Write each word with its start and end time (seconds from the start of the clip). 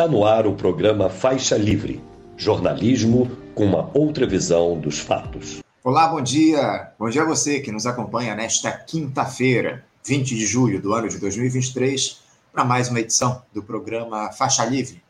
Está 0.00 0.10
no 0.10 0.24
ar 0.24 0.46
o 0.46 0.54
programa 0.54 1.10
Faixa 1.10 1.58
Livre, 1.58 2.02
jornalismo 2.34 3.30
com 3.54 3.66
uma 3.66 3.90
outra 3.92 4.26
visão 4.26 4.80
dos 4.80 4.98
fatos. 4.98 5.60
Olá, 5.84 6.08
bom 6.08 6.22
dia. 6.22 6.90
Bom 6.98 7.10
dia 7.10 7.20
a 7.20 7.26
você 7.26 7.60
que 7.60 7.70
nos 7.70 7.84
acompanha 7.84 8.34
nesta 8.34 8.72
quinta-feira, 8.72 9.84
20 10.02 10.34
de 10.34 10.46
julho 10.46 10.80
do 10.80 10.94
ano 10.94 11.06
de 11.06 11.18
2023, 11.18 12.18
para 12.50 12.64
mais 12.64 12.88
uma 12.88 12.98
edição 12.98 13.42
do 13.52 13.62
programa 13.62 14.32
Faixa 14.32 14.64
Livre. 14.64 15.02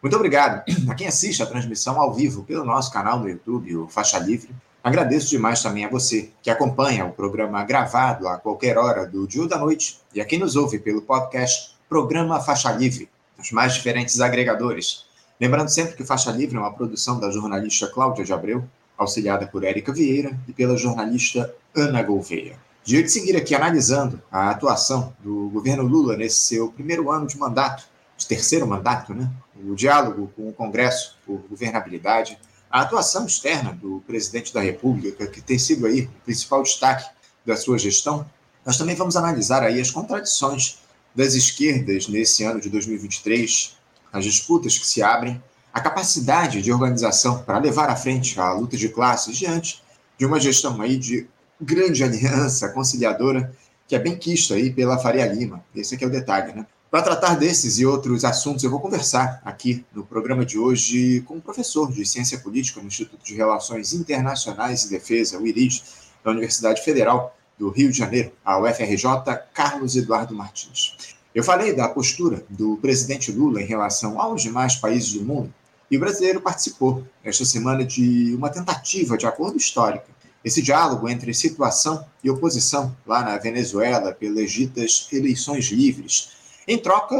Muito 0.00 0.14
obrigado 0.14 0.62
a 0.88 0.94
quem 0.94 1.08
assiste 1.08 1.42
a 1.42 1.46
transmissão 1.46 2.00
ao 2.00 2.14
vivo 2.14 2.44
pelo 2.44 2.64
nosso 2.64 2.92
canal 2.92 3.18
no 3.18 3.28
YouTube, 3.28 3.78
o 3.78 3.88
Faixa 3.88 4.20
Livre. 4.20 4.50
Agradeço 4.80 5.28
demais 5.28 5.60
também 5.60 5.84
a 5.84 5.90
você 5.90 6.30
que 6.40 6.50
acompanha 6.50 7.04
o 7.04 7.10
programa 7.10 7.64
gravado 7.64 8.28
a 8.28 8.38
qualquer 8.38 8.78
hora 8.78 9.04
do 9.08 9.26
dia 9.26 9.42
ou 9.42 9.48
da 9.48 9.58
noite 9.58 9.98
e 10.14 10.20
a 10.20 10.24
quem 10.24 10.38
nos 10.38 10.54
ouve 10.54 10.78
pelo 10.78 11.02
podcast 11.02 11.74
Programa 11.88 12.38
Faixa 12.38 12.70
Livre 12.70 13.08
nos 13.40 13.50
mais 13.52 13.72
diferentes 13.72 14.20
agregadores. 14.20 15.06
Lembrando 15.40 15.70
sempre 15.70 15.96
que 15.96 16.04
Faixa 16.04 16.30
Livre 16.30 16.56
é 16.56 16.60
uma 16.60 16.74
produção 16.74 17.18
da 17.18 17.30
jornalista 17.30 17.88
Cláudia 17.88 18.22
de 18.22 18.32
Abreu, 18.32 18.62
auxiliada 18.98 19.46
por 19.46 19.64
Érica 19.64 19.92
Vieira 19.92 20.38
e 20.46 20.52
pela 20.52 20.76
jornalista 20.76 21.52
Ana 21.74 22.02
Gouveia. 22.02 22.58
Dia 22.84 23.02
de 23.02 23.08
seguir 23.08 23.34
aqui 23.36 23.54
analisando 23.54 24.22
a 24.30 24.50
atuação 24.50 25.14
do 25.20 25.48
governo 25.48 25.82
Lula 25.82 26.18
nesse 26.18 26.40
seu 26.40 26.70
primeiro 26.70 27.10
ano 27.10 27.26
de 27.26 27.38
mandato, 27.38 27.84
de 28.18 28.26
terceiro 28.26 28.66
mandato, 28.66 29.14
né? 29.14 29.30
O 29.64 29.74
diálogo 29.74 30.30
com 30.36 30.50
o 30.50 30.52
Congresso 30.52 31.16
por 31.24 31.38
governabilidade, 31.48 32.38
a 32.70 32.82
atuação 32.82 33.24
externa 33.24 33.72
do 33.72 34.02
presidente 34.06 34.52
da 34.52 34.60
República, 34.60 35.26
que 35.26 35.40
tem 35.40 35.58
sido 35.58 35.86
aí 35.86 36.02
o 36.02 36.24
principal 36.24 36.62
destaque 36.62 37.08
da 37.46 37.56
sua 37.56 37.78
gestão. 37.78 38.28
Nós 38.66 38.76
também 38.76 38.94
vamos 38.94 39.16
analisar 39.16 39.62
aí 39.62 39.80
as 39.80 39.90
contradições 39.90 40.79
das 41.14 41.34
esquerdas 41.34 42.08
nesse 42.08 42.44
ano 42.44 42.60
de 42.60 42.68
2023, 42.68 43.76
as 44.12 44.24
disputas 44.24 44.78
que 44.78 44.86
se 44.86 45.02
abrem, 45.02 45.42
a 45.72 45.80
capacidade 45.80 46.62
de 46.62 46.72
organização 46.72 47.42
para 47.42 47.58
levar 47.58 47.88
à 47.88 47.96
frente 47.96 48.38
a 48.40 48.52
luta 48.52 48.76
de 48.76 48.88
classes 48.88 49.36
diante 49.36 49.82
de 50.18 50.26
uma 50.26 50.40
gestão 50.40 50.80
aí 50.80 50.96
de 50.96 51.28
grande 51.60 52.02
aliança 52.02 52.68
conciliadora 52.70 53.54
que 53.86 53.94
é 53.94 53.98
bem 53.98 54.16
quista 54.16 54.54
aí 54.54 54.72
pela 54.72 54.98
Faria 54.98 55.26
Lima. 55.26 55.64
Esse 55.74 55.94
aqui 55.94 56.04
é 56.04 56.06
o 56.06 56.10
detalhe, 56.10 56.52
né? 56.52 56.66
Para 56.90 57.02
tratar 57.02 57.34
desses 57.36 57.78
e 57.78 57.86
outros 57.86 58.24
assuntos, 58.24 58.64
eu 58.64 58.70
vou 58.70 58.80
conversar 58.80 59.40
aqui 59.44 59.84
no 59.94 60.04
programa 60.04 60.44
de 60.44 60.58
hoje 60.58 61.20
com 61.22 61.34
um 61.34 61.40
professor 61.40 61.90
de 61.90 62.04
Ciência 62.04 62.38
Política 62.38 62.80
no 62.80 62.88
Instituto 62.88 63.24
de 63.24 63.34
Relações 63.34 63.92
Internacionais 63.92 64.84
e 64.84 64.90
Defesa, 64.90 65.38
o 65.38 65.46
IRID, 65.46 65.82
da 66.24 66.32
Universidade 66.32 66.82
Federal 66.82 67.36
do 67.60 67.68
Rio 67.68 67.92
de 67.92 67.98
Janeiro, 67.98 68.32
a 68.42 68.58
UFRJ, 68.58 69.04
Carlos 69.52 69.94
Eduardo 69.94 70.34
Martins. 70.34 71.14
Eu 71.34 71.44
falei 71.44 71.74
da 71.74 71.86
postura 71.90 72.42
do 72.48 72.78
presidente 72.78 73.30
Lula 73.30 73.60
em 73.60 73.66
relação 73.66 74.18
aos 74.18 74.40
demais 74.40 74.76
países 74.76 75.12
do 75.12 75.22
mundo, 75.22 75.52
e 75.90 75.96
o 75.98 76.00
brasileiro 76.00 76.40
participou, 76.40 77.04
esta 77.22 77.44
semana, 77.44 77.84
de 77.84 78.34
uma 78.34 78.48
tentativa 78.48 79.18
de 79.18 79.26
acordo 79.26 79.58
histórico. 79.58 80.06
Esse 80.42 80.62
diálogo 80.62 81.06
entre 81.06 81.34
situação 81.34 82.02
e 82.24 82.30
oposição 82.30 82.96
lá 83.06 83.22
na 83.22 83.36
Venezuela, 83.36 84.10
pelas 84.10 84.50
ditas 84.50 85.06
eleições 85.12 85.66
livres, 85.66 86.30
em 86.66 86.78
troca 86.78 87.14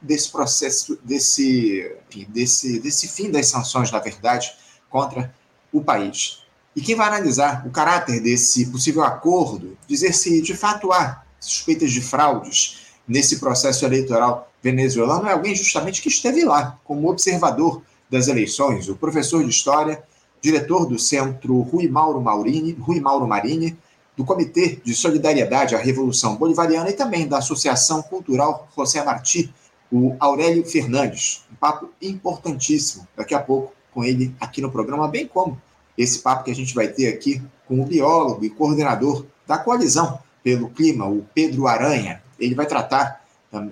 desse 0.00 0.32
processo, 0.32 0.98
desse, 1.04 1.94
desse, 2.28 2.80
desse 2.80 3.08
fim 3.08 3.30
das 3.30 3.48
sanções, 3.48 3.90
na 3.90 3.98
verdade, 3.98 4.54
contra 4.88 5.34
o 5.70 5.82
país. 5.82 6.41
E 6.74 6.80
quem 6.80 6.94
vai 6.94 7.08
analisar 7.08 7.66
o 7.66 7.70
caráter 7.70 8.20
desse 8.20 8.66
possível 8.66 9.02
acordo, 9.02 9.76
dizer 9.86 10.12
se 10.14 10.40
de 10.40 10.54
fato 10.54 10.90
há 10.92 11.22
suspeitas 11.38 11.92
de 11.92 12.00
fraudes 12.00 12.86
nesse 13.06 13.38
processo 13.38 13.84
eleitoral 13.84 14.50
venezuelano, 14.62 15.28
é 15.28 15.32
alguém 15.32 15.54
justamente 15.54 16.00
que 16.00 16.08
esteve 16.08 16.44
lá 16.44 16.78
como 16.84 17.10
observador 17.10 17.82
das 18.08 18.28
eleições, 18.28 18.88
o 18.88 18.96
professor 18.96 19.42
de 19.42 19.50
História, 19.50 20.02
diretor 20.40 20.86
do 20.86 20.98
Centro 20.98 21.60
Rui 21.60 21.88
Mauro, 21.88 22.20
Maurini, 22.20 22.72
Rui 22.72 23.00
Mauro 23.00 23.26
Marini, 23.26 23.76
do 24.16 24.24
Comitê 24.24 24.80
de 24.84 24.94
Solidariedade 24.94 25.74
à 25.74 25.78
Revolução 25.78 26.36
Bolivariana 26.36 26.90
e 26.90 26.94
também 26.94 27.26
da 27.26 27.38
Associação 27.38 28.02
Cultural 28.02 28.68
José 28.76 29.02
Martí, 29.02 29.52
o 29.90 30.14
Aurélio 30.18 30.64
Fernandes. 30.64 31.44
Um 31.50 31.54
papo 31.54 31.90
importantíssimo 32.00 33.06
daqui 33.16 33.34
a 33.34 33.40
pouco 33.40 33.72
com 33.92 34.04
ele 34.04 34.34
aqui 34.40 34.60
no 34.60 34.70
programa, 34.70 35.08
bem 35.08 35.26
como 35.26 35.60
esse 35.96 36.20
papo 36.20 36.44
que 36.44 36.50
a 36.50 36.54
gente 36.54 36.74
vai 36.74 36.88
ter 36.88 37.08
aqui 37.08 37.42
com 37.66 37.80
o 37.80 37.86
biólogo 37.86 38.44
e 38.44 38.50
coordenador 38.50 39.26
da 39.46 39.58
coalizão 39.58 40.18
pelo 40.42 40.70
clima, 40.70 41.06
o 41.06 41.24
Pedro 41.34 41.66
Aranha. 41.66 42.22
Ele 42.38 42.54
vai 42.54 42.66
tratar 42.66 43.22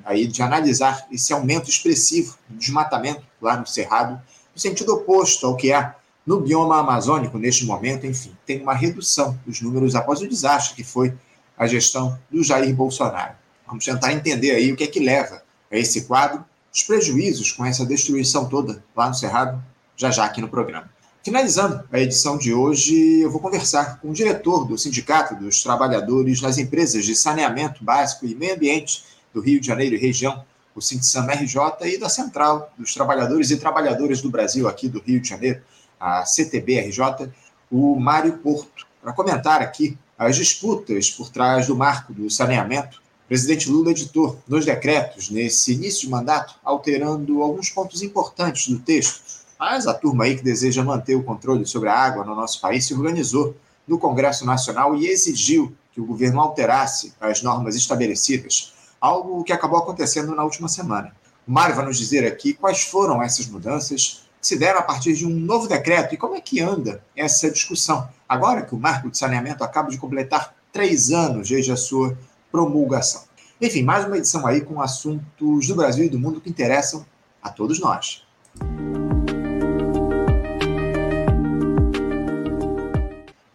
aí 0.05 0.27
de 0.27 0.43
analisar 0.43 1.07
esse 1.11 1.33
aumento 1.33 1.69
expressivo 1.69 2.37
do 2.49 2.59
desmatamento 2.59 3.23
lá 3.41 3.57
no 3.57 3.67
Cerrado, 3.67 4.21
no 4.55 4.61
sentido 4.61 4.95
oposto 4.95 5.47
ao 5.47 5.57
que 5.57 5.73
é 5.73 5.95
no 6.27 6.41
bioma 6.41 6.79
amazônico 6.79 7.39
neste 7.39 7.65
momento, 7.65 8.07
enfim, 8.07 8.37
tem 8.45 8.63
uma 8.63 8.75
redução 8.75 9.39
dos 9.47 9.61
números 9.61 9.95
após 9.95 10.21
o 10.21 10.29
desastre 10.29 10.77
que 10.77 10.85
foi 10.85 11.15
a 11.57 11.67
gestão 11.67 12.19
do 12.31 12.43
Jair 12.45 12.75
Bolsonaro. 12.75 13.35
Vamos 13.67 13.85
tentar 13.85 14.13
entender 14.13 14.53
aí 14.53 14.73
o 14.73 14.77
que 14.77 14.85
é 14.85 14.87
que 14.87 15.01
leva 15.01 15.43
a 15.71 15.77
esse 15.77 16.03
quadro, 16.03 16.45
os 16.73 16.83
prejuízos 16.83 17.53
com 17.53 17.65
essa 17.65 17.85
destruição 17.87 18.49
toda 18.49 18.85
lá 18.95 19.09
no 19.09 19.15
Cerrado, 19.15 19.63
já 19.97 20.11
já 20.11 20.25
aqui 20.25 20.41
no 20.41 20.49
programa. 20.49 20.89
Finalizando 21.23 21.85
a 21.93 22.01
edição 22.01 22.39
de 22.39 22.55
hoje, 22.55 23.21
eu 23.21 23.31
vou 23.31 23.43
conversar 23.43 24.01
com 24.01 24.09
o 24.09 24.15
diretor 24.15 24.65
do 24.65 24.79
Sindicato 24.79 25.35
dos 25.35 25.63
Trabalhadores 25.63 26.41
nas 26.41 26.57
Empresas 26.57 27.05
de 27.05 27.15
Saneamento 27.15 27.85
Básico 27.85 28.25
e 28.25 28.35
Meio 28.35 28.55
Ambiente 28.55 29.05
do 29.35 29.43
Rio 29.43 29.61
de 29.61 29.67
Janeiro 29.67 29.95
e 29.95 29.99
região, 29.99 30.43
o 30.75 30.81
Sintsam 30.81 31.27
RJ, 31.27 31.61
e 31.83 31.99
da 31.99 32.09
Central 32.09 32.73
dos 32.79 32.95
Trabalhadores 32.95 33.51
e 33.51 33.59
Trabalhadoras 33.59 34.23
do 34.23 34.31
Brasil, 34.31 34.67
aqui 34.67 34.89
do 34.89 34.99
Rio 34.99 35.21
de 35.21 35.29
Janeiro, 35.29 35.61
a 36.01 36.25
CTB-RJ, 36.25 37.31
o 37.71 38.01
Mário 38.01 38.39
Porto, 38.39 38.87
para 39.03 39.13
comentar 39.13 39.61
aqui 39.61 39.99
as 40.17 40.37
disputas 40.37 41.11
por 41.11 41.29
trás 41.29 41.67
do 41.67 41.77
marco 41.77 42.15
do 42.15 42.31
saneamento. 42.31 42.97
O 43.27 43.29
presidente 43.29 43.69
Lula 43.69 43.91
editou 43.91 44.41
nos 44.49 44.65
decretos, 44.65 45.29
nesse 45.29 45.75
início 45.75 46.01
de 46.01 46.09
mandato, 46.09 46.55
alterando 46.65 47.43
alguns 47.43 47.69
pontos 47.69 48.01
importantes 48.01 48.69
do 48.69 48.79
texto 48.79 49.40
mas 49.61 49.87
a 49.87 49.93
turma 49.93 50.25
aí 50.25 50.39
que 50.39 50.43
deseja 50.43 50.83
manter 50.83 51.15
o 51.15 51.23
controle 51.23 51.67
sobre 51.67 51.91
a 51.91 51.95
água 51.95 52.25
no 52.25 52.35
nosso 52.35 52.59
país 52.63 52.87
se 52.87 52.95
organizou 52.95 53.55
no 53.87 53.99
Congresso 53.99 54.47
Nacional 54.47 54.97
e 54.97 55.07
exigiu 55.07 55.77
que 55.93 56.01
o 56.01 56.07
governo 56.07 56.41
alterasse 56.41 57.13
as 57.21 57.43
normas 57.43 57.77
estabelecidas, 57.77 58.73
algo 58.99 59.45
que 59.45 59.53
acabou 59.53 59.79
acontecendo 59.79 60.35
na 60.35 60.45
última 60.45 60.67
semana. 60.67 61.15
O 61.47 61.53
Mário 61.53 61.77
vai 61.77 61.85
nos 61.85 61.99
dizer 61.99 62.27
aqui 62.27 62.55
quais 62.55 62.85
foram 62.85 63.23
essas 63.23 63.47
mudanças 63.49 64.23
que 64.41 64.47
se 64.47 64.59
deram 64.59 64.79
a 64.79 64.83
partir 64.83 65.13
de 65.13 65.27
um 65.27 65.31
novo 65.31 65.69
decreto 65.69 66.15
e 66.15 66.17
como 66.17 66.37
é 66.37 66.41
que 66.41 66.63
anda 66.63 67.05
essa 67.15 67.51
discussão, 67.51 68.09
agora 68.27 68.63
que 68.63 68.75
o 68.75 68.79
marco 68.79 69.11
de 69.11 69.19
saneamento 69.19 69.63
acaba 69.63 69.91
de 69.91 69.99
completar 69.99 70.55
três 70.73 71.11
anos 71.11 71.51
desde 71.51 71.71
a 71.71 71.77
sua 71.77 72.17
promulgação. 72.51 73.25
Enfim, 73.61 73.83
mais 73.83 74.07
uma 74.07 74.17
edição 74.17 74.47
aí 74.47 74.63
com 74.63 74.81
assuntos 74.81 75.67
do 75.67 75.75
Brasil 75.75 76.07
e 76.07 76.09
do 76.09 76.19
mundo 76.19 76.41
que 76.41 76.49
interessam 76.49 77.05
a 77.43 77.51
todos 77.51 77.79
nós. 77.79 78.25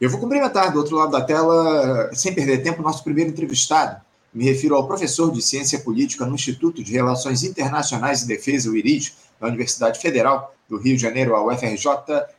Eu 0.05 0.11
vou 0.11 0.19
cumprimentar 0.19 0.71
do 0.71 0.77
outro 0.77 0.95
lado 0.95 1.11
da 1.13 1.21
tela, 1.21 2.11
sem 2.13 2.31
perder 2.31 2.61
tempo, 2.61 2.83
nosso 2.83 3.03
primeiro 3.03 3.31
entrevistado. 3.31 3.99
Me 4.31 4.43
refiro 4.43 4.75
ao 4.75 4.85
professor 4.85 5.31
de 5.31 5.41
Ciência 5.41 5.79
Política 5.79 6.27
no 6.27 6.35
Instituto 6.35 6.83
de 6.83 6.91
Relações 6.91 7.41
Internacionais 7.41 8.21
e 8.21 8.27
Defesa, 8.27 8.69
o 8.69 8.77
IRID, 8.77 9.15
da 9.41 9.47
Universidade 9.47 9.99
Federal 9.99 10.53
do 10.69 10.77
Rio 10.77 10.95
de 10.95 11.01
Janeiro, 11.01 11.35
a 11.35 11.43
UFRJ, 11.43 11.87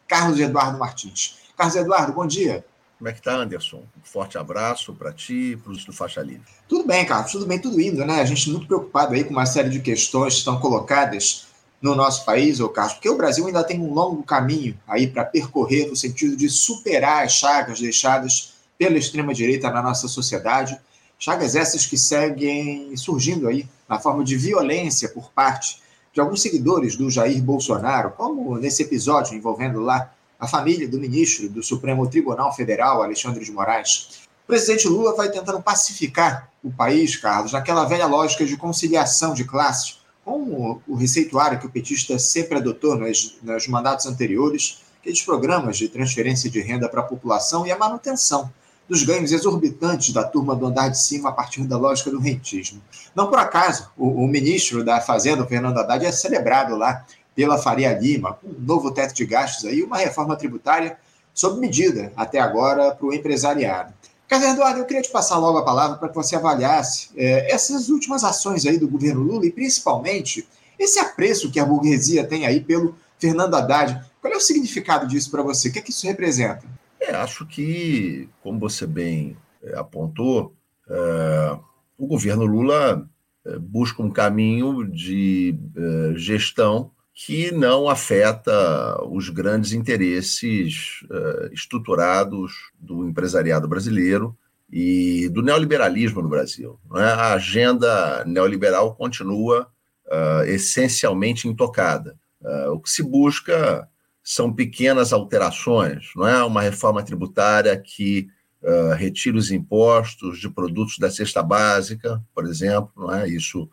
Carlos 0.07 0.39
Eduardo 0.39 0.79
Martins. 0.79 1.39
Carlos 1.57 1.75
Eduardo, 1.75 2.13
bom 2.13 2.25
dia. 2.25 2.65
Como 2.99 3.09
é 3.09 3.13
que 3.13 3.19
está, 3.19 3.35
Anderson? 3.35 3.79
Um 3.79 4.05
forte 4.05 4.39
abraço 4.39 4.95
para 4.95 5.13
ti 5.13 5.55
e 5.55 5.57
para 5.57 5.73
os 5.73 5.85
do 5.85 5.93
Faixa 5.93 6.23
Livre. 6.23 6.47
Tudo 6.69 6.87
bem, 6.87 7.05
Carlos, 7.05 7.33
tudo 7.33 7.47
bem, 7.47 7.59
tudo 7.59 7.81
indo, 7.81 8.07
né? 8.07 8.21
A 8.21 8.25
gente 8.25 8.49
muito 8.49 8.69
preocupado 8.69 9.13
aí 9.13 9.25
com 9.25 9.31
uma 9.31 9.45
série 9.45 9.71
de 9.71 9.81
questões 9.81 10.35
que 10.35 10.39
estão 10.39 10.61
colocadas 10.61 11.49
no 11.87 11.95
nosso 11.95 12.25
país, 12.25 12.59
ô 12.59 12.69
Carlos, 12.69 12.95
porque 12.95 13.09
o 13.09 13.17
Brasil 13.17 13.47
ainda 13.47 13.63
tem 13.63 13.81
um 13.81 13.95
longo 13.95 14.25
caminho 14.25 14.77
aí 14.89 15.07
para 15.07 15.25
percorrer 15.25 15.89
no 15.89 15.95
sentido 15.95 16.37
de 16.37 16.49
superar 16.49 17.25
as 17.25 17.33
chagas 17.33 17.81
deixadas 17.81 18.55
pela 18.77 18.99
extrema-direita 18.99 19.71
na 19.71 19.81
nossa 19.81 20.09
sociedade, 20.09 20.79
chagas 21.17 21.55
essas 21.55 21.87
que 21.87 21.97
seguem 21.97 22.95
surgindo 22.97 23.47
aí 23.47 23.69
na 23.89 24.01
forma 24.01 24.25
de 24.25 24.37
violência 24.37 25.09
por 25.09 25.31
parte 25.31 25.81
de 26.13 26.21
alguns 26.21 26.43
seguidores 26.43 26.97
do 26.97 27.09
Jair 27.09 27.41
Bolsonaro, 27.41 28.11
como 28.11 28.59
nesse 28.59 28.83
episódio 28.83 29.35
envolvendo 29.35 29.81
lá 29.81 30.13
a 30.41 30.49
família 30.49 30.89
do 30.89 30.99
ministro 30.99 31.49
do 31.49 31.63
Supremo 31.63 32.07
Tribunal 32.09 32.53
Federal, 32.53 33.01
Alexandre 33.01 33.45
de 33.45 33.53
Moraes. 33.53 34.27
O 34.45 34.47
presidente 34.49 34.89
Lula 34.89 35.15
vai 35.15 35.31
tentando 35.31 35.63
pacificar 35.63 36.51
o 36.65 36.71
país, 36.71 37.17
Carlos, 37.17 37.53
naquela 37.53 37.85
velha 37.85 38.07
lógica 38.07 38.45
de 38.45 38.57
conciliação 38.57 39.35
de 39.35 39.45
classes, 39.45 39.99
com 40.27 40.81
o 40.89 40.97
receituário 40.97 41.61
que 41.61 41.67
o 41.67 41.71
petista 41.71 42.19
sempre 42.19 42.59
adotou 42.59 42.97
nos, 42.97 43.39
nos 43.41 43.69
mandatos 43.69 44.07
anteriores, 44.07 44.83
aqueles 44.99 45.23
programas 45.23 45.79
de 45.79 45.89
transferência 45.89 46.51
de 46.51 46.61
renda 46.61 46.89
para 46.89 47.01
a 47.01 47.05
população 47.05 47.65
e 47.65 47.71
a 47.71 47.79
manutenção 47.79 48.51
dos 48.89 49.05
ganhos 49.05 49.31
exorbitantes 49.31 50.13
da 50.13 50.25
turma 50.25 50.57
do 50.57 50.67
andar 50.67 50.89
de 50.89 50.99
cima 50.99 51.29
a 51.29 51.33
partir 51.33 51.63
da 51.63 51.79
lógica 51.79 52.11
do 52.11 52.19
rentismo. 52.19 52.83
Não 53.15 53.29
por 53.29 53.39
acaso, 53.39 53.89
o, 53.97 54.25
o 54.25 54.27
ministro 54.27 54.83
da 54.83 55.01
Fazenda, 55.01 55.47
Fernando 55.47 55.79
Haddad, 55.79 56.05
é 56.05 56.11
celebrado 56.11 56.75
lá 56.75 57.07
pela 57.37 57.57
Faria 57.57 57.97
Lima, 57.97 58.35
com 58.35 58.49
um 58.49 58.57
novo 58.59 58.91
teto 58.91 59.15
de 59.15 59.25
gastos 59.25 59.65
aí, 59.67 59.81
uma 59.81 59.99
reforma 59.99 60.35
tributária 60.35 60.99
sob 61.33 61.61
medida 61.61 62.13
até 62.17 62.41
agora 62.41 62.93
para 62.93 63.07
o 63.07 63.15
empresariado. 63.15 63.95
Carlos 64.29 64.49
Eduardo, 64.51 64.81
eu 64.81 64.85
queria 64.85 65.03
te 65.03 65.11
passar 65.11 65.39
logo 65.39 65.59
a 65.59 65.65
palavra 65.65 65.97
para 65.99 66.09
que 66.09 66.15
você 66.15 66.35
avaliasse 66.35 67.11
é, 67.17 67.53
essas 67.53 67.89
últimas 67.89 68.25
ações 68.25 68.67
aí 68.67 68.77
do 68.77 68.89
governo 68.89 69.23
Lula 69.23 69.47
e 69.47 69.53
principalmente 69.53 70.47
esse 70.79 70.99
apreço 70.99 71.51
que 71.51 71.61
a 71.61 71.65
burguesia 71.65 72.27
tem 72.27 72.45
aí 72.45 72.61
pelo 72.61 72.97
Fernando 73.19 73.55
Haddad. 73.55 74.05
Qual 74.21 74.33
é 74.33 74.37
o 74.37 74.41
significado 74.41 75.07
disso 75.07 75.31
para 75.31 75.43
você? 75.43 75.69
O 75.69 75.73
que, 75.73 75.79
é 75.79 75.83
que 75.83 75.91
isso 75.91 76.07
representa? 76.07 76.65
É, 77.01 77.15
acho 77.15 77.47
que, 77.47 78.29
como 78.43 78.59
você 78.59 78.87
bem 78.87 79.37
é, 79.63 79.79
apontou, 79.79 80.53
é, 80.89 81.59
o 81.97 82.07
governo 82.07 82.45
Lula 82.45 83.09
é, 83.45 83.59
busca 83.59 84.03
um 84.03 84.11
caminho 84.11 84.85
de 84.85 85.57
é, 85.77 86.19
gestão 86.19 86.91
que 87.19 87.51
não 87.51 87.89
afeta 87.89 89.03
os 89.09 89.31
grandes 89.31 89.73
interesses 89.73 91.01
uh, 91.05 91.51
estruturados 91.51 92.53
do 92.79 93.09
empresariado 93.09 93.67
brasileiro 93.67 94.37
e 94.71 95.27
do 95.31 95.41
neoliberalismo 95.41 96.21
no 96.21 96.29
Brasil. 96.29 96.79
É? 96.95 97.05
A 97.05 97.33
agenda 97.33 98.23
neoliberal 98.27 98.95
continua 98.95 99.67
uh, 100.07 100.45
essencialmente 100.45 101.49
intocada. 101.49 102.19
Uh, 102.39 102.73
o 102.73 102.81
que 102.81 102.91
se 102.91 103.03
busca 103.03 103.89
são 104.23 104.53
pequenas 104.53 105.11
alterações, 105.11 106.11
não 106.15 106.29
é 106.29 106.45
uma 106.45 106.61
reforma 106.61 107.03
tributária 107.03 107.75
que 107.79 108.29
uh, 108.61 108.93
retire 108.95 109.39
os 109.39 109.51
impostos 109.51 110.39
de 110.39 110.51
produtos 110.51 110.99
da 110.99 111.11
cesta 111.11 111.43
básica, 111.43 112.23
por 112.35 112.45
exemplo, 112.45 112.93
não 112.95 113.15
é? 113.15 113.27
Isso 113.27 113.71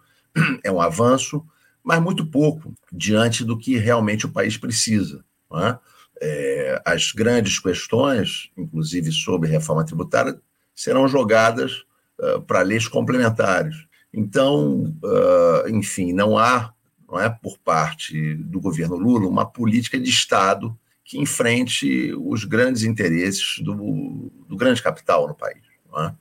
é 0.63 0.71
um 0.71 0.79
avanço, 0.79 1.45
mas 1.83 2.01
muito 2.01 2.25
pouco 2.25 2.73
diante 2.91 3.43
do 3.43 3.57
que 3.57 3.77
realmente 3.77 4.25
o 4.25 4.31
país 4.31 4.57
precisa. 4.57 5.23
É? 5.53 5.77
É, 6.21 6.81
as 6.85 7.11
grandes 7.11 7.59
questões, 7.59 8.49
inclusive 8.57 9.11
sobre 9.11 9.49
reforma 9.49 9.85
tributária, 9.85 10.39
serão 10.73 11.07
jogadas 11.07 11.83
uh, 12.19 12.41
para 12.41 12.61
leis 12.61 12.87
complementares. 12.87 13.75
Então, 14.13 14.95
uh, 15.03 15.69
enfim, 15.69 16.13
não 16.13 16.37
há, 16.37 16.73
não 17.07 17.19
é 17.19 17.29
por 17.29 17.57
parte 17.57 18.35
do 18.35 18.59
governo 18.59 18.95
Lula, 18.95 19.27
uma 19.27 19.45
política 19.45 19.99
de 19.99 20.09
Estado 20.09 20.77
que 21.03 21.19
enfrente 21.19 22.13
os 22.15 22.45
grandes 22.45 22.83
interesses 22.83 23.59
do, 23.59 24.31
do 24.47 24.55
grande 24.55 24.81
capital 24.81 25.27
no 25.27 25.35
país. 25.35 25.61
É? 25.97 26.13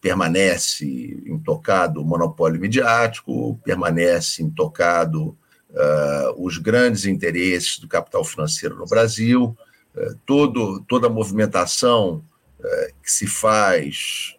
Permanece 0.00 0.86
intocado 1.26 2.00
o 2.00 2.04
monopólio 2.04 2.60
midiático, 2.60 3.58
permanece 3.64 4.42
intocado 4.42 5.36
uh, 5.70 6.44
os 6.44 6.58
grandes 6.58 7.06
interesses 7.06 7.78
do 7.78 7.88
capital 7.88 8.24
financeiro 8.24 8.76
no 8.76 8.86
Brasil, 8.86 9.56
uh, 9.96 10.18
todo, 10.24 10.80
toda 10.86 11.08
a 11.08 11.10
movimentação 11.10 12.22
que 13.00 13.12
se 13.12 13.24
faz 13.24 14.36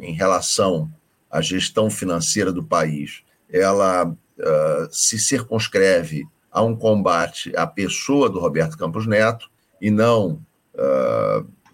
em 0.00 0.12
relação 0.12 0.90
a 1.30 1.40
gestão 1.40 1.88
financeira 1.88 2.50
do 2.50 2.64
país, 2.64 3.22
ela 3.48 4.12
se 4.90 5.20
circunscreve 5.20 6.26
a 6.50 6.62
um 6.62 6.74
combate 6.74 7.56
à 7.56 7.64
pessoa 7.64 8.28
do 8.28 8.40
Roberto 8.40 8.76
Campos 8.76 9.06
Neto 9.06 9.48
e 9.80 9.88
não 9.88 10.44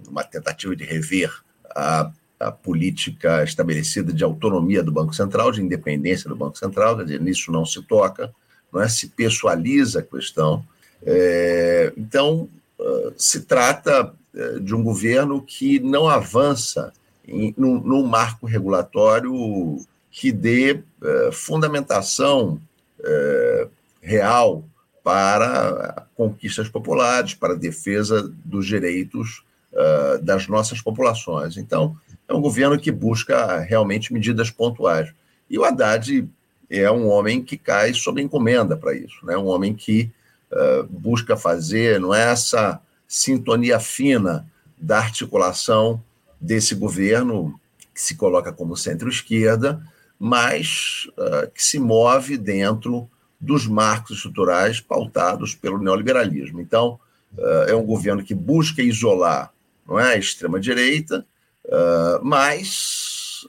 uma 0.07 0.23
tentativa 0.23 0.77
de 0.77 0.85
rever 0.85 1.33
a, 1.75 2.13
a, 2.47 2.53
política 2.53 3.43
estabelecida 3.43 4.13
de 4.13 4.25
autonomia 4.25 4.83
do 4.83 4.93
Banco 4.93 5.15
Central, 5.15 5.53
de 5.53 5.63
independência 5.63 6.29
do 6.29 6.37
Banco 6.37 6.59
Central, 6.59 6.97
quer 6.97 7.05
dizer, 7.05 7.21
nisso 7.21 7.51
não 7.53 7.65
se 7.65 7.83
toca, 7.83 8.33
não 8.73 8.81
é? 8.81 8.89
se 8.89 9.09
pessoaliza 9.09 10.01
a 10.01 10.03
questão. 10.03 10.65
É, 11.05 11.93
então, 11.97 12.49
uh, 12.79 13.13
se 13.17 13.43
trata 13.43 14.13
de 14.61 14.75
um 14.75 14.83
governo 14.83 15.41
que 15.41 15.79
não 15.79 16.09
avança 16.09 16.93
em, 17.27 17.55
num, 17.57 17.81
num 17.81 18.03
marco 18.03 18.47
regulatório 18.47 19.79
que 20.11 20.31
dê 20.31 20.81
é, 21.03 21.31
fundamentação 21.33 22.61
é, 23.03 23.69
real 24.01 24.65
para 25.03 26.07
conquistas 26.17 26.69
populares, 26.69 27.35
para 27.35 27.55
a 27.55 27.57
defesa 27.57 28.33
dos 28.45 28.67
direitos 28.67 29.45
uh, 29.73 30.23
das 30.23 30.49
nossas 30.49 30.81
populações. 30.81 31.59
Então, 31.59 31.97
é 32.29 32.35
um 32.35 32.41
governo 32.41 32.79
que 32.79 32.91
busca 32.91 33.61
realmente 33.61 34.13
medidas 34.13 34.51
pontuais. 34.51 35.13
E 35.49 35.59
o 35.59 35.65
Haddad 35.65 36.29
é 36.71 36.91
um 36.91 37.09
homem 37.09 37.43
que 37.43 37.57
cai 37.57 37.93
sob 37.93 38.21
encomenda 38.21 38.77
para 38.77 38.95
isso, 38.95 39.25
né? 39.25 39.37
um 39.37 39.47
homem 39.47 39.75
que 39.75 40.11
uh, 40.51 40.85
busca 40.89 41.37
fazer 41.37 42.01
não 42.01 42.15
é 42.15 42.31
essa 42.31 42.81
sintonia 43.07 43.79
fina 43.79 44.47
da 44.79 44.99
articulação 44.99 46.03
desse 46.41 46.75
governo 46.75 47.59
que 47.95 48.01
se 48.01 48.17
coloca 48.17 48.53
como 48.53 48.77
centro-esquerda, 48.77 49.81
mas 50.19 51.09
uh, 51.19 51.51
que 51.55 51.63
se 51.63 51.79
move 51.79 52.37
dentro 52.37 53.09
dos 53.41 53.67
marcos 53.67 54.17
estruturais 54.17 54.81
pautados 54.81 55.55
pelo 55.55 55.79
neoliberalismo. 55.79 56.61
Então, 56.61 56.99
uh, 57.37 57.69
é 57.69 57.75
um 57.75 57.85
governo 57.85 58.25
que 58.25 58.35
busca 58.35 58.83
isolar 58.83 59.53
não 59.87 60.01
é, 60.01 60.15
a 60.15 60.17
extrema-direita, 60.17 61.27
uh, 61.67 62.23
mas 62.23 63.47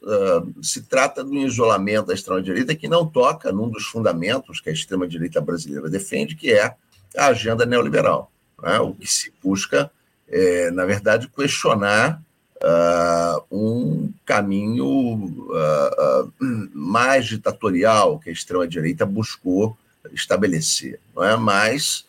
se 0.62 0.82
trata 0.82 1.24
um 1.24 1.46
isolamento 1.46 2.08
da 2.08 2.14
extrema-direita 2.14 2.76
que 2.76 2.88
não 2.88 3.08
toca 3.08 3.52
num 3.52 3.70
dos 3.70 3.86
fundamentos 3.86 4.60
que 4.60 4.70
a 4.70 4.74
extrema-direita 4.74 5.40
brasileira 5.40 5.90
defende, 5.90 6.36
que 6.36 6.52
é 6.52 6.76
a 7.18 7.28
agenda 7.28 7.66
neoliberal. 7.66 8.30
É? 8.62 8.78
O 8.80 8.94
que 8.94 9.08
se 9.08 9.34
busca 9.42 9.90
é, 10.28 10.72
na 10.72 10.86
verdade, 10.86 11.28
questionar 11.28 12.22
uh, 12.58 13.46
um 13.52 14.12
caminho 14.26 14.86
uh, 14.86 16.24
uh, 16.24 16.34
mais 16.74 17.26
ditatorial 17.26 18.20
que 18.20 18.30
a 18.30 18.34
extrema-direita 18.34 19.06
buscou 19.06 19.78
estabelecer. 20.12 21.00
Não 21.16 21.24
é? 21.24 21.36
Mas 21.36 22.06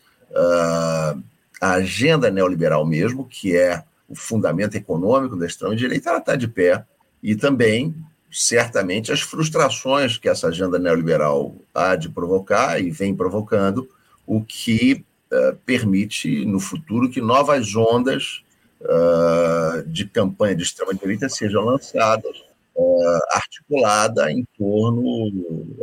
a 1.61 1.73
agenda 1.73 2.31
neoliberal 2.31 2.85
mesmo, 2.85 3.25
que 3.25 3.57
é 3.57 3.83
o 4.09 4.15
fundamento 4.15 4.77
econômico 4.77 5.37
da 5.37 5.47
extrema-direita, 5.47 6.11
ela 6.11 6.19
está 6.19 6.37
de 6.37 6.49
pé. 6.49 6.85
E 7.23 7.35
também, 7.35 7.95
certamente, 8.31 9.11
as 9.11 9.21
frustrações 9.21 10.19
que 10.19 10.29
essa 10.29 10.49
agenda 10.49 10.79
neoliberal 10.79 11.55
há 11.75 11.97
de 11.97 12.09
provocar 12.09 12.81
e 12.81 12.91
vem 12.91 13.15
provocando, 13.15 13.89
o 14.27 14.43
que 14.43 15.05
uh, 15.33 15.57
permite, 15.65 16.45
no 16.45 16.61
futuro, 16.61 17.11
que 17.11 17.21
novas 17.21 17.75
ondas 17.75 18.45
uh, 18.81 19.83
de 19.89 20.07
campanha 20.07 20.55
de 20.55 20.63
extrema-direita 20.63 21.29
sejam 21.29 21.65
lançadas, 21.65 22.37
uh, 22.77 23.21
articulada 23.33 24.31
em 24.31 24.47
torno 24.57 25.33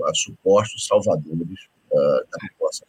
a 0.05 0.13
supostos 0.13 0.87
salvadores 0.87 1.59
uh, 1.91 2.25
da 2.31 2.37
população 2.49 2.87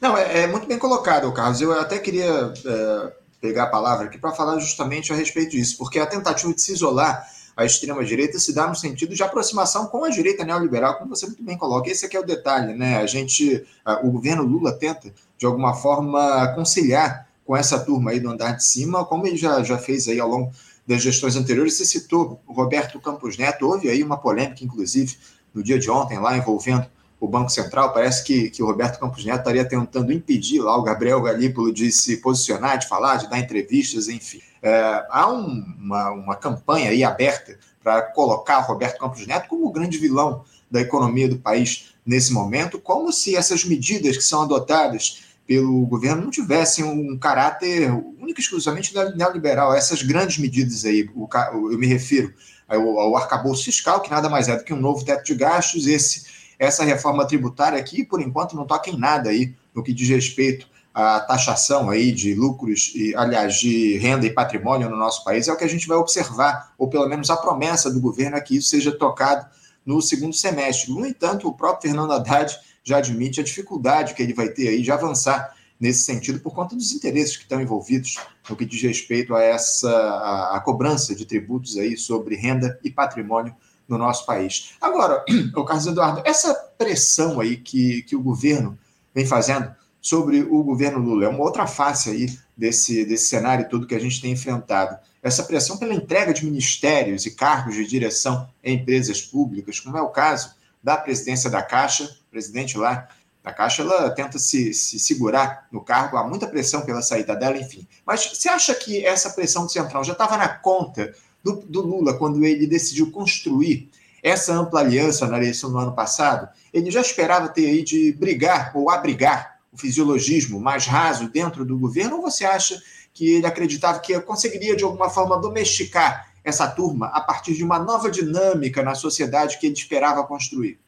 Não, 0.00 0.16
é, 0.16 0.42
é, 0.42 0.46
muito 0.46 0.66
bem 0.66 0.78
colocado, 0.78 1.32
Carlos. 1.32 1.60
Eu 1.60 1.72
até 1.72 1.98
queria 1.98 2.52
é, 2.64 3.12
pegar 3.42 3.64
a 3.64 3.66
palavra 3.66 4.06
aqui 4.06 4.16
para 4.16 4.30
falar 4.30 4.58
justamente 4.60 5.12
a 5.12 5.16
respeito 5.16 5.50
disso, 5.50 5.76
porque 5.76 5.98
a 5.98 6.06
tentativa 6.06 6.54
de 6.54 6.62
se 6.62 6.72
isolar 6.72 7.28
a 7.54 7.66
extrema-direita 7.66 8.38
se 8.38 8.54
dá 8.54 8.66
no 8.66 8.74
sentido 8.74 9.14
de 9.14 9.22
aproximação 9.22 9.86
com 9.86 10.04
a 10.04 10.08
direita 10.08 10.44
neoliberal, 10.44 10.96
como 10.96 11.14
você 11.14 11.26
muito 11.26 11.42
bem 11.42 11.58
coloca. 11.58 11.90
Esse 11.90 12.06
aqui 12.06 12.16
é 12.16 12.20
o 12.20 12.24
detalhe, 12.24 12.72
né? 12.72 12.96
A 12.96 13.06
gente, 13.06 13.62
o 14.02 14.10
governo 14.10 14.42
Lula 14.42 14.72
tenta, 14.72 15.12
de 15.36 15.44
alguma 15.44 15.74
forma, 15.74 16.54
conciliar 16.54 17.28
com 17.44 17.54
essa 17.54 17.78
turma 17.78 18.12
aí 18.12 18.20
do 18.20 18.30
andar 18.30 18.52
de 18.52 18.64
cima, 18.64 19.04
como 19.04 19.26
ele 19.26 19.36
já, 19.36 19.62
já 19.62 19.76
fez 19.76 20.08
aí 20.08 20.18
ao 20.18 20.28
longo 20.28 20.50
das 20.86 21.02
gestões 21.02 21.36
anteriores. 21.36 21.74
Você 21.74 21.84
citou 21.84 22.40
o 22.46 22.54
Roberto 22.54 22.98
Campos 23.00 23.36
Neto, 23.36 23.66
houve 23.66 23.90
aí 23.90 24.02
uma 24.02 24.16
polêmica, 24.16 24.64
inclusive, 24.64 25.18
no 25.52 25.62
dia 25.62 25.78
de 25.78 25.90
ontem, 25.90 26.18
lá 26.18 26.34
envolvendo 26.34 26.86
o 27.22 27.28
Banco 27.28 27.50
Central. 27.50 27.92
Parece 27.92 28.24
que, 28.24 28.50
que 28.50 28.64
o 28.64 28.66
Roberto 28.66 28.98
Campos 28.98 29.24
Neto 29.24 29.38
estaria 29.38 29.64
tentando 29.64 30.12
impedir 30.12 30.58
lá 30.58 30.76
o 30.76 30.82
Gabriel 30.82 31.22
Galípolo 31.22 31.72
de 31.72 31.92
se 31.92 32.16
posicionar, 32.16 32.78
de 32.78 32.88
falar, 32.88 33.16
de 33.18 33.30
dar 33.30 33.38
entrevistas, 33.38 34.08
enfim. 34.08 34.40
É, 34.60 35.06
há 35.08 35.30
um, 35.30 35.64
uma, 35.78 36.10
uma 36.10 36.34
campanha 36.34 36.90
aí 36.90 37.04
aberta 37.04 37.56
para 37.80 38.02
colocar 38.02 38.58
Roberto 38.58 38.98
Campos 38.98 39.24
Neto 39.24 39.46
como 39.48 39.66
o 39.66 39.70
grande 39.70 39.98
vilão 39.98 40.44
da 40.68 40.80
economia 40.80 41.28
do 41.28 41.38
país 41.38 41.94
nesse 42.04 42.32
momento, 42.32 42.80
como 42.80 43.12
se 43.12 43.36
essas 43.36 43.64
medidas 43.64 44.16
que 44.16 44.24
são 44.24 44.42
adotadas 44.42 45.22
pelo 45.46 45.86
governo 45.86 46.22
não 46.22 46.30
tivessem 46.30 46.84
um 46.84 47.16
caráter 47.16 47.88
único 48.20 48.40
e 48.40 48.42
exclusivamente 48.42 48.92
neoliberal. 49.14 49.72
Essas 49.72 50.02
grandes 50.02 50.38
medidas 50.38 50.84
aí, 50.84 51.08
eu 51.44 51.78
me 51.78 51.86
refiro 51.86 52.34
ao 52.66 53.16
arcabouço 53.16 53.64
fiscal, 53.64 54.00
que 54.00 54.10
nada 54.10 54.28
mais 54.28 54.48
é 54.48 54.56
do 54.56 54.64
que 54.64 54.72
um 54.72 54.80
novo 54.80 55.04
teto 55.04 55.24
de 55.24 55.34
gastos, 55.34 55.86
esse, 55.86 56.24
essa 56.58 56.84
reforma 56.84 57.26
tributária 57.26 57.78
aqui, 57.78 58.04
por 58.04 58.20
enquanto, 58.20 58.56
não 58.56 58.66
toca 58.66 58.90
em 58.90 58.98
nada 58.98 59.30
aí 59.30 59.54
no 59.74 59.82
que 59.82 59.92
diz 59.92 60.08
respeito 60.08 60.66
a 60.94 61.20
taxação 61.20 61.88
aí 61.88 62.12
de 62.12 62.34
lucros, 62.34 62.92
e, 62.94 63.14
aliás, 63.16 63.54
de 63.54 63.96
renda 63.96 64.26
e 64.26 64.30
patrimônio 64.30 64.90
no 64.90 64.96
nosso 64.96 65.24
país, 65.24 65.48
é 65.48 65.52
o 65.52 65.56
que 65.56 65.64
a 65.64 65.68
gente 65.68 65.88
vai 65.88 65.96
observar, 65.96 66.74
ou 66.76 66.88
pelo 66.88 67.08
menos 67.08 67.30
a 67.30 67.36
promessa 67.36 67.90
do 67.90 68.00
governo 68.00 68.36
é 68.36 68.40
que 68.40 68.56
isso 68.56 68.68
seja 68.68 68.92
tocado 68.92 69.46
no 69.86 70.00
segundo 70.02 70.34
semestre. 70.34 70.92
No 70.92 71.06
entanto, 71.06 71.48
o 71.48 71.54
próprio 71.54 71.90
Fernando 71.90 72.12
Haddad 72.12 72.54
já 72.84 72.98
admite 72.98 73.40
a 73.40 73.44
dificuldade 73.44 74.14
que 74.14 74.22
ele 74.22 74.34
vai 74.34 74.48
ter 74.48 74.68
aí 74.68 74.82
de 74.82 74.92
avançar 74.92 75.54
nesse 75.80 76.02
sentido 76.04 76.38
por 76.40 76.54
conta 76.54 76.76
dos 76.76 76.92
interesses 76.92 77.36
que 77.36 77.42
estão 77.42 77.60
envolvidos 77.60 78.16
no 78.48 78.54
que 78.54 78.64
diz 78.64 78.80
respeito 78.82 79.34
a 79.34 79.42
essa 79.42 79.90
a, 79.90 80.56
a 80.56 80.60
cobrança 80.60 81.14
de 81.14 81.24
tributos 81.24 81.76
aí 81.76 81.96
sobre 81.96 82.36
renda 82.36 82.78
e 82.84 82.90
patrimônio 82.90 83.54
no 83.88 83.98
nosso 83.98 84.24
país. 84.26 84.74
Agora, 84.80 85.24
o 85.56 85.64
Carlos 85.64 85.86
Eduardo, 85.86 86.22
essa 86.24 86.54
pressão 86.76 87.40
aí 87.40 87.56
que, 87.56 88.02
que 88.02 88.16
o 88.16 88.22
governo 88.22 88.78
vem 89.14 89.26
fazendo 89.26 89.74
sobre 90.00 90.42
o 90.42 90.62
governo 90.62 90.98
Lula, 90.98 91.26
é 91.26 91.28
uma 91.28 91.44
outra 91.44 91.66
face 91.66 92.10
aí 92.10 92.38
desse, 92.56 93.04
desse 93.04 93.26
cenário 93.26 93.68
todo 93.68 93.86
que 93.86 93.94
a 93.94 94.00
gente 94.00 94.20
tem 94.20 94.32
enfrentado. 94.32 94.98
Essa 95.22 95.44
pressão 95.44 95.76
pela 95.76 95.94
entrega 95.94 96.34
de 96.34 96.44
ministérios 96.44 97.24
e 97.24 97.30
cargos 97.30 97.76
de 97.76 97.86
direção 97.86 98.48
em 98.62 98.74
empresas 98.74 99.20
públicas, 99.20 99.78
como 99.78 99.96
é 99.96 100.02
o 100.02 100.08
caso 100.08 100.54
da 100.82 100.96
presidência 100.96 101.48
da 101.48 101.62
Caixa, 101.62 102.10
presidente 102.30 102.76
lá 102.76 103.08
da 103.42 103.52
Caixa, 103.52 103.82
ela 103.82 104.10
tenta 104.10 104.38
se, 104.38 104.72
se 104.72 104.98
segurar 104.98 105.66
no 105.70 105.80
cargo, 105.80 106.16
há 106.16 106.26
muita 106.26 106.46
pressão 106.46 106.82
pela 106.82 107.02
saída 107.02 107.34
dela, 107.34 107.58
enfim. 107.58 107.86
Mas 108.06 108.24
você 108.24 108.48
acha 108.48 108.74
que 108.74 109.04
essa 109.04 109.30
pressão 109.30 109.66
do 109.66 109.72
Centrão 109.72 110.04
já 110.04 110.12
estava 110.12 110.36
na 110.36 110.48
conta 110.48 111.12
do, 111.42 111.56
do 111.56 111.80
Lula 111.80 112.14
quando 112.14 112.44
ele 112.44 112.66
decidiu 112.66 113.10
construir 113.10 113.90
essa 114.22 114.54
ampla 114.54 114.80
aliança 114.80 115.26
na 115.26 115.38
eleição 115.38 115.70
do 115.70 115.78
ano 115.78 115.92
passado? 115.92 116.48
Ele 116.72 116.90
já 116.90 117.00
esperava 117.00 117.48
ter 117.48 117.66
aí 117.66 117.82
de 117.82 118.12
brigar 118.12 118.72
ou 118.74 118.90
abrigar 118.90 119.58
o 119.72 119.76
fisiologismo 119.78 120.60
mais 120.60 120.86
raso 120.86 121.28
dentro 121.28 121.64
do 121.64 121.78
governo, 121.78 122.16
ou 122.16 122.22
você 122.22 122.44
acha 122.44 122.80
que 123.14 123.30
ele 123.30 123.46
acreditava 123.46 123.98
que 123.98 124.18
conseguiria, 124.20 124.76
de 124.76 124.84
alguma 124.84 125.08
forma, 125.08 125.40
domesticar 125.40 126.28
essa 126.44 126.66
turma 126.68 127.06
a 127.06 127.20
partir 127.20 127.54
de 127.54 127.64
uma 127.64 127.78
nova 127.78 128.10
dinâmica 128.10 128.82
na 128.82 128.94
sociedade 128.94 129.58
que 129.58 129.66
ele 129.66 129.74
esperava 129.74 130.24
construir? 130.24 130.78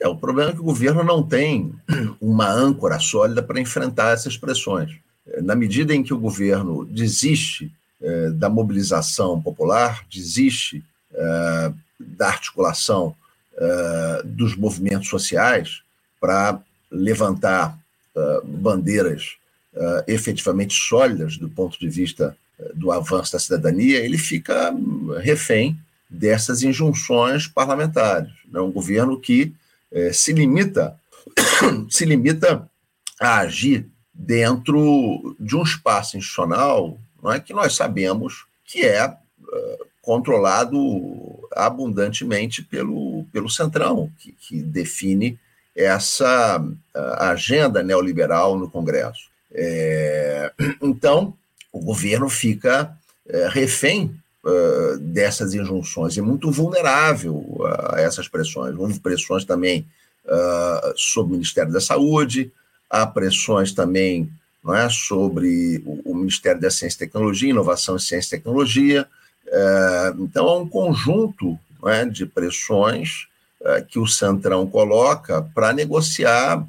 É, 0.00 0.06
o 0.06 0.16
problema 0.16 0.50
é 0.50 0.52
que 0.52 0.60
o 0.60 0.64
governo 0.64 1.02
não 1.02 1.22
tem 1.22 1.72
uma 2.20 2.48
âncora 2.48 2.98
sólida 2.98 3.42
para 3.42 3.60
enfrentar 3.60 4.12
essas 4.12 4.36
pressões. 4.36 4.90
Na 5.42 5.56
medida 5.56 5.94
em 5.94 6.02
que 6.02 6.14
o 6.14 6.18
governo 6.18 6.84
desiste 6.84 7.72
é, 8.06 8.30
da 8.30 8.48
mobilização 8.48 9.42
popular, 9.42 10.04
desiste 10.08 10.80
é, 11.12 11.72
da 11.98 12.28
articulação 12.28 13.16
é, 13.56 14.22
dos 14.24 14.54
movimentos 14.54 15.08
sociais 15.08 15.82
para 16.20 16.60
levantar 16.90 17.76
bandeiras 18.42 19.36
efetivamente 20.06 20.72
sólidas 20.72 21.36
do 21.36 21.50
ponto 21.50 21.78
de 21.78 21.86
vista 21.86 22.34
do 22.74 22.90
avanço 22.90 23.32
da 23.32 23.38
cidadania, 23.38 23.98
ele 23.98 24.16
fica 24.16 24.74
refém 25.20 25.78
dessas 26.08 26.62
injunções 26.62 27.46
parlamentares. 27.46 28.32
É 28.54 28.58
um 28.58 28.72
governo 28.72 29.20
que 29.20 29.54
se 30.14 30.32
limita 30.32 30.98
se 31.90 32.06
limita 32.06 32.66
a 33.20 33.40
agir 33.40 33.86
dentro 34.14 35.36
de 35.38 35.54
um 35.54 35.62
espaço 35.62 36.16
institucional 36.16 36.98
é 37.32 37.40
que 37.40 37.52
nós 37.52 37.74
sabemos 37.74 38.46
que 38.64 38.84
é 38.84 39.06
uh, 39.06 39.86
controlado 40.02 40.78
abundantemente 41.52 42.62
pelo, 42.62 43.24
pelo 43.32 43.50
Centrão, 43.50 44.10
que, 44.18 44.32
que 44.32 44.62
define 44.62 45.38
essa 45.74 46.60
uh, 46.60 46.98
agenda 47.18 47.82
neoliberal 47.82 48.58
no 48.58 48.70
Congresso. 48.70 49.28
É, 49.52 50.52
então, 50.82 51.34
o 51.72 51.80
governo 51.80 52.28
fica 52.28 52.96
é, 53.28 53.48
refém 53.48 54.14
dessas 55.00 55.54
injunções, 55.54 56.16
é 56.16 56.22
muito 56.22 56.52
vulnerável 56.52 57.58
a 57.92 58.00
essas 58.00 58.28
pressões. 58.28 58.76
Houve 58.76 59.00
pressões 59.00 59.44
também 59.44 59.84
uh, 60.26 60.92
sobre 60.96 61.32
o 61.32 61.36
Ministério 61.36 61.72
da 61.72 61.80
Saúde, 61.80 62.52
há 62.88 63.06
pressões 63.06 63.72
também 63.72 64.30
não 64.66 64.74
é, 64.74 64.90
sobre 64.90 65.82
o, 65.86 66.12
o 66.12 66.14
Ministério 66.14 66.60
da 66.60 66.70
Ciência 66.70 66.96
e 66.96 67.06
Tecnologia, 67.06 67.50
Inovação 67.50 67.96
e 67.96 68.00
Ciência 68.00 68.34
e 68.34 68.38
Tecnologia. 68.38 69.06
Uh, 69.46 70.24
então, 70.24 70.48
há 70.48 70.58
um 70.58 70.68
conjunto 70.68 71.58
é, 71.86 72.04
de 72.04 72.26
pressões 72.26 73.28
que 73.88 73.98
o 73.98 74.06
Centrão 74.06 74.66
coloca 74.66 75.42
para 75.54 75.72
negociar 75.72 76.64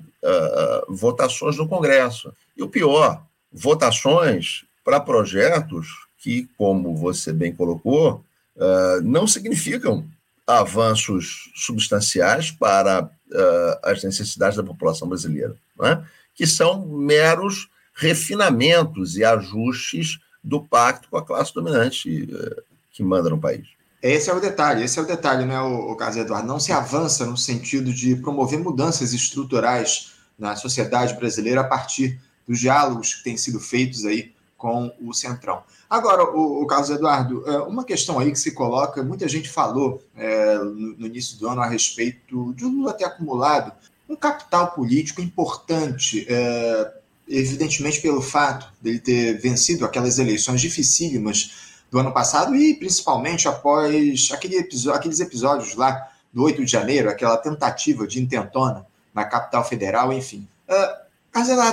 votações 0.87 1.55
no 1.57 1.67
Congresso. 1.67 2.33
E 2.55 2.63
o 2.63 2.69
pior, 2.69 3.21
votações 3.51 4.63
para 4.83 4.99
projetos 4.99 6.07
que, 6.17 6.49
como 6.57 6.95
você 6.95 7.31
bem 7.31 7.53
colocou, 7.53 8.23
uh, 8.55 9.01
não 9.03 9.27
significam 9.27 10.05
avanços 10.45 11.51
substanciais 11.55 12.51
para 12.51 13.03
uh, 13.03 13.79
as 13.83 14.03
necessidades 14.03 14.57
da 14.57 14.63
população 14.63 15.07
brasileira, 15.07 15.55
é? 15.81 15.99
que 16.33 16.47
são 16.47 16.87
meros 16.87 17.69
refinamentos 17.97 19.17
e 19.17 19.25
ajustes 19.25 20.19
do 20.43 20.63
pacto 20.63 21.09
com 21.09 21.17
a 21.17 21.25
classe 21.25 21.53
dominante 21.53 22.23
uh, 22.23 22.61
que 22.91 23.03
manda 23.03 23.29
no 23.29 23.39
país. 23.39 23.67
Esse 24.01 24.29
é 24.29 24.33
o 24.33 24.39
detalhe, 24.39 24.83
esse 24.83 24.99
é 24.99 25.01
o 25.01 25.05
detalhe, 25.05 25.43
né, 25.43 25.59
o, 25.59 25.91
o 25.91 25.95
caso 25.95 26.19
Eduardo? 26.19 26.47
Não 26.47 26.59
se 26.59 26.71
avança 26.71 27.25
no 27.25 27.35
sentido 27.35 27.91
de 27.91 28.15
promover 28.15 28.59
mudanças 28.59 29.13
estruturais 29.13 30.13
na 30.37 30.55
sociedade 30.55 31.15
brasileira 31.15 31.61
a 31.61 31.63
partir 31.63 32.21
dos 32.47 32.59
diálogos 32.59 33.15
que 33.15 33.23
têm 33.23 33.35
sido 33.35 33.59
feitos 33.59 34.05
aí 34.05 34.31
com 34.55 34.93
o 35.01 35.13
Centrão. 35.13 35.63
Agora, 35.89 36.23
o, 36.23 36.63
o 36.63 36.67
Carlos 36.67 36.89
Eduardo, 36.89 37.43
é, 37.49 37.59
uma 37.59 37.83
questão 37.83 38.19
aí 38.19 38.31
que 38.31 38.39
se 38.39 38.51
coloca, 38.51 39.03
muita 39.03 39.27
gente 39.27 39.49
falou 39.49 40.01
é, 40.15 40.57
no, 40.57 40.97
no, 40.97 41.07
início 41.07 41.37
do 41.37 41.47
ano 41.47 41.61
a 41.61 41.67
respeito 41.67 42.53
de 42.53 42.65
o 42.65 42.69
Lula 42.69 42.93
ter 42.93 43.05
acumulado 43.05 43.71
um 44.07 44.15
capital 44.15 44.71
político 44.71 45.21
importante, 45.21 46.25
é, 46.29 46.93
evidentemente 47.29 48.01
pelo 48.01 48.21
fato 48.21 48.71
dele 48.81 48.99
ter 48.99 49.39
vencido 49.39 49.85
aquelas 49.85 50.17
eleições 50.19 50.61
dificílimas 50.61 51.51
do 51.89 51.99
ano 51.99 52.13
passado 52.13 52.55
e 52.55 52.73
principalmente 52.73 53.47
após 53.47 54.29
aquele 54.31 54.57
episódio, 54.57 54.99
aqueles 54.99 55.19
episódios 55.19 55.75
lá 55.75 56.09
do 56.33 56.43
8 56.43 56.65
de 56.65 56.71
janeiro, 56.71 57.09
aquela 57.09 57.37
tentativa 57.37 58.05
de 58.05 58.21
intentona 58.21 58.85
na 59.13 59.25
capital 59.25 59.63
federal, 59.63 60.13
enfim. 60.13 60.47
Uh, 60.67 61.07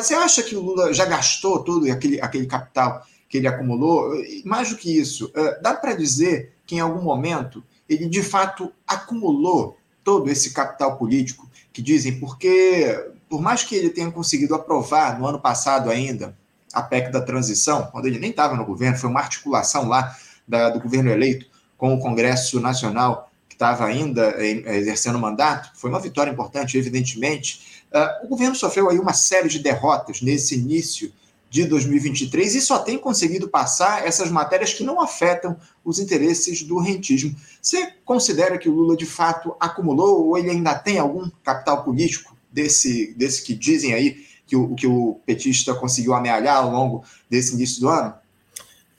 você 0.01 0.15
acha 0.15 0.43
que 0.43 0.55
o 0.57 0.61
Lula 0.61 0.93
já 0.93 1.05
gastou 1.05 1.63
todo 1.63 1.91
aquele, 1.91 2.21
aquele 2.21 2.47
capital 2.47 3.05
que 3.29 3.39
ele 3.39 3.49
acumulou, 3.49 4.13
mais 4.45 4.71
do 4.71 4.77
que 4.77 4.97
isso, 4.97 5.31
eh, 5.35 5.59
dá 5.61 5.75
para 5.75 5.95
dizer 5.95 6.53
que 6.67 6.77
em 6.77 6.81
algum 6.81 7.03
momento 7.03 7.65
ele 7.89 8.07
de 8.07 8.23
fato 8.23 8.71
acumulou 8.87 9.77
todo 10.05 10.31
esse 10.31 10.53
capital 10.53 10.97
político 10.97 11.51
que 11.73 11.83
dizem, 11.83 12.21
porque 12.21 13.13
por 13.35 13.43
mais 13.43 13.65
que 13.65 13.75
ele 13.75 13.91
tenha 13.91 14.13
conseguido 14.13 14.55
aprovar 14.55 15.19
no 15.19 15.27
ano 15.27 15.41
passado 15.41 15.91
ainda 15.91 16.39
a 16.73 16.81
PEC 16.81 17.11
da 17.11 17.21
transição, 17.21 17.89
quando 17.91 18.07
ele 18.07 18.21
nem 18.21 18.31
estava 18.31 18.55
no 18.55 18.65
governo, 18.65 18.97
foi 18.97 19.11
uma 19.11 19.19
articulação 19.19 19.89
lá 19.89 20.17
da, 20.47 20.71
do 20.71 20.79
governo 20.79 21.11
eleito 21.11 21.45
com 21.77 21.93
o 21.93 21.99
Congresso 21.99 22.61
Nacional 22.61 23.29
que 23.49 23.57
estava 23.57 23.87
ainda 23.87 24.37
exercendo 24.41 25.19
mandato, 25.19 25.73
foi 25.75 25.91
uma 25.91 25.99
vitória 25.99 26.31
importante, 26.31 26.79
evidentemente. 26.79 27.83
Uh, 27.93 28.27
o 28.27 28.29
governo 28.29 28.55
sofreu 28.55 28.89
aí 28.89 29.01
uma 29.01 29.13
série 29.13 29.49
de 29.49 29.59
derrotas 29.59 30.23
nesse 30.23 30.55
início 30.55 31.13
de 31.51 31.65
2023 31.65 32.55
e 32.55 32.61
só 32.61 32.79
tem 32.79 32.97
conseguido 32.97 33.49
passar 33.49 34.07
essas 34.07 34.31
matérias 34.31 34.73
que 34.73 34.85
não 34.85 35.01
afetam 35.01 35.57
os 35.85 35.99
interesses 35.99 36.63
do 36.63 36.79
rentismo. 36.79 37.35
Você 37.61 37.95
considera 38.05 38.57
que 38.59 38.69
o 38.69 38.73
Lula 38.73 38.97
de 38.97 39.07
fato 39.07 39.57
acumulou 39.59 40.25
ou 40.25 40.39
ele 40.39 40.51
ainda 40.51 40.73
tem 40.77 41.01
algum 41.01 41.29
capital 41.43 41.83
político 41.83 42.34
desse, 42.55 43.13
desse 43.15 43.43
que 43.43 43.55
dizem 43.55 43.93
aí 43.93 44.25
que 44.47 44.57
o, 44.57 44.75
que 44.75 44.87
o 44.87 45.21
petista 45.27 45.75
conseguiu 45.75 46.15
amealhar 46.15 46.57
ao 46.57 46.71
longo 46.71 47.05
desse 47.29 47.55
início 47.55 47.81
do 47.81 47.89
ano? 47.89 48.15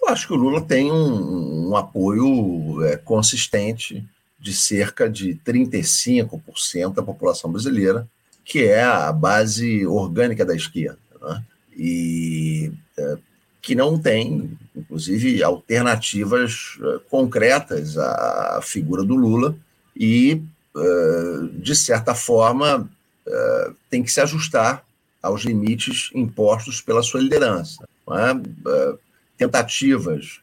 Eu 0.01 0.09
acho 0.09 0.27
que 0.27 0.33
o 0.33 0.37
Lula 0.37 0.61
tem 0.61 0.91
um, 0.91 1.69
um 1.69 1.75
apoio 1.75 2.83
é, 2.83 2.97
consistente 2.97 4.05
de 4.39 4.53
cerca 4.53 5.09
de 5.09 5.39
35% 5.45 6.93
da 6.93 7.01
população 7.01 7.51
brasileira, 7.51 8.07
que 8.43 8.63
é 8.63 8.83
a 8.83 9.11
base 9.11 9.87
orgânica 9.87 10.45
da 10.45 10.55
esquerda. 10.55 10.99
Né? 11.21 11.43
e 11.75 12.71
é, 12.97 13.17
que 13.61 13.75
não 13.75 13.99
tem, 13.99 14.57
inclusive, 14.75 15.43
alternativas 15.43 16.77
é, 16.81 16.99
concretas 17.09 17.97
à 17.97 18.59
figura 18.63 19.03
do 19.03 19.15
Lula 19.15 19.55
e, 19.95 20.41
é, 20.75 21.47
de 21.53 21.75
certa 21.75 22.15
forma, 22.15 22.89
tem 23.89 24.03
que 24.03 24.11
se 24.11 24.21
ajustar 24.21 24.85
aos 25.21 25.43
limites 25.43 26.11
impostos 26.13 26.81
pela 26.81 27.01
sua 27.01 27.21
liderança. 27.21 27.83
É? 28.11 28.97
Tentativas 29.37 30.39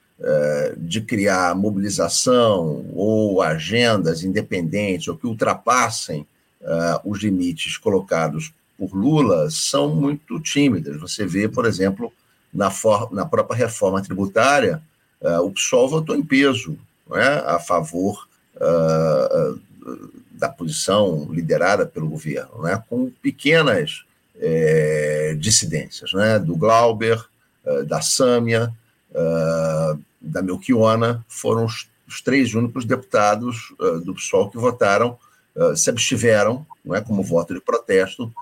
de 0.77 1.01
criar 1.01 1.55
mobilização 1.55 2.87
ou 2.93 3.41
agendas 3.43 4.23
independentes 4.23 5.09
ou 5.09 5.17
que 5.17 5.27
ultrapassem 5.27 6.27
os 7.05 7.21
limites 7.21 7.77
colocados 7.77 8.53
por 8.79 8.95
Lula 8.95 9.49
são 9.51 9.95
muito 9.95 10.41
tímidas. 10.41 11.01
Você 11.01 11.25
vê, 11.25 11.49
por 11.49 11.67
exemplo, 11.67 12.13
na, 12.53 12.71
for, 12.71 13.13
na 13.13 13.25
própria 13.25 13.57
reforma 13.57 14.03
tributária, 14.03 14.83
uh, 15.21 15.41
o 15.41 15.53
PSOL 15.53 15.89
votou 15.89 16.17
em 16.17 16.23
peso 16.23 16.77
é, 17.13 17.43
a 17.47 17.59
favor 17.59 18.29
uh, 18.57 19.61
da 20.43 20.49
posição 20.49 21.29
liderada 21.31 21.87
pelo 21.87 22.09
governo, 22.09 22.63
né, 22.63 22.83
com 22.91 23.09
pequenas 23.23 24.05
é, 24.41 25.37
dissidências, 25.39 26.13
né, 26.13 26.37
do 26.37 26.57
Glauber, 26.57 27.25
uh, 27.65 27.85
da 27.85 28.01
Sâmia, 28.01 28.73
da 30.19 30.43
Melchiona, 30.43 31.23
foram 31.29 31.67
os, 31.67 31.87
os 32.09 32.23
três 32.23 32.55
únicos 32.55 32.87
deputados 32.87 33.75
do 34.07 34.15
PSOL 34.15 34.49
que 34.49 34.57
votaram, 34.57 35.19
se 35.77 35.91
abstiveram, 35.91 36.67
não 36.83 36.95
é, 36.97 37.03
como 37.03 37.23
voto 37.23 37.53
de 37.53 37.61
protesto, 37.61 38.33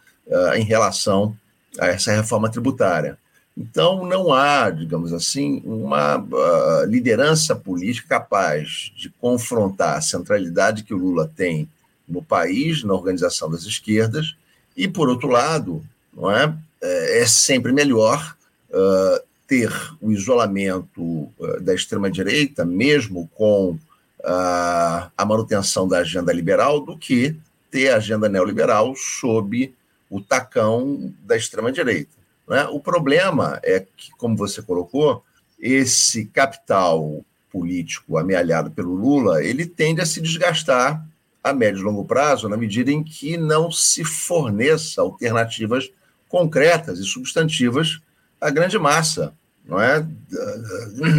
em 0.54 0.62
relação 0.62 1.36
a 1.76 1.88
essa 1.88 2.12
reforma 2.12 2.48
tributária. 2.48 3.18
Então, 3.56 4.06
não 4.06 4.32
há, 4.32 4.70
digamos 4.70 5.12
assim, 5.12 5.60
uma 5.64 6.18
uh, 6.18 6.84
liderança 6.86 7.56
política 7.56 8.20
capaz 8.20 8.92
de 8.96 9.10
confrontar 9.10 9.98
a 9.98 10.00
centralidade 10.00 10.84
que 10.84 10.94
o 10.94 10.98
Lula 10.98 11.28
tem 11.34 11.68
no 12.10 12.22
país, 12.22 12.82
na 12.82 12.92
organização 12.94 13.50
das 13.50 13.62
esquerdas, 13.62 14.34
e, 14.76 14.88
por 14.88 15.08
outro 15.08 15.28
lado, 15.28 15.84
não 16.12 16.30
é, 16.30 16.54
é, 16.82 17.20
é 17.20 17.26
sempre 17.26 17.72
melhor 17.72 18.36
uh, 18.70 19.22
ter 19.46 19.72
o 20.00 20.10
isolamento 20.12 21.02
uh, 21.02 21.60
da 21.60 21.74
extrema-direita, 21.74 22.64
mesmo 22.64 23.28
com 23.34 23.78
a 24.22 25.24
manutenção 25.24 25.88
da 25.88 26.00
agenda 26.00 26.30
liberal, 26.30 26.80
do 26.80 26.94
que 26.94 27.34
ter 27.70 27.88
a 27.88 27.96
agenda 27.96 28.28
neoliberal 28.28 28.94
sob 28.94 29.74
o 30.10 30.20
tacão 30.20 31.10
da 31.22 31.36
extrema-direita. 31.36 32.10
Né? 32.46 32.64
O 32.64 32.80
problema 32.80 33.58
é 33.62 33.80
que, 33.96 34.10
como 34.18 34.36
você 34.36 34.60
colocou, 34.60 35.24
esse 35.58 36.26
capital 36.26 37.24
político 37.50 38.18
amealhado 38.18 38.70
pelo 38.70 38.94
Lula, 38.94 39.42
ele 39.42 39.64
tende 39.66 40.00
a 40.00 40.06
se 40.06 40.20
desgastar 40.20 41.04
a 41.42 41.52
médio 41.52 41.80
e 41.80 41.84
longo 41.84 42.04
prazo, 42.04 42.48
na 42.48 42.56
medida 42.56 42.90
em 42.90 43.02
que 43.02 43.36
não 43.36 43.70
se 43.70 44.04
forneça 44.04 45.00
alternativas 45.00 45.90
concretas 46.28 46.98
e 46.98 47.04
substantivas 47.04 48.00
à 48.40 48.50
grande 48.50 48.78
massa, 48.78 49.34
não 49.64 49.80
é, 49.80 50.06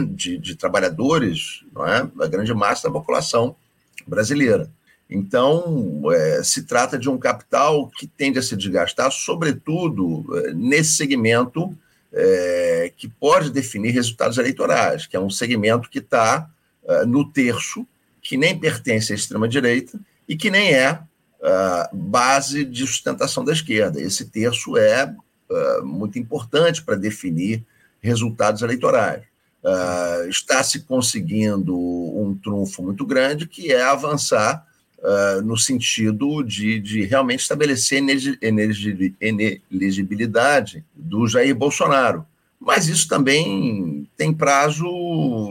de, 0.10 0.38
de 0.38 0.56
trabalhadores, 0.56 1.64
não 1.74 1.86
é, 1.88 2.10
a 2.22 2.28
grande 2.28 2.54
massa 2.54 2.88
da 2.88 2.94
população 2.94 3.56
brasileira. 4.08 4.70
Então, 5.10 6.04
é, 6.12 6.42
se 6.44 6.64
trata 6.64 6.98
de 6.98 7.10
um 7.10 7.18
capital 7.18 7.90
que 7.90 8.08
tende 8.08 8.40
a 8.40 8.42
se 8.42 8.56
desgastar, 8.56 9.12
sobretudo 9.12 10.26
é, 10.38 10.54
nesse 10.54 10.94
segmento 10.94 11.78
é, 12.14 12.94
que 12.96 13.10
pode 13.10 13.52
definir 13.52 13.92
resultados 13.92 14.38
eleitorais, 14.38 15.08
que 15.08 15.16
é 15.16 15.20
um 15.20 15.30
segmento 15.30 15.90
que 15.90 16.00
está 16.00 16.50
é, 16.86 17.06
no 17.06 17.30
terço, 17.30 17.86
que 18.22 18.38
nem 18.38 18.58
pertence 18.58 19.12
à 19.12 19.16
extrema-direita 19.16 20.00
e 20.32 20.36
que 20.38 20.50
nem 20.50 20.74
é, 20.74 20.98
é 21.44 21.90
base 21.92 22.64
de 22.64 22.88
sustentação 22.88 23.44
da 23.44 23.52
esquerda. 23.52 24.02
Esse 24.02 24.24
terço 24.24 24.78
é, 24.78 25.14
é 25.52 25.82
muito 25.82 26.18
importante 26.18 26.82
para 26.82 26.96
definir 26.96 27.66
resultados 28.00 28.62
eleitorais. 28.62 29.24
está 30.30 30.64
se 30.64 30.84
conseguindo 30.84 31.78
um 31.78 32.34
trunfo 32.42 32.82
muito 32.82 33.06
grande, 33.06 33.46
que 33.46 33.74
é 33.74 33.84
avançar 33.84 34.66
uh, 35.00 35.42
no 35.42 35.58
sentido 35.58 36.42
de, 36.44 36.80
de 36.80 37.04
realmente 37.04 37.42
estabelecer 37.42 38.02
inelegibilidade 39.60 40.86
do 40.96 41.28
Jair 41.28 41.54
Bolsonaro. 41.54 42.26
Mas 42.58 42.88
isso 42.88 43.06
também 43.06 44.08
tem 44.16 44.34
prazo 44.34 44.88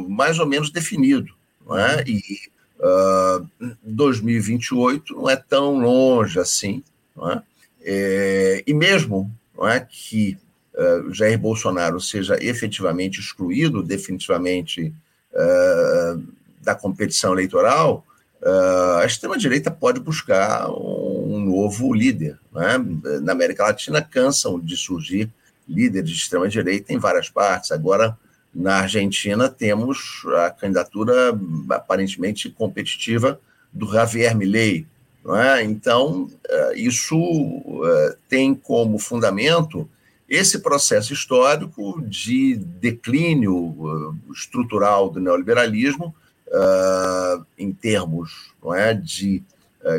mais 0.08 0.38
ou 0.38 0.46
menos 0.46 0.70
definido. 0.70 1.34
É? 1.70 2.02
E 2.08 2.48
uh, 2.80 3.46
ah, 3.62 3.76
2028 3.82 5.14
não 5.14 5.30
é 5.30 5.36
tão 5.36 5.78
longe 5.78 6.38
assim. 6.38 6.82
É? 7.32 7.42
É, 7.82 8.64
e 8.66 8.74
mesmo 8.74 9.30
é, 9.62 9.80
que 9.80 10.38
uh, 10.74 11.12
Jair 11.12 11.38
Bolsonaro 11.38 12.00
seja 12.00 12.36
efetivamente 12.42 13.20
excluído 13.20 13.82
definitivamente 13.82 14.92
uh, 15.32 16.22
da 16.62 16.74
competição 16.74 17.32
eleitoral, 17.32 18.04
a 19.02 19.04
extrema-direita 19.04 19.70
pode 19.70 20.00
buscar 20.00 20.70
um, 20.70 21.34
um 21.34 21.40
novo 21.40 21.92
líder. 21.92 22.38
Né? 22.50 22.78
Na 23.20 23.32
América 23.32 23.64
Latina, 23.64 24.00
cansam 24.00 24.58
de 24.58 24.78
surgir 24.78 25.30
líderes 25.68 26.08
de 26.08 26.16
extrema-direita 26.16 26.90
em 26.90 26.98
várias 26.98 27.28
partes. 27.28 27.70
Agora, 27.70 28.16
na 28.54 28.78
Argentina, 28.78 29.48
temos 29.48 30.22
a 30.44 30.50
candidatura 30.50 31.38
aparentemente 31.70 32.50
competitiva 32.50 33.40
do 33.72 33.90
Javier 33.92 34.36
Milei. 34.36 34.86
É? 35.26 35.62
Então, 35.62 36.22
uh, 36.24 36.74
isso 36.74 37.16
uh, 37.16 38.16
tem 38.28 38.54
como 38.54 38.98
fundamento 38.98 39.88
esse 40.28 40.60
processo 40.60 41.12
histórico 41.12 42.00
de 42.02 42.56
declínio 42.56 44.16
estrutural 44.32 45.10
do 45.10 45.18
neoliberalismo 45.18 46.14
em 47.58 47.72
termos 47.72 48.52
é, 48.72 48.94
de 48.94 49.42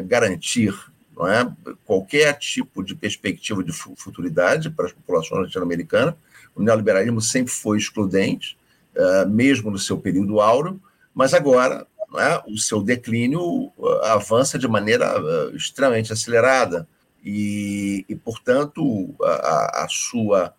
garantir 0.05 0.73
é, 1.19 1.75
qualquer 1.85 2.37
tipo 2.37 2.83
de 2.83 2.95
perspectiva 2.95 3.63
de 3.63 3.71
futuridade 3.71 4.69
para 4.69 4.85
as 4.85 4.93
populações 4.93 5.43
latino-americanas. 5.43 6.15
O 6.55 6.61
neoliberalismo 6.61 7.21
sempre 7.21 7.51
foi 7.51 7.77
excludente, 7.77 8.57
uh, 8.95 9.29
mesmo 9.29 9.71
no 9.71 9.79
seu 9.79 9.97
período 9.97 10.39
áureo, 10.39 10.81
mas 11.13 11.33
agora 11.33 11.85
é, 12.17 12.43
o 12.47 12.57
seu 12.57 12.81
declínio 12.81 13.71
avança 14.03 14.59
de 14.59 14.67
maneira 14.67 15.13
extremamente 15.53 16.11
acelerada 16.11 16.85
e, 17.23 18.05
e 18.09 18.15
portanto, 18.15 19.15
a, 19.21 19.83
a 19.85 19.87
sua 19.89 20.53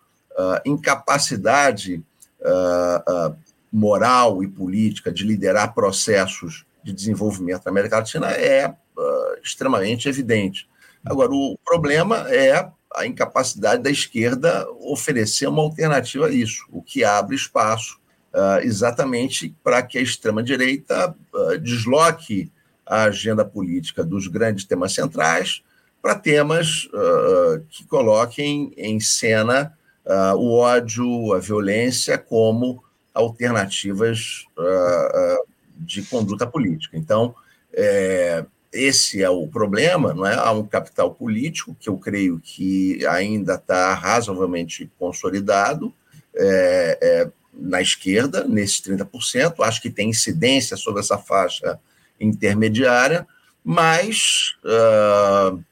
incapacidade 0.65 2.03
moral 3.71 4.43
e 4.43 4.47
política 4.47 5.11
de 5.11 5.23
liderar 5.23 5.73
processos 5.73 6.65
de 6.83 6.91
desenvolvimento 6.91 7.65
na 7.65 7.71
América 7.71 7.97
Latina 7.97 8.31
é 8.31 8.73
extremamente 9.43 10.09
evidente. 10.09 10.67
Agora, 11.05 11.31
o 11.31 11.57
problema 11.63 12.27
é 12.29 12.69
a 12.95 13.05
incapacidade 13.05 13.83
da 13.83 13.89
esquerda 13.89 14.67
oferecer 14.79 15.47
uma 15.47 15.61
alternativa 15.61 16.27
a 16.27 16.31
isso, 16.31 16.65
o 16.71 16.81
que 16.81 17.03
abre 17.03 17.35
espaço 17.35 17.99
uh, 18.33 18.59
exatamente 18.63 19.55
para 19.63 19.81
que 19.81 19.97
a 19.97 20.01
extrema-direita 20.01 21.15
uh, 21.33 21.57
desloque 21.59 22.51
a 22.85 23.03
agenda 23.03 23.45
política 23.45 24.03
dos 24.03 24.27
grandes 24.27 24.65
temas 24.65 24.93
centrais 24.93 25.63
para 26.01 26.15
temas 26.15 26.89
que 27.69 27.85
coloquem 27.85 28.73
em 28.75 28.99
cena 28.99 29.71
o 30.35 30.57
ódio, 30.57 31.31
a 31.33 31.39
violência 31.39 32.17
como 32.17 32.83
alternativas 33.13 34.45
uh, 34.57 34.61
uh, 34.61 35.47
de 35.77 36.01
conduta 36.03 36.47
política. 36.47 36.97
Então, 36.97 37.35
é, 37.71 38.45
esse 38.73 39.21
é 39.21 39.29
o 39.29 39.47
problema, 39.47 40.13
não 40.13 40.25
é? 40.25 40.33
Há 40.33 40.51
um 40.51 40.65
capital 40.65 41.13
político 41.13 41.75
que 41.79 41.87
eu 41.87 41.97
creio 41.97 42.39
que 42.39 43.05
ainda 43.05 43.53
está 43.53 43.93
razoavelmente 43.93 44.91
consolidado 44.97 45.93
é, 46.35 46.97
é, 47.01 47.31
na 47.53 47.81
esquerda, 47.81 48.43
nesses 48.45 48.81
30%, 48.81 49.63
acho 49.63 49.81
que 49.81 49.89
tem 49.89 50.09
incidência 50.09 50.75
sobre 50.75 51.01
essa 51.01 51.17
faixa 51.17 51.79
intermediária, 52.19 53.27
mas 53.63 54.55
uh, 54.63 55.63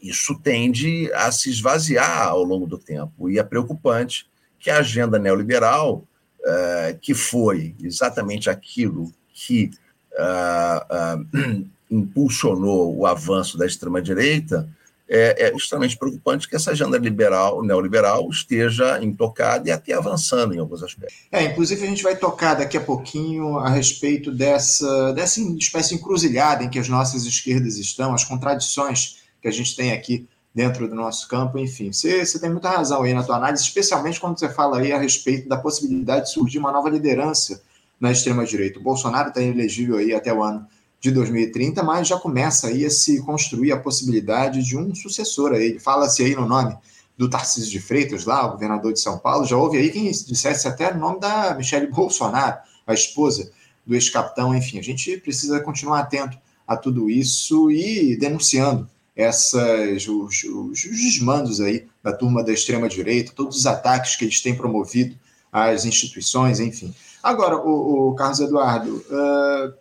isso 0.00 0.38
tende 0.42 1.12
a 1.12 1.30
se 1.30 1.50
esvaziar 1.50 2.28
ao 2.28 2.42
longo 2.42 2.66
do 2.66 2.78
tempo, 2.78 3.28
e 3.28 3.38
é 3.38 3.42
preocupante 3.42 4.26
que 4.58 4.70
a 4.70 4.78
agenda 4.78 5.18
neoliberal 5.18 6.04
uh, 6.40 6.98
que 7.00 7.14
foi 7.14 7.74
exatamente 7.82 8.48
aquilo 8.48 9.12
que 9.32 9.70
uh, 10.12 11.66
impulsionou 11.90 12.96
o 12.96 13.06
avanço 13.06 13.56
da 13.56 13.66
extrema-direita, 13.66 14.68
é, 15.08 15.46
é, 15.46 15.56
extremamente 15.56 15.96
preocupante 15.96 16.48
que 16.48 16.56
essa 16.56 16.72
agenda 16.72 16.98
liberal, 16.98 17.62
neoliberal 17.62 18.28
esteja 18.28 19.02
intocada 19.02 19.68
e 19.68 19.72
até 19.72 19.92
avançando 19.92 20.52
em 20.52 20.58
alguns 20.58 20.82
aspectos. 20.82 21.16
É, 21.30 21.44
inclusive 21.44 21.84
a 21.84 21.88
gente 21.88 22.02
vai 22.02 22.16
tocar 22.16 22.54
daqui 22.54 22.76
a 22.76 22.80
pouquinho 22.80 23.58
a 23.58 23.68
respeito 23.68 24.32
dessa, 24.32 25.12
dessa 25.12 25.40
espécie 25.40 25.90
de 25.90 25.94
encruzilhada 25.96 26.64
em 26.64 26.68
que 26.68 26.78
as 26.78 26.88
nossas 26.88 27.24
esquerdas 27.24 27.76
estão, 27.76 28.14
as 28.14 28.24
contradições 28.24 29.18
que 29.40 29.46
a 29.46 29.52
gente 29.52 29.76
tem 29.76 29.92
aqui 29.92 30.26
dentro 30.52 30.88
do 30.88 30.94
nosso 30.94 31.28
campo, 31.28 31.58
enfim. 31.58 31.92
Você, 31.92 32.24
você 32.24 32.40
tem 32.40 32.50
muita 32.50 32.70
razão 32.70 33.02
aí 33.02 33.12
na 33.12 33.22
tua 33.22 33.36
análise, 33.36 33.62
especialmente 33.62 34.18
quando 34.18 34.38
você 34.38 34.48
fala 34.48 34.78
aí 34.78 34.90
a 34.90 34.98
respeito 34.98 35.48
da 35.48 35.56
possibilidade 35.56 36.26
de 36.26 36.32
surgir 36.32 36.58
uma 36.58 36.72
nova 36.72 36.88
liderança 36.88 37.62
na 38.00 38.10
extrema-direita. 38.10 38.78
O 38.78 38.82
Bolsonaro 38.82 39.28
está 39.28 39.40
elegível 39.40 39.98
aí 39.98 40.14
até 40.14 40.32
o 40.32 40.42
ano 40.42 40.66
de 41.06 41.12
2030, 41.12 41.82
mas 41.82 42.08
já 42.08 42.18
começa 42.18 42.66
aí 42.66 42.84
a 42.84 42.90
se 42.90 43.20
construir 43.22 43.72
a 43.72 43.78
possibilidade 43.78 44.62
de 44.62 44.76
um 44.76 44.94
sucessor 44.94 45.52
a 45.52 45.58
ele. 45.58 45.78
Fala-se 45.78 46.24
aí 46.24 46.34
no 46.34 46.46
nome 46.46 46.76
do 47.16 47.30
Tarcísio 47.30 47.70
de 47.70 47.80
Freitas, 47.80 48.24
lá, 48.24 48.46
o 48.46 48.52
governador 48.52 48.92
de 48.92 49.00
São 49.00 49.18
Paulo, 49.18 49.46
já 49.46 49.56
houve 49.56 49.78
aí 49.78 49.90
quem 49.90 50.10
dissesse 50.10 50.66
até 50.68 50.92
o 50.92 50.98
nome 50.98 51.20
da 51.20 51.54
Michelle 51.54 51.86
Bolsonaro, 51.90 52.58
a 52.86 52.92
esposa 52.92 53.50
do 53.86 53.94
ex-capitão, 53.94 54.54
enfim, 54.54 54.78
a 54.78 54.82
gente 54.82 55.16
precisa 55.18 55.60
continuar 55.60 56.00
atento 56.00 56.36
a 56.66 56.76
tudo 56.76 57.08
isso 57.08 57.70
e 57.70 58.16
denunciando 58.16 58.88
essas, 59.14 60.06
os, 60.08 60.44
os, 60.44 60.84
os 60.84 61.00
desmandos 61.00 61.60
aí 61.60 61.86
da 62.02 62.12
turma 62.12 62.42
da 62.42 62.52
extrema-direita, 62.52 63.32
todos 63.34 63.58
os 63.58 63.66
ataques 63.66 64.16
que 64.16 64.24
eles 64.24 64.40
têm 64.40 64.56
promovido 64.56 65.16
às 65.52 65.84
instituições, 65.84 66.60
enfim. 66.60 66.92
Agora, 67.26 67.56
o, 67.56 68.10
o 68.10 68.14
Carlos 68.14 68.38
Eduardo, 68.38 69.04
uh, 69.10 69.74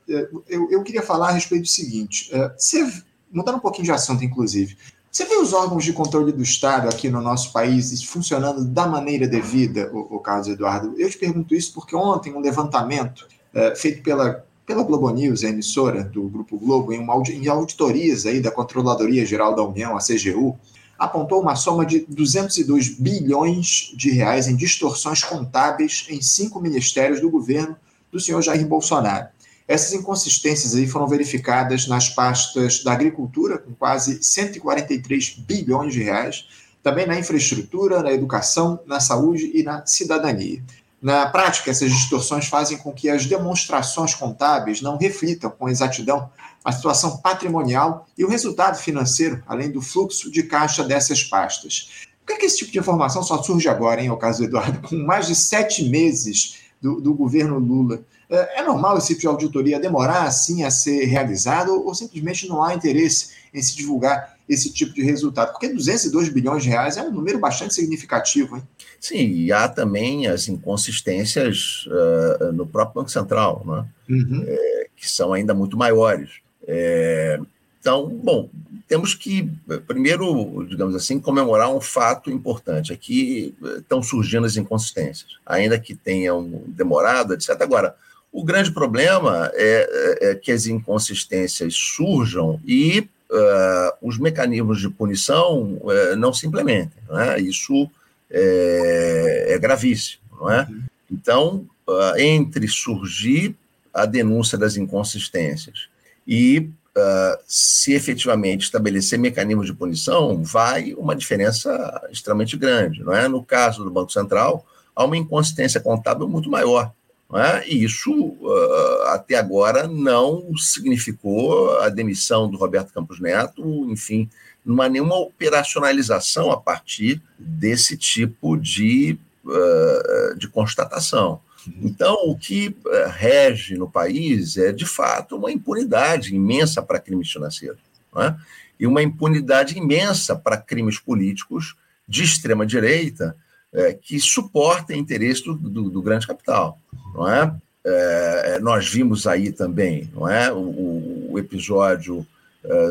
eu, 0.49 0.67
eu, 0.71 0.81
queria 0.81 1.03
falar 1.03 1.29
a 1.29 1.31
respeito 1.33 1.61
do 1.61 1.67
seguinte: 1.67 2.31
uh, 2.33 2.51
você, 2.57 2.91
mudando 3.31 3.57
um 3.57 3.59
pouquinho 3.59 3.85
de 3.85 3.91
assunto, 3.91 4.25
inclusive, 4.25 4.75
você 5.11 5.25
vê 5.25 5.35
os 5.35 5.53
órgãos 5.53 5.83
de 5.83 5.93
controle 5.93 6.31
do 6.31 6.41
Estado 6.41 6.89
aqui 6.89 7.07
no 7.07 7.21
nosso 7.21 7.53
país 7.53 8.01
funcionando 8.01 8.65
da 8.65 8.87
maneira 8.87 9.27
devida, 9.27 9.91
o, 9.93 10.15
o 10.15 10.19
Carlos 10.19 10.47
Eduardo? 10.47 10.95
Eu 10.97 11.07
te 11.07 11.19
pergunto 11.19 11.53
isso 11.53 11.71
porque 11.71 11.95
ontem 11.95 12.33
um 12.33 12.39
levantamento 12.39 13.27
uh, 13.53 13.75
feito 13.75 14.01
pela, 14.01 14.43
pela 14.65 14.81
Globo 14.81 15.11
News, 15.11 15.43
a 15.43 15.49
emissora 15.49 16.03
do 16.03 16.23
Grupo 16.23 16.57
Globo, 16.57 16.93
em, 16.93 16.97
uma, 16.97 17.13
em 17.29 17.47
auditorias 17.47 18.25
aí 18.25 18.41
da 18.41 18.49
Controladoria 18.49 19.23
Geral 19.23 19.55
da 19.55 19.61
União, 19.61 19.95
a 19.95 19.99
CGU, 19.99 20.57
apontou 20.97 21.41
uma 21.41 21.55
soma 21.55 21.85
de 21.85 22.05
202 22.07 22.89
bilhões 22.89 23.91
de 23.95 24.11
reais 24.11 24.47
em 24.47 24.55
distorções 24.55 25.23
contábeis 25.23 26.05
em 26.09 26.21
cinco 26.21 26.59
ministérios 26.59 27.19
do 27.19 27.29
governo 27.29 27.75
do 28.11 28.19
senhor 28.19 28.41
Jair 28.41 28.65
Bolsonaro. 28.65 29.27
Essas 29.67 29.93
inconsistências 29.93 30.75
aí 30.75 30.87
foram 30.87 31.07
verificadas 31.07 31.87
nas 31.87 32.07
pastas 32.07 32.83
da 32.83 32.93
agricultura, 32.93 33.57
com 33.57 33.73
quase 33.73 34.23
143 34.23 35.37
bilhões 35.39 35.93
de 35.93 36.03
reais, 36.03 36.45
também 36.83 37.07
na 37.07 37.17
infraestrutura, 37.17 38.03
na 38.03 38.11
educação, 38.11 38.79
na 38.85 38.99
saúde 38.99 39.51
e 39.55 39.63
na 39.63 39.83
cidadania. 39.85 40.63
Na 41.01 41.25
prática, 41.27 41.71
essas 41.71 41.91
distorções 41.91 42.47
fazem 42.47 42.77
com 42.77 42.91
que 42.91 43.09
as 43.09 43.25
demonstrações 43.25 44.13
contábeis 44.13 44.81
não 44.81 44.97
reflitam 44.97 45.49
com 45.49 45.67
exatidão 45.67 46.29
a 46.65 46.71
situação 46.71 47.17
patrimonial 47.17 48.07
e 48.17 48.25
o 48.25 48.27
resultado 48.27 48.75
financeiro, 48.79 49.43
além 49.45 49.69
do 49.69 49.83
fluxo 49.83 50.31
de 50.31 50.41
caixa 50.41 50.83
dessas 50.83 51.23
pastas. 51.23 52.07
Por 52.25 52.25
que, 52.25 52.33
é 52.33 52.37
que 52.37 52.45
esse 52.47 52.57
tipo 52.57 52.71
de 52.71 52.79
informação 52.79 53.21
só 53.21 53.41
surge 53.43 53.69
agora, 53.69 54.01
hein, 54.01 54.09
o 54.09 54.17
caso 54.17 54.39
do 54.39 54.45
Eduardo, 54.45 54.81
com 54.89 54.95
mais 54.95 55.27
de 55.27 55.35
sete 55.35 55.87
meses 55.87 56.57
do, 56.81 56.99
do 56.99 57.13
governo 57.13 57.59
Lula? 57.59 58.03
É, 58.27 58.61
é 58.61 58.63
normal 58.63 58.97
esse 58.97 59.09
tipo 59.09 59.21
de 59.21 59.27
auditoria 59.27 59.79
demorar 59.79 60.23
assim 60.23 60.63
a 60.63 60.71
ser 60.71 61.05
realizado 61.05 61.85
ou 61.85 61.93
simplesmente 61.93 62.49
não 62.49 62.63
há 62.63 62.73
interesse 62.73 63.29
em 63.53 63.61
se 63.61 63.75
divulgar 63.75 64.35
esse 64.49 64.73
tipo 64.73 64.91
de 64.93 65.03
resultado? 65.03 65.51
Porque 65.51 65.69
202 65.69 66.29
bilhões 66.29 66.63
de 66.63 66.69
reais 66.69 66.97
é 66.97 67.03
um 67.03 67.11
número 67.11 67.37
bastante 67.37 67.75
significativo, 67.75 68.57
hein? 68.57 68.63
Sim, 68.99 69.17
e 69.17 69.51
há 69.51 69.67
também 69.67 70.25
as 70.25 70.47
inconsistências 70.47 71.85
uh, 71.87 72.51
no 72.51 72.65
próprio 72.65 73.01
Banco 73.01 73.11
Central, 73.11 73.63
né? 73.65 73.85
Uhum. 74.09 74.43
É, 74.47 74.87
que 74.95 75.07
são 75.07 75.31
ainda 75.31 75.53
muito 75.53 75.77
maiores. 75.77 76.44
É, 76.67 77.39
então, 77.79 78.07
bom, 78.07 78.49
temos 78.87 79.13
que, 79.13 79.47
primeiro, 79.85 80.65
digamos 80.67 80.95
assim, 80.95 81.19
comemorar 81.19 81.69
um 81.69 81.79
fato 81.79 82.31
importante. 82.31 82.91
Aqui 82.91 83.53
é 83.63 83.77
estão 83.77 84.01
surgindo 84.01 84.45
as 84.45 84.57
inconsistências, 84.57 85.37
ainda 85.45 85.79
que 85.79 85.93
tenham 85.93 86.63
demorado, 86.65 87.35
etc. 87.35 87.49
Agora, 87.61 87.95
o 88.31 88.43
grande 88.43 88.71
problema 88.71 89.51
é, 89.53 90.17
é, 90.21 90.31
é 90.31 90.35
que 90.35 90.51
as 90.51 90.65
inconsistências 90.65 91.75
surjam 91.75 92.59
e 92.65 93.07
uh, 93.29 93.97
os 94.01 94.17
mecanismos 94.17 94.81
de 94.81 94.89
punição 94.89 95.79
uh, 95.83 96.15
não 96.17 96.33
se 96.33 96.47
implementem. 96.47 97.03
Não 97.07 97.19
é? 97.19 97.39
Isso 97.39 97.87
é, 98.31 99.45
é 99.49 99.59
gravíssimo. 99.59 100.23
Não 100.39 100.51
é? 100.51 100.63
Uhum. 100.63 100.83
Então, 101.11 101.65
uh, 101.87 102.17
entre 102.17 102.67
surgir 102.67 103.55
a 103.93 104.07
denúncia 104.07 104.57
das 104.57 104.75
inconsistências 104.75 105.87
e 106.27 106.69
uh, 106.97 107.37
se 107.47 107.93
efetivamente 107.93 108.63
estabelecer 108.63 109.19
mecanismos 109.19 109.67
de 109.67 109.73
punição, 109.73 110.41
vai 110.43 110.93
uma 110.93 111.15
diferença 111.15 112.01
extremamente 112.11 112.57
grande. 112.57 113.03
Não 113.03 113.13
é? 113.13 113.27
No 113.27 113.43
caso 113.43 113.83
do 113.83 113.91
Banco 113.91 114.11
Central, 114.11 114.65
há 114.95 115.03
uma 115.03 115.17
inconsistência 115.17 115.79
contábil 115.79 116.27
muito 116.27 116.49
maior. 116.49 116.91
É? 117.33 117.67
E 117.67 117.83
isso, 117.83 118.11
uh, 118.13 119.01
até 119.07 119.35
agora, 119.35 119.87
não 119.87 120.55
significou 120.57 121.79
a 121.79 121.89
demissão 121.89 122.49
do 122.49 122.55
Roberto 122.55 122.93
Campos 122.93 123.19
Neto, 123.19 123.63
enfim, 123.89 124.29
não 124.63 124.81
há 124.81 124.87
nenhuma 124.87 125.17
operacionalização 125.17 126.51
a 126.51 126.57
partir 126.57 127.21
desse 127.37 127.97
tipo 127.97 128.55
de, 128.55 129.17
uh, 129.43 130.37
de 130.37 130.47
constatação. 130.47 131.41
Então, 131.81 132.15
o 132.25 132.37
que 132.37 132.75
eh, 132.87 133.07
rege 133.09 133.75
no 133.75 133.89
país 133.89 134.57
é, 134.57 134.71
de 134.71 134.85
fato, 134.85 135.35
uma 135.35 135.51
impunidade 135.51 136.35
imensa 136.35 136.81
para 136.81 136.99
crimes 136.99 137.31
financeiros. 137.31 137.79
É? 138.17 138.35
E 138.79 138.87
uma 138.87 139.01
impunidade 139.01 139.77
imensa 139.77 140.35
para 140.35 140.57
crimes 140.57 140.99
políticos 140.99 141.75
de 142.07 142.23
extrema-direita 142.23 143.35
é, 143.73 143.93
que 143.93 144.19
suportem 144.19 144.99
interesse 144.99 145.43
do, 145.43 145.53
do, 145.53 145.89
do, 145.89 146.01
grande 146.01 146.25
capital. 146.25 146.79
Não 147.13 147.27
é? 147.27 147.55
é? 147.83 148.59
nós 148.59 148.87
vimos 148.87 149.27
aí 149.27 149.51
também 149.51 150.09
não 150.13 150.29
é? 150.29 150.51
o, 150.51 151.31
o 151.31 151.39
episódio 151.39 152.25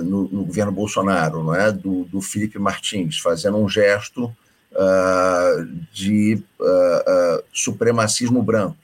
no, 0.05 0.29
no, 0.29 0.45
governo 0.45 0.71
Bolsonaro 0.71 1.43
não 1.43 1.55
é? 1.55 1.73
do, 1.73 2.05
do 2.05 2.21
Felipe 2.21 2.61
Martins 2.61 3.19
fazendo 3.19 3.57
um 3.57 3.69
gesto 3.69 4.35
uh, 4.75 5.67
de 5.93 6.43
uh, 6.61 7.45
supremacismo 7.53 8.43
branco. 8.43 8.77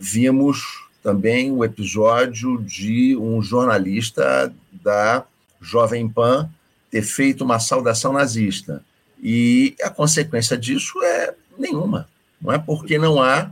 vimos 0.00 0.86
também 1.02 1.52
o 1.52 1.64
episódio 1.64 2.62
de 2.62 3.16
um 3.16 3.40
jornalista 3.42 4.52
da 4.72 5.24
Jovem 5.60 6.08
Pan 6.08 6.48
ter 6.90 7.02
feito 7.02 7.44
uma 7.44 7.58
saudação 7.58 8.12
nazista. 8.12 8.82
E 9.22 9.76
a 9.82 9.90
consequência 9.90 10.56
disso 10.56 11.00
é 11.02 11.34
nenhuma. 11.58 12.08
Não 12.40 12.52
é 12.52 12.58
porque 12.58 12.98
não 12.98 13.22
há, 13.22 13.50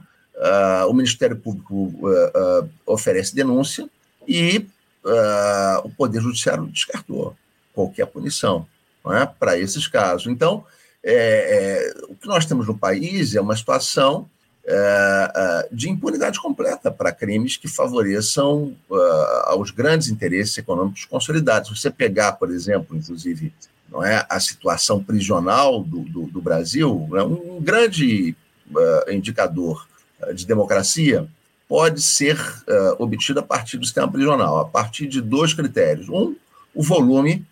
o 0.88 0.92
Ministério 0.92 1.36
Público 1.36 1.92
oferece 2.84 3.34
denúncia 3.34 3.88
e 4.26 4.66
o 5.84 5.90
Poder 5.90 6.20
Judiciário 6.20 6.66
descartou 6.66 7.36
qualquer 7.72 8.06
punição 8.06 8.66
é? 9.12 9.26
para 9.26 9.58
esses 9.58 9.86
casos. 9.86 10.26
Então, 10.26 10.64
é, 11.04 11.92
é, 11.92 12.04
o 12.08 12.14
que 12.14 12.26
nós 12.26 12.46
temos 12.46 12.66
no 12.66 12.76
país 12.76 13.34
é 13.34 13.40
uma 13.40 13.54
situação 13.54 14.28
é, 14.66 15.32
é 15.34 15.68
de 15.70 15.90
impunidade 15.90 16.40
completa 16.40 16.90
para 16.90 17.12
crimes 17.12 17.58
que 17.58 17.68
favoreçam 17.68 18.74
uh, 18.88 18.96
aos 19.44 19.70
grandes 19.70 20.08
interesses 20.08 20.56
econômicos 20.56 21.04
consolidados. 21.04 21.78
Você 21.78 21.90
pegar, 21.90 22.32
por 22.32 22.50
exemplo, 22.50 22.96
inclusive, 22.96 23.52
não 23.92 24.02
é, 24.02 24.24
a 24.26 24.40
situação 24.40 25.04
prisional 25.04 25.82
do, 25.82 26.00
do, 26.00 26.22
do 26.28 26.40
Brasil, 26.40 27.06
é 27.12 27.22
um 27.22 27.60
grande 27.60 28.34
uh, 28.70 29.12
indicador 29.12 29.86
de 30.34 30.46
democracia 30.46 31.28
pode 31.68 32.00
ser 32.00 32.38
obtido 32.98 33.40
a 33.40 33.42
partir 33.42 33.76
do 33.76 33.84
sistema 33.84 34.10
prisional, 34.10 34.58
a 34.60 34.64
partir 34.64 35.06
de 35.06 35.20
dois 35.20 35.52
critérios. 35.52 36.08
Um, 36.08 36.36
o 36.74 36.82
volume 36.82 37.44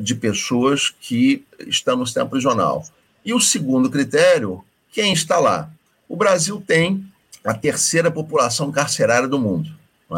de 0.00 0.14
pessoas 0.14 0.94
que 1.00 1.44
estão 1.66 1.96
no 1.96 2.06
sistema 2.06 2.28
prisional. 2.28 2.84
E 3.24 3.34
o 3.34 3.40
segundo 3.40 3.90
critério, 3.90 4.64
quem 4.90 5.12
está 5.12 5.38
lá? 5.38 5.70
O 6.08 6.16
Brasil 6.16 6.62
tem 6.64 7.04
a 7.44 7.54
terceira 7.54 8.10
população 8.10 8.70
carcerária 8.70 9.26
do 9.26 9.38
mundo. 9.38 9.70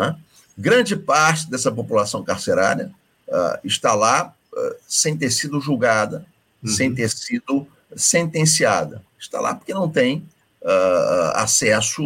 É? 0.03 0.15
Grande 0.57 0.97
parte 0.97 1.49
dessa 1.49 1.71
população 1.71 2.23
carcerária 2.23 2.91
uh, 3.29 3.59
está 3.65 3.95
lá 3.95 4.35
uh, 4.53 4.75
sem 4.89 5.17
ter 5.17 5.31
sido 5.31 5.61
julgada, 5.61 6.27
uhum. 6.63 6.71
sem 6.71 6.95
ter 6.95 7.09
sido 7.09 7.67
sentenciada. 7.97 9.03
Está 9.19 9.41
lá 9.41 9.55
porque 9.55 9.73
não 9.73 9.89
tem 9.89 10.29
uh, 10.63 11.31
acesso 11.35 12.03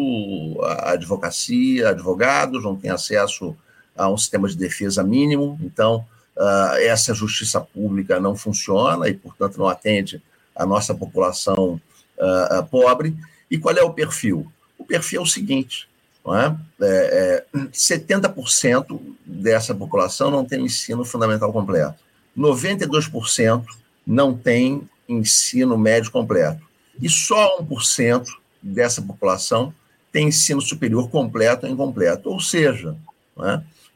à 0.62 0.92
advocacia, 0.92 1.88
advogados, 1.88 2.62
não 2.62 2.77
tem 2.77 2.90
acesso 2.90 3.57
a 3.97 4.09
um 4.09 4.16
sistema 4.16 4.49
de 4.49 4.57
defesa 4.57 5.03
mínimo. 5.03 5.59
Então, 5.62 6.07
uh, 6.38 6.77
essa 6.81 7.12
justiça 7.12 7.61
pública 7.61 8.20
não 8.20 8.37
funciona 8.37 9.09
e, 9.09 9.14
portanto, 9.14 9.59
não 9.59 9.68
atende 9.68 10.22
a 10.55 10.64
nossa 10.64 10.94
população 10.94 11.81
uh, 12.16 12.64
pobre. 12.70 13.14
E 13.51 13.59
qual 13.59 13.77
é 13.77 13.83
o 13.83 13.92
perfil? 13.92 14.51
O 14.79 14.85
perfil 14.85 15.20
é 15.20 15.24
o 15.24 15.27
seguinte: 15.27 15.88
é? 16.27 16.55
É, 16.81 17.44
é, 17.55 17.59
70% 17.72 19.01
dessa 19.24 19.74
população 19.74 20.31
não 20.31 20.44
tem 20.44 20.64
ensino 20.64 21.05
fundamental 21.05 21.53
completo, 21.53 21.98
92% 22.37 23.64
não 24.07 24.37
tem 24.37 24.88
ensino 25.09 25.77
médio 25.79 26.11
completo, 26.11 26.62
e 27.01 27.09
só 27.09 27.61
1% 27.62 28.27
dessa 28.62 29.01
população 29.01 29.72
tem 30.12 30.29
ensino 30.29 30.61
superior 30.61 31.11
completo 31.11 31.66
ou 31.66 31.72
incompleto. 31.72 32.31
Ou 32.31 32.40
seja, 32.40 32.96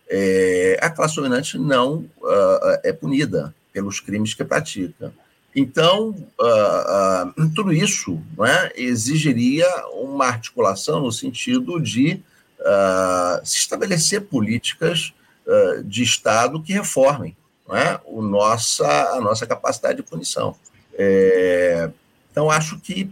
é? 0.09 0.79
a 0.81 0.91
classe 0.91 1.17
dominante 1.17 1.59
não 1.59 2.09
uh, 2.21 2.79
é 2.83 2.93
punida 2.93 3.55
pelos 3.73 4.01
crimes 4.01 4.35
que 4.35 4.45
pratica. 4.45 5.13
Então, 5.55 6.11
uh, 6.41 7.31
uh, 7.39 7.51
tudo 7.55 7.73
isso 7.73 8.21
é, 8.41 8.81
exigiria 8.81 9.67
uma 9.93 10.27
articulação 10.27 11.01
no 11.01 11.13
sentido 11.13 11.81
de 11.81 12.23
se 13.43 13.57
estabelecer 13.57 14.21
políticas 14.21 15.13
de 15.85 16.05
Estado 16.05 16.63
que 16.63 16.73
reformem 16.73 17.37
é, 17.71 17.99
o 18.05 18.23
nossa, 18.23 18.87
a 19.11 19.21
nossa 19.21 19.47
capacidade 19.47 19.97
de 19.97 20.03
punição. 20.03 20.57
É, 20.95 21.91
então, 22.31 22.51
acho 22.51 22.79
que 22.79 23.11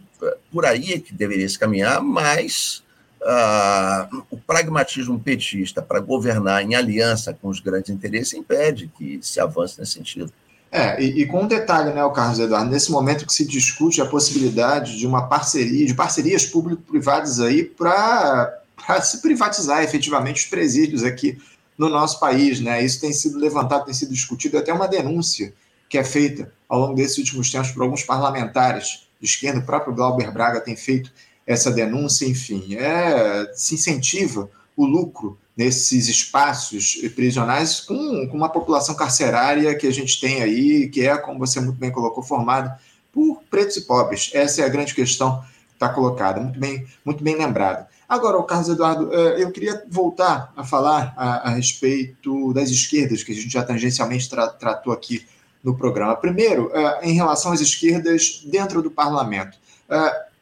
por 0.53 0.64
aí 0.64 0.92
é 0.92 0.98
que 0.98 1.14
deveria 1.14 1.48
se 1.48 1.59
caminhar, 1.59 2.03
mas 2.03 2.83
uh, 3.22 4.24
o 4.30 4.37
pragmatismo 4.37 5.18
petista 5.18 5.83
para 5.83 6.00
governar 6.00 6.62
em 6.62 6.74
aliança 6.74 7.35
com 7.35 7.48
os 7.48 7.61
grandes 7.61 7.90
interesses 7.90 8.35
impede 8.35 8.90
que 8.96 9.18
se 9.22 9.40
avance 9.40 9.78
nesse 9.78 9.92
sentido. 9.92 10.33
É, 10.72 11.02
e, 11.02 11.22
e, 11.22 11.26
com 11.26 11.42
um 11.42 11.48
detalhe, 11.48 11.92
né, 11.92 12.04
o 12.04 12.12
Carlos 12.12 12.38
Eduardo, 12.38 12.70
nesse 12.70 12.92
momento 12.92 13.26
que 13.26 13.33
se 13.33 13.44
discute 13.44 14.00
a 14.00 14.06
possibilidade 14.06 14.96
de 14.96 15.06
uma 15.06 15.26
parceria, 15.26 15.85
de 15.85 15.94
parcerias 15.94 16.46
público-privadas 16.46 17.40
aí 17.40 17.64
para 17.64 18.62
se 19.02 19.20
privatizar 19.20 19.83
efetivamente 19.83 20.44
os 20.44 20.46
presídios 20.46 21.02
aqui 21.02 21.38
no 21.76 21.88
nosso 21.88 22.20
país, 22.20 22.61
né? 22.61 22.85
Isso 22.85 23.00
tem 23.00 23.12
sido 23.12 23.37
levantado, 23.37 23.87
tem 23.87 23.94
sido 23.94 24.12
discutido, 24.12 24.59
até 24.59 24.72
uma 24.72 24.87
denúncia 24.87 25.52
que 25.88 25.98
é 25.98 26.04
feita 26.04 26.52
ao 26.68 26.78
longo 26.78 26.94
desses 26.94 27.18
últimos 27.18 27.50
tempos 27.50 27.72
por 27.72 27.83
alguns 27.83 28.04
parlamentares 28.04 29.09
de 29.20 29.26
esquerda, 29.26 29.59
o 29.59 29.64
próprio 29.64 29.92
Glauber 29.92 30.33
Braga 30.33 30.61
tem 30.61 30.76
feito 30.76 31.12
essa 31.46 31.70
denúncia, 31.70 32.26
enfim, 32.26 32.76
é, 32.76 33.50
se 33.55 33.74
incentiva 33.74 34.48
o 34.76 34.87
lucro 34.87 35.38
nesses 35.57 36.09
espaços 36.09 36.94
prisionais 37.14 37.81
com, 37.81 38.26
com, 38.29 38.37
uma 38.37 38.48
população 38.48 38.94
carcerária 38.94 39.74
que 39.74 39.87
a 39.87 39.92
gente 39.92 40.20
tem 40.20 40.42
aí, 40.42 40.88
que 40.88 41.07
é, 41.07 41.16
como 41.18 41.38
você 41.38 41.61
muito 41.61 41.79
bem 41.79 41.90
colocou, 41.90 42.22
formada 42.22 42.79
por 43.12 43.42
pretos 43.50 43.76
e 43.76 43.83
pobres. 43.83 44.31
Essa 44.33 44.62
é 44.62 44.64
a 44.64 44.68
grande 44.68 44.94
questão 44.94 45.40
que 45.40 45.74
está 45.74 45.88
colocada, 45.88 46.40
muito 46.40 46.59
bem, 46.59 46.87
muito 47.05 47.22
bem 47.22 47.37
lembrada. 47.37 47.88
Agora, 48.09 48.38
o 48.38 48.44
Carlos 48.44 48.68
Eduardo, 48.68 49.14
é, 49.14 49.42
eu 49.42 49.53
queria 49.53 49.85
voltar 49.88 50.53
a 50.57 50.64
falar 50.64 51.12
a, 51.16 51.48
a 51.48 51.50
respeito 51.50 52.53
das 52.53 52.70
esquerdas, 52.70 53.22
que 53.22 53.33
a 53.33 53.35
gente 53.35 53.53
já 53.53 53.62
tangencialmente 53.62 54.29
tra 54.29 54.48
tratou 54.48 54.92
aqui 54.92 55.26
no 55.62 55.76
programa. 55.76 56.16
Primeiro, 56.16 56.70
é, 56.74 57.07
em 57.09 57.12
relação 57.12 57.53
às 57.53 57.61
esquerdas 57.61 58.42
dentro 58.46 58.83
do 58.83 58.90
parlamento. 58.90 59.59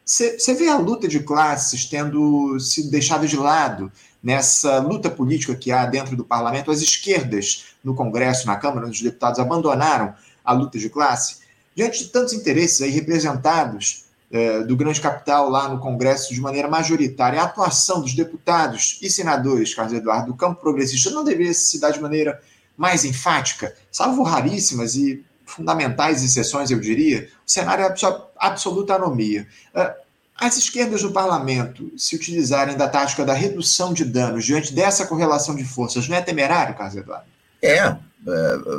Você 0.09 0.55
vê 0.55 0.67
a 0.67 0.75
luta 0.75 1.07
de 1.07 1.19
classes 1.19 1.85
tendo 1.85 2.59
sido 2.59 2.89
deixada 2.89 3.27
de 3.27 3.37
lado 3.37 3.91
nessa 4.23 4.79
luta 4.79 5.07
política 5.07 5.53
que 5.53 5.71
há 5.71 5.85
dentro 5.85 6.15
do 6.15 6.25
parlamento? 6.25 6.71
As 6.71 6.81
esquerdas 6.81 7.65
no 7.83 7.93
Congresso, 7.93 8.47
na 8.47 8.55
Câmara 8.55 8.87
dos 8.87 9.03
Deputados, 9.03 9.39
abandonaram 9.39 10.15
a 10.43 10.51
luta 10.51 10.79
de 10.79 10.89
classe? 10.89 11.41
Diante 11.75 12.05
de 12.05 12.09
tantos 12.09 12.33
interesses 12.33 12.81
aí 12.81 12.89
representados 12.89 14.05
é, 14.31 14.63
do 14.63 14.75
grande 14.75 14.99
capital 14.99 15.47
lá 15.47 15.69
no 15.69 15.79
Congresso 15.79 16.33
de 16.33 16.41
maneira 16.41 16.67
majoritária, 16.67 17.39
a 17.39 17.45
atuação 17.45 18.01
dos 18.01 18.15
deputados 18.15 18.97
e 19.03 19.11
senadores, 19.11 19.75
Carlos 19.75 19.93
Eduardo, 19.93 20.31
do 20.31 20.35
campo 20.35 20.59
progressista, 20.59 21.11
não 21.11 21.23
deveria 21.23 21.53
se 21.53 21.79
dar 21.79 21.91
de 21.91 22.01
maneira 22.01 22.41
mais 22.75 23.05
enfática, 23.05 23.75
salvo 23.91 24.23
raríssimas 24.23 24.95
e 24.95 25.23
fundamentais 25.49 26.23
exceções, 26.23 26.71
eu 26.71 26.79
diria, 26.79 27.27
o 27.45 27.51
cenário 27.51 27.85
é 27.85 27.95
absoluta 28.37 28.93
anomia. 28.93 29.47
Ah, 29.73 29.95
as 30.39 30.57
esquerdas 30.57 31.01
do 31.01 31.11
parlamento 31.11 31.91
se 31.97 32.15
utilizarem 32.15 32.77
da 32.77 32.87
tática 32.87 33.25
da 33.25 33.33
redução 33.33 33.93
de 33.93 34.05
danos 34.05 34.45
diante 34.45 34.73
dessa 34.73 35.05
correlação 35.05 35.55
de 35.55 35.65
forças, 35.65 36.07
não 36.07 36.15
é 36.15 36.21
temerário, 36.21 36.75
Carlos 36.75 36.95
Eduardo? 36.95 37.25
É, 37.61 37.75
é, 37.77 37.97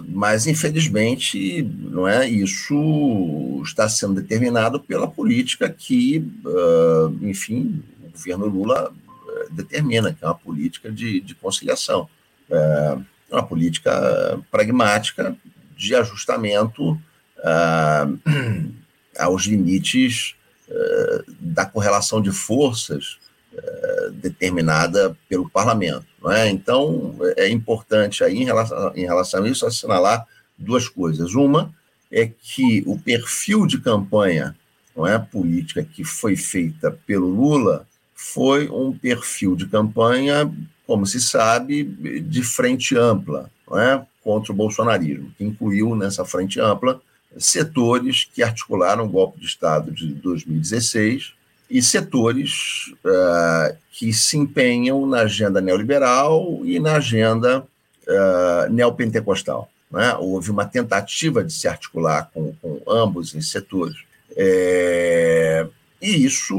mas 0.09 0.46
infelizmente 0.46 1.62
não 1.62 2.09
é 2.09 2.26
isso 2.26 3.61
está 3.62 3.87
sendo 3.88 4.14
determinado 4.14 4.80
pela 4.80 5.06
política 5.06 5.68
que, 5.68 6.26
ah, 6.46 7.12
enfim, 7.20 7.83
o 8.02 8.11
governo 8.12 8.46
Lula 8.46 8.92
eh, 9.28 9.46
determina, 9.50 10.12
que 10.12 10.24
é 10.24 10.26
uma 10.26 10.35
política 10.35 10.90
de, 10.90 11.20
de 11.20 11.35
conciliação, 11.35 12.09
é 12.50 13.35
uma 13.35 13.46
política 13.46 14.40
pragmática 14.50 15.37
de 15.81 15.95
ajustamento 15.95 16.93
uh, 16.93 18.21
aos 19.19 19.45
limites 19.45 20.35
uh, 20.69 21.25
da 21.40 21.64
correlação 21.64 22.21
de 22.21 22.31
forças 22.31 23.19
uh, 23.55 24.11
determinada 24.12 25.16
pelo 25.27 25.49
parlamento. 25.49 26.07
É? 26.31 26.51
Então, 26.51 27.16
é 27.35 27.49
importante 27.49 28.23
aí, 28.23 28.37
em 28.37 28.45
relação, 28.45 28.93
em 28.95 29.07
relação 29.07 29.43
a 29.43 29.49
isso, 29.49 29.64
assinalar 29.64 30.27
duas 30.59 30.87
coisas. 30.87 31.35
Uma 31.35 31.75
é 32.12 32.27
que 32.27 32.83
o 32.87 32.99
perfil 32.99 33.66
de 33.66 33.81
campanha 33.81 34.55
não 34.95 35.07
é, 35.07 35.19
política 35.19 35.83
que 35.83 36.05
foi 36.05 36.37
feita 36.37 36.90
pelo 37.07 37.27
Lula 37.27 37.87
foi 38.14 38.69
um 38.69 38.93
perfil 38.93 39.57
de 39.57 39.66
campanha, 39.66 40.53
como 40.87 41.07
se 41.07 41.23
sabe, 41.23 41.85
de 41.85 42.43
frente 42.43 42.95
ampla, 42.99 43.51
não 43.66 43.81
é? 43.81 44.07
Contra 44.22 44.52
o 44.52 44.56
bolsonarismo, 44.56 45.33
que 45.37 45.44
incluiu 45.44 45.94
nessa 45.94 46.24
frente 46.24 46.61
ampla 46.61 47.00
setores 47.38 48.24
que 48.24 48.42
articularam 48.42 49.04
o 49.04 49.09
golpe 49.09 49.38
de 49.40 49.46
Estado 49.46 49.92
de 49.92 50.12
2016 50.14 51.33
e 51.70 51.80
setores 51.80 52.92
uh, 53.04 53.76
que 53.92 54.12
se 54.12 54.37
empenham 54.37 55.06
na 55.06 55.20
agenda 55.20 55.61
neoliberal 55.61 56.61
e 56.64 56.80
na 56.80 56.96
agenda 56.96 57.61
uh, 57.61 58.72
neopentecostal. 58.72 59.70
Né? 59.90 60.14
Houve 60.18 60.50
uma 60.50 60.64
tentativa 60.64 61.44
de 61.44 61.52
se 61.52 61.68
articular 61.68 62.30
com, 62.35 62.52
com 62.61 62.80
ambos 62.88 63.35
esses 63.35 63.50
setores. 63.50 63.96
É, 64.37 65.66
e 66.00 66.24
isso 66.24 66.56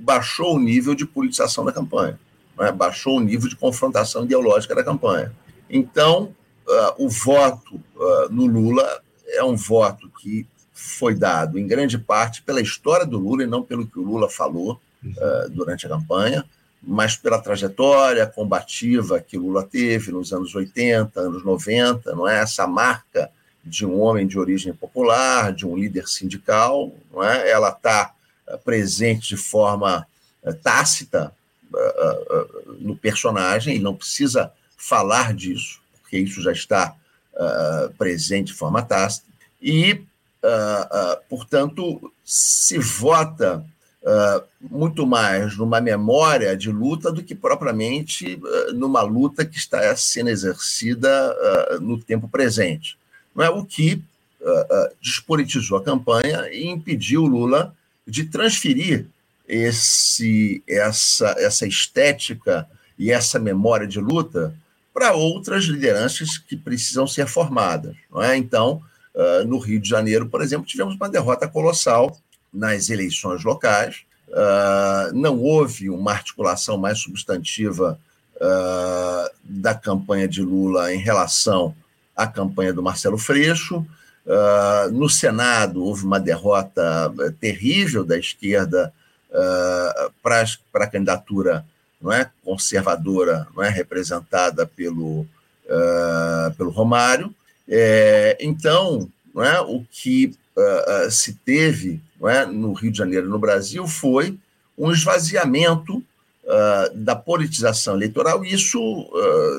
baixou 0.00 0.56
o 0.56 0.60
nível 0.60 0.94
de 0.94 1.06
politização 1.06 1.64
da 1.64 1.72
campanha, 1.72 2.18
né? 2.58 2.70
baixou 2.72 3.18
o 3.18 3.20
nível 3.20 3.48
de 3.48 3.56
confrontação 3.56 4.24
ideológica 4.24 4.74
da 4.74 4.84
campanha. 4.84 5.32
Então, 5.70 6.34
o 6.98 7.08
voto 7.08 7.80
uh, 7.96 8.28
no 8.30 8.46
Lula 8.46 9.02
é 9.28 9.42
um 9.42 9.56
voto 9.56 10.10
que 10.20 10.46
foi 10.72 11.14
dado, 11.14 11.58
em 11.58 11.66
grande 11.66 11.98
parte, 11.98 12.42
pela 12.42 12.60
história 12.60 13.06
do 13.06 13.18
Lula 13.18 13.44
e 13.44 13.46
não 13.46 13.62
pelo 13.62 13.86
que 13.86 13.98
o 13.98 14.02
Lula 14.02 14.28
falou 14.28 14.80
uh, 15.04 15.50
durante 15.50 15.86
a 15.86 15.88
campanha, 15.88 16.44
mas 16.82 17.16
pela 17.16 17.40
trajetória 17.40 18.26
combativa 18.26 19.20
que 19.20 19.38
Lula 19.38 19.62
teve 19.62 20.10
nos 20.10 20.32
anos 20.32 20.54
80, 20.54 21.18
anos 21.20 21.44
90, 21.44 22.14
não 22.14 22.28
é? 22.28 22.40
Essa 22.40 22.66
marca 22.66 23.30
de 23.64 23.86
um 23.86 24.00
homem 24.00 24.26
de 24.26 24.38
origem 24.38 24.74
popular, 24.74 25.52
de 25.52 25.66
um 25.66 25.76
líder 25.76 26.06
sindical, 26.06 26.92
não 27.10 27.22
é? 27.22 27.48
Ela 27.50 27.70
está 27.70 28.12
presente 28.62 29.28
de 29.28 29.36
forma 29.38 30.06
tácita 30.62 31.32
no 32.78 32.94
personagem, 32.94 33.74
ele 33.74 33.82
não 33.82 33.94
precisa 33.94 34.52
falar 34.76 35.32
disso, 35.32 35.80
porque 36.14 36.18
isso 36.18 36.40
já 36.40 36.52
está 36.52 36.94
uh, 37.34 37.92
presente 37.94 38.48
de 38.48 38.54
forma 38.54 38.82
tácita, 38.82 39.26
e, 39.60 39.94
uh, 39.94 41.20
portanto, 41.28 42.12
se 42.24 42.78
vota 42.78 43.64
muito 44.60 45.06
mais 45.06 45.56
numa 45.56 45.80
memória 45.80 46.54
de 46.54 46.70
luta 46.70 47.10
do 47.10 47.22
que 47.22 47.34
propriamente 47.34 48.38
numa 48.74 49.00
luta 49.00 49.46
que 49.46 49.56
está 49.56 49.96
sendo 49.96 50.28
exercida 50.28 51.34
no 51.80 51.98
tempo 51.98 52.28
presente. 52.28 52.98
Não 53.34 53.42
é 53.42 53.48
o 53.48 53.64
que 53.64 54.02
despolitizou 55.00 55.78
a 55.78 55.82
campanha 55.82 56.50
e 56.52 56.66
impediu 56.66 57.24
Lula 57.24 57.74
de 58.06 58.24
transferir 58.24 59.06
esse, 59.48 60.62
essa, 60.68 61.34
essa 61.38 61.66
estética 61.66 62.68
e 62.98 63.10
essa 63.10 63.38
memória 63.38 63.86
de 63.86 64.00
luta 64.00 64.54
para 64.94 65.12
outras 65.12 65.64
lideranças 65.64 66.38
que 66.38 66.56
precisam 66.56 67.04
ser 67.04 67.26
formadas. 67.26 67.96
Não 68.08 68.22
é? 68.22 68.36
Então, 68.36 68.80
uh, 69.12 69.44
no 69.44 69.58
Rio 69.58 69.80
de 69.80 69.88
Janeiro, 69.88 70.28
por 70.28 70.40
exemplo, 70.40 70.64
tivemos 70.64 70.94
uma 70.94 71.08
derrota 71.08 71.48
colossal 71.48 72.16
nas 72.52 72.88
eleições 72.88 73.42
locais. 73.42 74.02
Uh, 74.28 75.12
não 75.12 75.40
houve 75.40 75.90
uma 75.90 76.12
articulação 76.12 76.78
mais 76.78 77.00
substantiva 77.00 77.98
uh, 78.36 79.30
da 79.42 79.74
campanha 79.74 80.28
de 80.28 80.40
Lula 80.40 80.94
em 80.94 80.98
relação 80.98 81.74
à 82.16 82.28
campanha 82.28 82.72
do 82.72 82.82
Marcelo 82.82 83.18
Freixo. 83.18 83.84
no 84.92 85.08
Senado, 85.08 85.84
houve 85.84 86.04
uma 86.06 86.20
derrota 86.20 87.12
terrível 87.40 88.04
da 88.04 88.16
esquerda 88.16 88.92
para 90.22 90.84
a 90.84 90.86
candidatura 90.86 91.66
não 92.04 92.12
é 92.12 92.30
conservadora, 92.44 93.48
não 93.56 93.64
é 93.64 93.70
representada 93.70 94.66
pelo 94.66 95.20
uh, 95.64 96.54
pelo 96.54 96.68
Romário. 96.68 97.34
É, 97.66 98.36
então, 98.38 99.08
não 99.34 99.42
é 99.42 99.58
o 99.58 99.82
que 99.90 100.36
uh, 100.54 101.10
se 101.10 101.32
teve, 101.32 101.98
não 102.20 102.28
é 102.28 102.44
no 102.44 102.74
Rio 102.74 102.92
de 102.92 102.98
Janeiro, 102.98 103.26
no 103.26 103.38
Brasil, 103.38 103.86
foi 103.86 104.38
um 104.76 104.92
esvaziamento 104.92 105.96
uh, 105.96 106.94
da 106.94 107.16
politização 107.16 107.94
eleitoral, 107.94 108.44
e 108.44 108.52
isso 108.52 108.78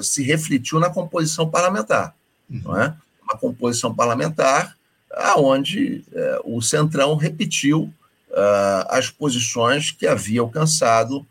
se 0.03 0.21
refletiu 0.21 0.79
na 0.79 0.91
composição 0.91 1.49
parlamentar. 1.49 2.13
Não 2.47 2.79
é? 2.79 2.93
Uma 3.23 3.37
composição 3.39 3.93
parlamentar 3.93 4.77
aonde 5.11 6.05
uh, 6.11 6.57
o 6.57 6.61
Centrão 6.61 7.15
repetiu 7.15 7.91
as 8.89 9.09
posições 9.09 9.91
que 9.91 10.05
havia 10.05 10.41
alcançado 10.41 11.25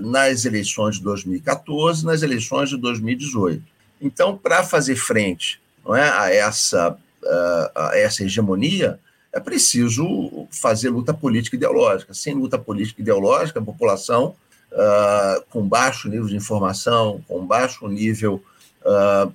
nas 0.00 0.44
eleições 0.44 0.96
de 0.96 1.02
2014 1.02 2.06
nas 2.06 2.22
eleições 2.22 2.68
de 2.68 2.76
2018. 2.76 3.62
Então, 4.00 4.36
para 4.36 4.62
fazer 4.62 4.94
frente 4.94 5.60
não 5.84 5.96
é, 5.96 6.08
a, 6.08 6.30
essa, 6.32 6.96
a 7.74 7.96
essa 7.96 8.22
hegemonia, 8.22 8.98
é 9.32 9.40
preciso 9.40 10.46
fazer 10.50 10.90
luta 10.90 11.12
política 11.12 11.56
ideológica. 11.56 12.14
Sem 12.14 12.34
luta 12.34 12.58
política 12.58 13.00
ideológica, 13.00 13.60
a 13.60 13.64
população 13.64 14.34
uh, 14.72 15.44
com 15.50 15.66
baixo 15.66 16.08
nível 16.08 16.26
de 16.26 16.36
informação, 16.36 17.22
com 17.26 17.44
baixo 17.46 17.86
nível 17.88 18.42
uh, 18.84 19.32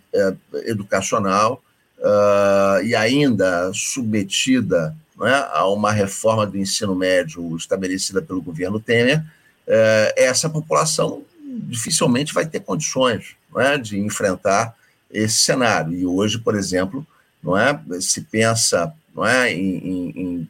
educacional 0.66 1.64
uh, 2.00 2.84
e 2.84 2.96
ainda 2.96 3.72
submetida 3.74 4.96
é, 5.22 5.48
a 5.52 5.68
uma 5.68 5.92
reforma 5.92 6.46
do 6.46 6.58
ensino 6.58 6.96
médio 6.96 7.56
estabelecida 7.56 8.22
pelo 8.22 8.42
governo 8.42 8.80
Temer, 8.80 9.24
essa 10.16 10.50
população 10.50 11.24
dificilmente 11.40 12.34
vai 12.34 12.46
ter 12.46 12.60
condições 12.60 13.36
é, 13.58 13.78
de 13.78 14.00
enfrentar 14.00 14.76
esse 15.12 15.38
cenário. 15.38 15.94
E 15.94 16.06
hoje, 16.06 16.40
por 16.40 16.56
exemplo, 16.56 17.06
não 17.42 17.58
é, 17.58 17.80
se 18.02 18.22
pensa 18.22 18.94
não 19.16 19.26
é, 19.26 19.54
em, 19.54 19.78
em, 19.78 20.10
em 20.10 20.50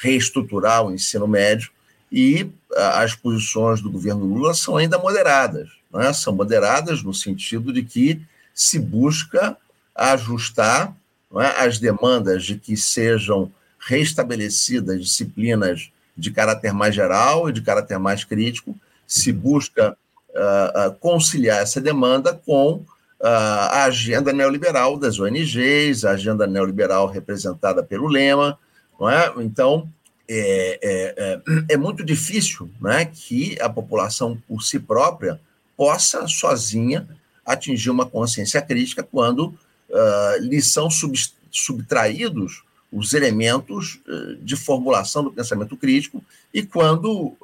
reestruturar 0.00 0.84
o 0.84 0.92
ensino 0.92 1.26
médio 1.26 1.70
e 2.10 2.48
as 2.76 3.14
posições 3.14 3.80
do 3.80 3.90
governo 3.90 4.24
Lula 4.24 4.54
são 4.54 4.76
ainda 4.76 4.98
moderadas. 4.98 5.68
Né? 5.92 6.12
São 6.12 6.32
moderadas 6.32 7.02
no 7.02 7.12
sentido 7.12 7.72
de 7.72 7.82
que 7.82 8.20
se 8.54 8.78
busca 8.78 9.56
ajustar 9.94 10.94
é, 11.36 11.64
as 11.64 11.78
demandas 11.78 12.44
de 12.44 12.56
que 12.56 12.76
sejam 12.76 13.50
restabelecidas 13.78 15.00
disciplinas 15.00 15.90
de 16.18 16.30
caráter 16.32 16.72
mais 16.72 16.94
geral 16.94 17.48
e 17.48 17.52
de 17.52 17.62
caráter 17.62 17.98
mais 17.98 18.24
crítico, 18.24 18.74
se 19.06 19.32
busca 19.32 19.96
uh, 20.30 20.92
conciliar 21.00 21.62
essa 21.62 21.80
demanda 21.80 22.34
com 22.34 22.72
uh, 22.74 22.84
a 23.20 23.84
agenda 23.84 24.32
neoliberal 24.32 24.98
das 24.98 25.20
ONGs, 25.20 26.04
a 26.04 26.10
agenda 26.10 26.46
neoliberal 26.46 27.06
representada 27.06 27.82
pelo 27.82 28.08
Lema, 28.08 28.58
não 28.98 29.08
é? 29.08 29.32
Então, 29.38 29.88
é, 30.28 30.78
é, 30.82 31.14
é, 31.16 31.40
é, 31.70 31.76
muito 31.76 32.04
difícil 32.04 32.68
né, 32.80 33.06
que 33.06 33.56
a 33.62 33.68
população, 33.68 34.36
por 34.46 34.62
si 34.62 34.78
própria, 34.78 35.40
possa 35.76 36.26
sozinha 36.26 37.08
atingir 37.46 37.88
uma 37.88 38.04
consciência 38.04 38.60
crítica 38.60 39.02
quando 39.02 39.46
uh, 39.88 40.38
lhe 40.40 40.60
são 40.60 40.90
sub, 40.90 41.18
subtraídos 41.50 42.62
os 42.92 43.12
elementos 43.12 44.00
uh, 44.08 44.36
de 44.36 44.56
formulação 44.56 45.22
do 45.22 45.32
pensamento 45.32 45.76
crítico 45.76 46.24
e 46.52 46.62
quando 46.62 47.10
uh, 47.10 47.36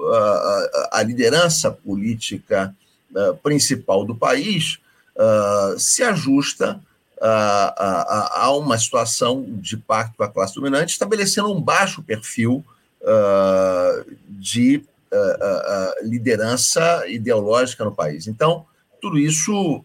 a 0.93 1.03
liderança 1.03 1.71
política 1.71 2.75
principal 3.45 4.05
do 4.05 4.13
país 4.13 4.81
se 5.79 6.03
ajusta 6.03 6.81
a, 7.21 8.51
uma 8.59 8.77
situação 8.77 9.47
de 9.49 9.77
pacto 9.77 10.17
com 10.17 10.25
a 10.25 10.29
classe 10.29 10.57
dominante, 10.57 10.95
estabelecendo 10.95 11.53
um 11.53 11.61
baixo 11.61 12.03
perfil 12.03 12.65
de 14.29 14.83
liderança 16.03 17.05
ideológica 17.07 17.85
no 17.85 17.95
país. 17.95 18.27
Então, 18.27 18.67
tudo 19.01 19.17
isso, 19.17 19.81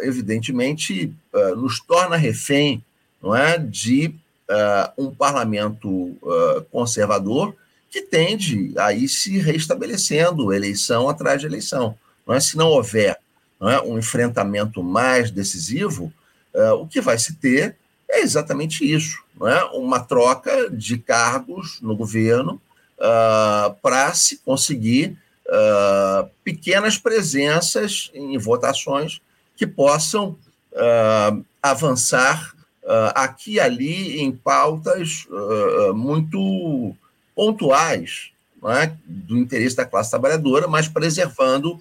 evidentemente, 0.00 1.14
nos 1.56 1.78
torna 1.78 2.16
refém 2.16 2.82
não 3.22 3.32
é, 3.32 3.58
de 3.58 4.12
um 4.96 5.12
parlamento 5.12 6.16
conservador 6.70 7.54
que 7.90 8.02
tende 8.02 8.72
a 8.78 8.92
ir 8.92 9.08
se 9.08 9.38
restabelecendo 9.38 10.52
eleição 10.52 11.08
atrás 11.08 11.40
de 11.40 11.46
eleição. 11.46 11.96
Não 12.26 12.34
é? 12.34 12.40
Se 12.40 12.56
não 12.56 12.68
houver 12.68 13.18
não 13.58 13.68
é, 13.68 13.80
um 13.80 13.98
enfrentamento 13.98 14.82
mais 14.82 15.30
decisivo, 15.30 16.12
o 16.80 16.86
que 16.86 17.00
vai 17.00 17.18
se 17.18 17.34
ter 17.34 17.76
é 18.08 18.20
exatamente 18.20 18.84
isso, 18.84 19.22
não 19.38 19.48
é? 19.48 19.64
uma 19.64 20.00
troca 20.00 20.70
de 20.70 20.96
cargos 20.98 21.80
no 21.80 21.96
governo 21.96 22.60
uh, 22.98 23.74
para 23.82 24.12
se 24.14 24.38
conseguir 24.38 25.16
uh, 25.46 26.28
pequenas 26.44 26.98
presenças 26.98 28.10
em 28.14 28.36
votações 28.38 29.20
que 29.56 29.66
possam 29.66 30.36
uh, 32.86 33.12
aqui 33.14 33.54
e 33.54 33.60
ali 33.60 34.20
em 34.20 34.32
pautas 34.32 35.26
muito 35.94 36.94
pontuais 37.34 38.30
é? 38.64 38.92
do 39.04 39.36
interesse 39.36 39.76
da 39.76 39.84
classe 39.84 40.10
trabalhadora, 40.10 40.66
mas 40.66 40.88
preservando 40.88 41.78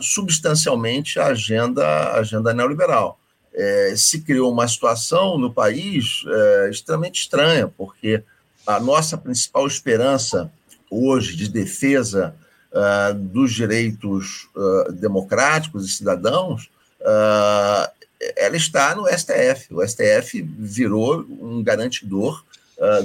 substancialmente 0.00 1.20
a 1.20 1.26
agenda, 1.26 1.86
a 1.86 2.18
agenda 2.18 2.52
neoliberal 2.52 3.16
é, 3.54 3.94
se 3.96 4.20
criou 4.22 4.50
uma 4.50 4.66
situação 4.66 5.38
no 5.38 5.52
país 5.52 6.24
é, 6.26 6.70
extremamente 6.70 7.20
estranha, 7.20 7.68
porque 7.68 8.24
a 8.66 8.80
nossa 8.80 9.16
principal 9.16 9.66
esperança 9.66 10.50
hoje 10.90 11.34
de 11.36 11.48
defesa 11.48 12.34
uh, 12.70 13.14
dos 13.14 13.52
direitos 13.52 14.48
uh, 14.54 14.92
democráticos 14.92 15.86
e 15.86 15.88
cidadãos, 15.88 16.70
uh, 17.00 17.90
ela 18.36 18.56
está 18.56 18.94
no 18.94 19.06
STF. 19.06 19.72
O 19.74 19.86
STF 19.86 20.42
virou 20.42 21.26
um 21.40 21.62
garantidor 21.62 22.44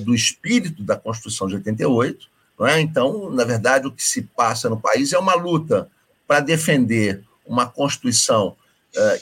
do 0.04 0.16
espírito 0.16 0.82
da 0.82 0.96
Constituição 0.96 1.48
de 1.48 1.56
88. 1.56 2.28
Não 2.58 2.66
é? 2.66 2.82
Então, 2.82 3.30
na 3.30 3.44
verdade, 3.44 3.86
o 3.86 3.92
que 3.92 4.04
se 4.04 4.24
passa 4.24 4.70
no 4.70 4.80
país 4.80 5.14
é 5.14 5.20
uma 5.20 5.36
luta 5.36 5.88
para 6.28 6.40
defender 6.40 7.24
uma 7.46 7.68
Constituição 7.68 8.56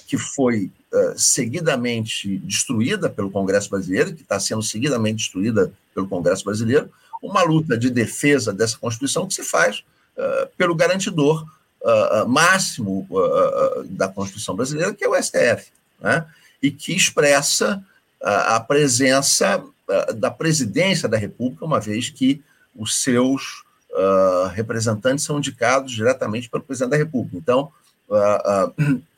que 0.07 0.17
foi 0.17 0.71
eh, 0.95 1.13
seguidamente 1.17 2.37
destruída 2.37 3.09
pelo 3.09 3.29
Congresso 3.29 3.69
Brasileiro, 3.69 4.13
que 4.13 4.21
está 4.21 4.39
sendo 4.39 4.63
seguidamente 4.63 5.17
destruída 5.17 5.69
pelo 5.93 6.07
Congresso 6.07 6.45
Brasileiro, 6.45 6.89
uma 7.21 7.43
luta 7.43 7.77
de 7.77 7.89
defesa 7.89 8.53
dessa 8.53 8.77
Constituição 8.77 9.27
que 9.27 9.33
se 9.33 9.43
faz 9.43 9.83
uh, 10.15 10.47
pelo 10.55 10.73
garantidor 10.73 11.45
uh, 11.81 12.25
máximo 12.29 13.05
da 13.89 14.07
Constituição 14.07 14.55
brasileira, 14.55 14.93
que 14.93 15.03
é 15.03 15.09
o 15.09 15.21
STF, 15.21 15.69
né? 15.99 16.25
e 16.61 16.71
que 16.71 16.93
expressa 16.95 17.83
a 18.21 18.59
presença 18.59 19.63
da 20.15 20.31
presidência 20.31 21.07
da 21.07 21.17
República, 21.17 21.65
uma 21.65 21.79
vez 21.79 22.09
que 22.09 22.41
os 22.75 23.03
seus 23.03 23.63
representantes 24.53 25.23
são 25.23 25.37
indicados 25.37 25.91
diretamente 25.91 26.49
pelo 26.49 26.63
presidente 26.63 26.91
da 26.91 26.97
República. 26.97 27.37
Então, 27.37 27.71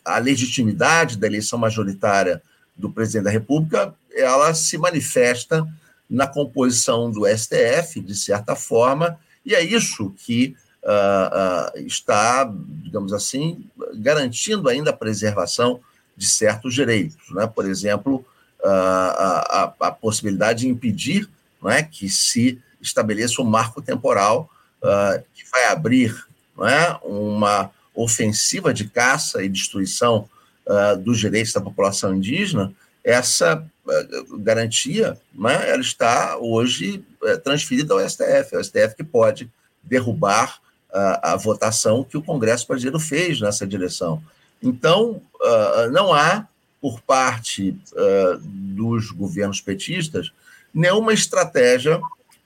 a 0.04 0.18
legitimidade 0.18 1.18
da 1.18 1.28
eleição 1.28 1.58
majoritária 1.58 2.42
do 2.76 2.90
presidente 2.90 3.26
da 3.26 3.32
República, 3.32 3.94
ela 4.13 4.54
se 4.54 4.78
manifesta 4.78 5.66
na 6.10 6.28
composição 6.28 7.12
do 7.12 7.26
STF, 7.28 8.00
de 8.00 8.16
certa 8.16 8.56
forma, 8.56 9.20
e 9.46 9.54
é 9.54 9.62
isso 9.62 10.13
que 10.18 10.56
uh, 10.84 11.78
uh, 11.78 11.86
está, 11.86 12.50
digamos 12.84 13.12
assim, 13.12 13.66
garantindo 13.96 14.70
ainda 14.70 14.92
a 14.92 14.94
preservação 14.94 15.82
de 16.18 16.28
certos 16.28 16.74
direitos. 16.74 17.30
Né? 17.32 17.48
Por 17.48 17.66
exemplo, 17.66 18.26
uh, 18.60 18.68
a, 18.68 19.74
a, 19.80 19.92
possibilidade 19.92 20.62
de 20.62 20.68
impedir 20.68 21.30
é, 21.66 21.84
que 21.84 22.10
se 22.10 22.60
estabeleça 22.82 23.42
um 23.42 23.46
marco 23.46 23.82
temporal 23.82 24.50
que 25.34 25.44
vai 25.52 25.66
abrir 25.66 26.16
é, 26.60 26.98
uma 27.04 27.72
ofensiva 27.98 28.74
de 28.74 28.88
caça 28.88 29.44
e 29.44 29.50
destruição 29.50 30.30
uh, 30.68 30.98
dos 30.98 31.20
direitos 31.20 31.52
da 31.52 31.60
população 31.60 32.15
indígena, 32.15 32.72
essa 33.04 33.58
uh, 33.86 34.38
garantia 34.38 35.18
né, 35.34 35.70
ela 35.70 35.82
está 35.82 36.38
hoje 36.38 37.04
uh, 37.22 37.38
transferida 37.40 37.94
ao 37.94 38.08
STF, 38.08 38.54
é 38.54 38.58
o 38.58 38.63
STF 38.63 38.96
que 38.96 39.04
pode 39.04 39.50
derrubar 39.84 40.60
a 41.22 41.36
votação 41.36 42.04
que 42.04 42.18
o 42.18 42.24
Congresso 42.24 42.65
brasileiro 42.65 43.00
fez 43.00 43.40
nessa 43.40 43.68
direção. 43.68 44.24
Então, 44.62 45.22
não 45.92 46.14
há, 46.14 46.48
por 46.82 47.02
parte 47.02 47.76
dos 48.42 49.12
governos 49.12 49.62
petistas, 49.62 50.32
nenhuma 50.74 51.14
estratégia 51.14 52.02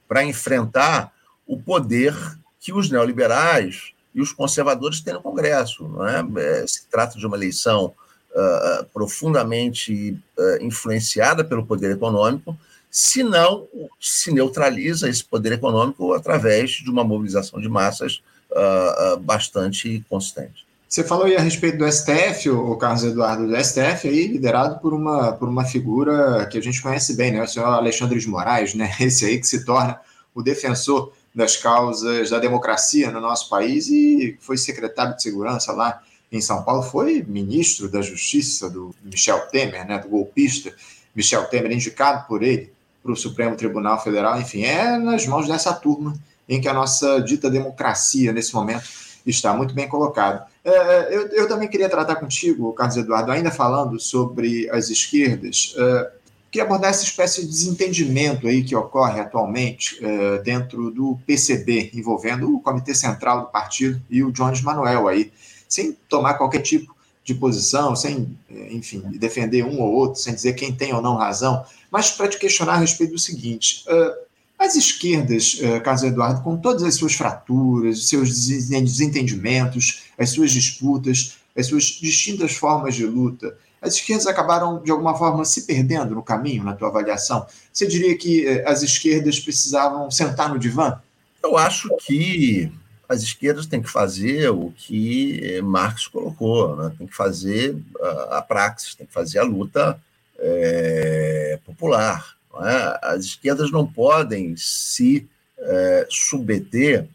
para 0.06 0.24
enfrentar 0.24 1.12
o 1.46 1.58
poder 1.58 2.14
que 2.60 2.72
os 2.72 2.90
neoliberais 2.90 3.92
e 4.14 4.20
os 4.20 4.32
conservadores 4.32 5.00
têm 5.00 5.14
no 5.14 5.22
Congresso. 5.22 5.88
Não 5.88 6.06
é? 6.06 6.24
é 6.36 6.66
se 6.66 6.86
trata 6.86 7.18
de 7.18 7.26
uma 7.26 7.36
eleição 7.36 7.94
uh, 8.32 8.84
profundamente 8.92 10.18
uh, 10.38 10.64
influenciada 10.64 11.44
pelo 11.44 11.66
poder 11.66 11.90
econômico, 11.92 12.56
se 12.90 13.22
não 13.22 13.66
se 13.98 14.32
neutraliza 14.32 15.08
esse 15.08 15.24
poder 15.24 15.52
econômico 15.52 16.12
através 16.12 16.72
de 16.72 16.90
uma 16.90 17.02
mobilização 17.02 17.60
de 17.60 17.68
massas 17.68 18.22
uh, 18.50 19.18
bastante 19.20 20.04
consistente. 20.08 20.66
Você 20.92 21.02
falou 21.02 21.24
aí 21.24 21.34
a 21.34 21.40
respeito 21.40 21.78
do 21.78 21.90
STF, 21.90 22.50
o 22.50 22.76
Carlos 22.76 23.02
Eduardo 23.02 23.46
do 23.46 23.56
STF, 23.56 24.06
aí 24.06 24.26
liderado 24.26 24.78
por 24.78 24.92
uma, 24.92 25.32
por 25.32 25.48
uma 25.48 25.64
figura 25.64 26.46
que 26.52 26.58
a 26.58 26.60
gente 26.60 26.82
conhece 26.82 27.16
bem, 27.16 27.32
né? 27.32 27.42
O 27.42 27.48
senhor 27.48 27.64
Alexandre 27.64 28.20
de 28.20 28.28
Moraes, 28.28 28.74
né? 28.74 28.94
Esse 29.00 29.24
aí 29.24 29.38
que 29.38 29.46
se 29.46 29.64
torna 29.64 29.98
o 30.34 30.42
defensor 30.42 31.10
das 31.34 31.56
causas 31.56 32.28
da 32.28 32.38
democracia 32.38 33.10
no 33.10 33.22
nosso 33.22 33.48
país 33.48 33.88
e 33.88 34.36
foi 34.38 34.58
secretário 34.58 35.16
de 35.16 35.22
segurança 35.22 35.72
lá 35.72 36.02
em 36.30 36.42
São 36.42 36.62
Paulo, 36.62 36.82
foi 36.82 37.24
ministro 37.26 37.88
da 37.88 38.02
Justiça 38.02 38.68
do 38.68 38.94
Michel 39.02 39.40
Temer, 39.46 39.86
né? 39.86 39.98
Do 39.98 40.08
golpista 40.08 40.74
Michel 41.16 41.46
Temer, 41.46 41.72
indicado 41.72 42.28
por 42.28 42.42
ele 42.42 42.70
para 43.02 43.12
o 43.12 43.16
Supremo 43.16 43.56
Tribunal 43.56 43.98
Federal. 44.04 44.38
Enfim, 44.38 44.64
é 44.64 44.98
nas 44.98 45.26
mãos 45.26 45.48
dessa 45.48 45.72
turma 45.72 46.14
em 46.46 46.60
que 46.60 46.68
a 46.68 46.74
nossa 46.74 47.18
dita 47.22 47.48
democracia 47.48 48.30
nesse 48.30 48.52
momento 48.52 48.84
está 49.30 49.54
muito 49.54 49.74
bem 49.74 49.88
colocado. 49.88 50.46
É, 50.64 50.70
é, 50.70 51.08
eu, 51.16 51.28
eu, 51.28 51.48
também 51.48 51.68
queria 51.68 51.88
tratar 51.88 52.16
contigo, 52.16 52.72
Carlos 52.72 52.96
Eduardo, 52.96 53.30
ainda 53.32 53.50
falando 53.50 53.98
sobre 53.98 54.68
as 54.70 54.90
esquerdas, 54.90 55.74
é, 55.76 56.10
queria 56.50 56.64
abordar 56.64 56.90
essa 56.90 57.02
espécie 57.02 57.40
de 57.42 57.48
desentendimento 57.48 58.46
aí 58.46 58.62
que 58.62 58.76
ocorre 58.76 59.20
atualmente 59.20 59.98
é, 60.04 60.38
dentro 60.38 60.90
do 60.90 61.18
PCB, 61.26 61.90
envolvendo 61.94 62.54
o 62.54 62.60
Comitê 62.60 62.94
Central 62.94 63.42
do 63.42 63.46
Partido 63.48 64.00
e 64.10 64.22
o 64.22 64.30
Jones 64.30 64.60
Manuel 64.60 65.08
aí, 65.08 65.32
sem 65.68 65.96
tomar 66.08 66.34
qualquer 66.34 66.60
tipo 66.60 66.94
de 67.24 67.34
posição, 67.34 67.96
sem, 67.96 68.36
é, 68.50 68.72
enfim, 68.72 69.00
defender 69.18 69.64
um 69.64 69.80
ou 69.80 69.92
outro, 69.92 70.20
sem 70.20 70.34
dizer 70.34 70.52
quem 70.52 70.72
tem 70.72 70.92
ou 70.92 71.00
não 71.00 71.16
razão, 71.16 71.64
mas 71.90 72.10
para 72.10 72.28
te 72.28 72.38
questionar 72.38 72.74
a 72.74 72.78
respeito 72.78 73.12
do 73.12 73.18
seguinte: 73.18 73.84
uh, 73.88 74.14
as 74.62 74.76
esquerdas, 74.76 75.58
eh, 75.60 75.80
Carlos 75.80 76.04
Eduardo, 76.04 76.42
com 76.42 76.56
todas 76.56 76.82
as 76.84 76.94
suas 76.94 77.14
fraturas, 77.14 78.08
seus 78.08 78.46
desentendimentos, 78.46 80.04
as 80.16 80.30
suas 80.30 80.52
disputas, 80.52 81.38
as 81.56 81.66
suas 81.66 81.84
distintas 81.84 82.54
formas 82.54 82.94
de 82.94 83.04
luta, 83.04 83.56
as 83.80 83.94
esquerdas 83.94 84.28
acabaram, 84.28 84.80
de 84.80 84.92
alguma 84.92 85.18
forma, 85.18 85.44
se 85.44 85.62
perdendo 85.62 86.14
no 86.14 86.22
caminho, 86.22 86.62
na 86.62 86.74
tua 86.74 86.88
avaliação? 86.88 87.44
Você 87.72 87.86
diria 87.86 88.16
que 88.16 88.46
eh, 88.46 88.64
as 88.66 88.82
esquerdas 88.82 89.40
precisavam 89.40 90.08
sentar 90.10 90.48
no 90.48 90.58
divã? 90.58 91.00
Eu 91.42 91.56
acho 91.56 91.88
que 92.06 92.70
as 93.08 93.22
esquerdas 93.22 93.66
têm 93.66 93.82
que 93.82 93.90
fazer 93.90 94.48
o 94.50 94.72
que 94.76 95.40
eh, 95.42 95.60
Marx 95.60 96.06
colocou, 96.06 96.76
né? 96.76 96.92
tem 96.96 97.08
que 97.08 97.16
fazer 97.16 97.76
a, 98.00 98.38
a 98.38 98.42
praxis, 98.42 98.94
tem 98.94 99.06
que 99.06 99.12
fazer 99.12 99.40
a 99.40 99.44
luta 99.44 100.00
é, 100.38 101.58
popular. 101.66 102.36
É? 102.60 102.98
As 103.02 103.24
esquerdas 103.24 103.70
não 103.70 103.86
podem 103.86 104.54
se 104.56 105.26
é, 105.58 106.06
submeter 106.10 107.06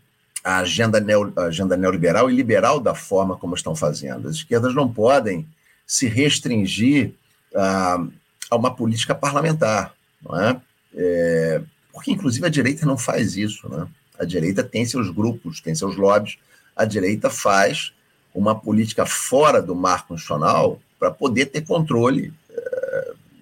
à 0.44 0.60
agenda, 0.60 1.00
neo, 1.00 1.32
à 1.36 1.44
agenda 1.44 1.78
neoliberal 1.78 2.30
e 2.30 2.36
liberal 2.36 2.80
da 2.80 2.96
forma 2.96 3.38
como 3.38 3.54
estão 3.54 3.76
fazendo. 3.76 4.28
As 4.28 4.38
esquerdas 4.38 4.74
não 4.74 4.92
podem 4.92 5.48
se 5.86 6.08
restringir 6.08 7.14
a, 7.56 8.04
a 8.50 8.56
uma 8.56 8.74
política 8.74 9.14
parlamentar, 9.14 9.94
é? 10.34 10.58
é? 10.96 11.62
porque, 11.94 12.12
inclusive, 12.12 12.46
a 12.46 12.50
direita 12.50 12.86
não 12.86 12.98
faz 12.98 13.36
isso. 13.36 13.70
Né? 13.70 13.88
A 14.20 14.26
direita 14.26 14.64
tem 14.64 14.86
seus 14.86 15.10
grupos, 15.10 15.62
tem 15.62 15.76
seus 15.76 15.96
lobbies. 15.96 16.38
A 16.76 16.86
direita 16.86 17.30
faz 17.30 17.94
uma 18.34 18.56
política 18.56 19.06
fora 19.06 19.62
do 19.62 19.76
marco 19.76 20.10
constitucional 20.10 20.80
para 21.00 21.12
poder 21.12 21.48
ter 21.48 21.62
controle 21.62 22.34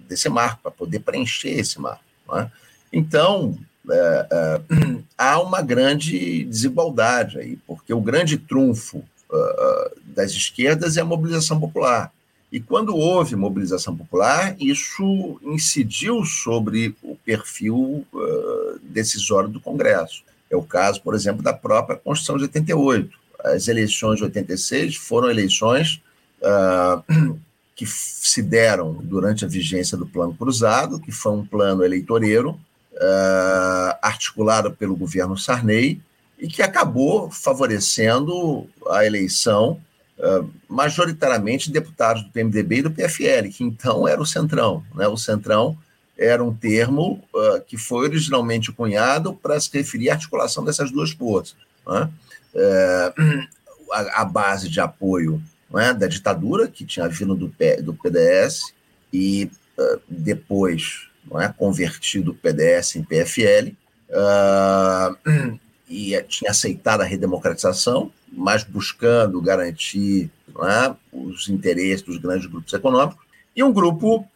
desse 0.08 0.28
marco, 0.28 0.62
para 0.62 0.70
poder 0.70 1.00
preencher 1.00 1.50
esse 1.50 1.80
marco. 1.80 2.02
É? 2.32 2.50
Então, 2.92 3.58
é, 3.90 4.26
é, 4.30 4.60
há 5.16 5.40
uma 5.40 5.62
grande 5.62 6.44
desigualdade 6.44 7.38
aí, 7.38 7.58
porque 7.66 7.92
o 7.92 8.00
grande 8.00 8.36
trunfo 8.36 8.98
uh, 8.98 10.00
das 10.04 10.32
esquerdas 10.32 10.96
é 10.96 11.00
a 11.00 11.04
mobilização 11.04 11.60
popular. 11.60 12.12
E 12.50 12.60
quando 12.60 12.96
houve 12.96 13.34
mobilização 13.34 13.96
popular, 13.96 14.56
isso 14.58 15.38
incidiu 15.42 16.24
sobre 16.24 16.94
o 17.02 17.16
perfil 17.16 18.06
uh, 18.12 18.78
decisório 18.82 19.48
do 19.48 19.60
Congresso. 19.60 20.22
É 20.48 20.56
o 20.56 20.62
caso, 20.62 21.02
por 21.02 21.14
exemplo, 21.14 21.42
da 21.42 21.52
própria 21.52 21.96
Constituição 21.96 22.36
de 22.36 22.44
88. 22.44 23.18
As 23.44 23.68
eleições 23.68 24.18
de 24.18 24.24
86 24.24 24.96
foram 24.96 25.28
eleições 25.28 26.00
uh, 26.40 27.38
que 27.76 27.86
se 27.86 28.42
deram 28.42 28.94
durante 28.94 29.44
a 29.44 29.48
vigência 29.48 29.98
do 29.98 30.06
Plano 30.06 30.34
Cruzado, 30.34 30.98
que 30.98 31.12
foi 31.12 31.32
um 31.32 31.46
plano 31.46 31.84
eleitoreiro 31.84 32.58
uh, 32.94 33.96
articulado 34.00 34.72
pelo 34.72 34.96
governo 34.96 35.36
Sarney 35.36 36.00
e 36.38 36.48
que 36.48 36.62
acabou 36.62 37.30
favorecendo 37.30 38.66
a 38.88 39.04
eleição 39.04 39.78
uh, 40.18 40.50
majoritariamente 40.66 41.66
de 41.66 41.74
deputados 41.74 42.22
do 42.22 42.30
PMDB 42.30 42.76
e 42.78 42.82
do 42.82 42.90
PFL, 42.90 43.50
que 43.52 43.62
então 43.62 44.08
era 44.08 44.20
o 44.20 44.26
Centrão. 44.26 44.82
Né? 44.94 45.06
O 45.06 45.18
Centrão 45.18 45.76
era 46.16 46.42
um 46.42 46.54
termo 46.54 47.22
uh, 47.34 47.60
que 47.66 47.76
foi 47.76 48.06
originalmente 48.06 48.72
cunhado 48.72 49.34
para 49.34 49.60
se 49.60 49.70
referir 49.72 50.08
à 50.08 50.14
articulação 50.14 50.64
dessas 50.64 50.90
duas 50.90 51.10
forças. 51.10 51.56
Né? 51.86 52.10
Uh, 52.54 53.48
a, 53.92 54.22
a, 54.22 54.24
base 54.24 54.68
de 54.68 54.80
apoio 54.80 55.42
é, 55.74 55.92
da 55.92 56.06
ditadura, 56.06 56.68
que 56.68 56.84
tinha 56.84 57.08
vindo 57.08 57.34
do, 57.34 57.52
do 57.82 57.94
PDS, 57.94 58.74
e 59.12 59.50
uh, 59.78 60.00
depois 60.08 61.08
é, 61.34 61.48
convertido 61.48 62.32
o 62.32 62.34
PDS 62.34 62.96
em 62.96 63.02
PFL, 63.02 63.72
uh, 64.10 65.58
e 65.88 66.20
tinha 66.28 66.50
aceitado 66.50 67.00
a 67.00 67.04
redemocratização, 67.04 68.12
mas 68.32 68.64
buscando 68.64 69.40
garantir 69.40 70.30
é, 70.48 70.94
os 71.12 71.48
interesses 71.48 72.02
dos 72.02 72.18
grandes 72.18 72.46
grupos 72.46 72.72
econômicos, 72.72 73.24
e 73.54 73.62
um 73.62 73.72
grupo 73.72 74.26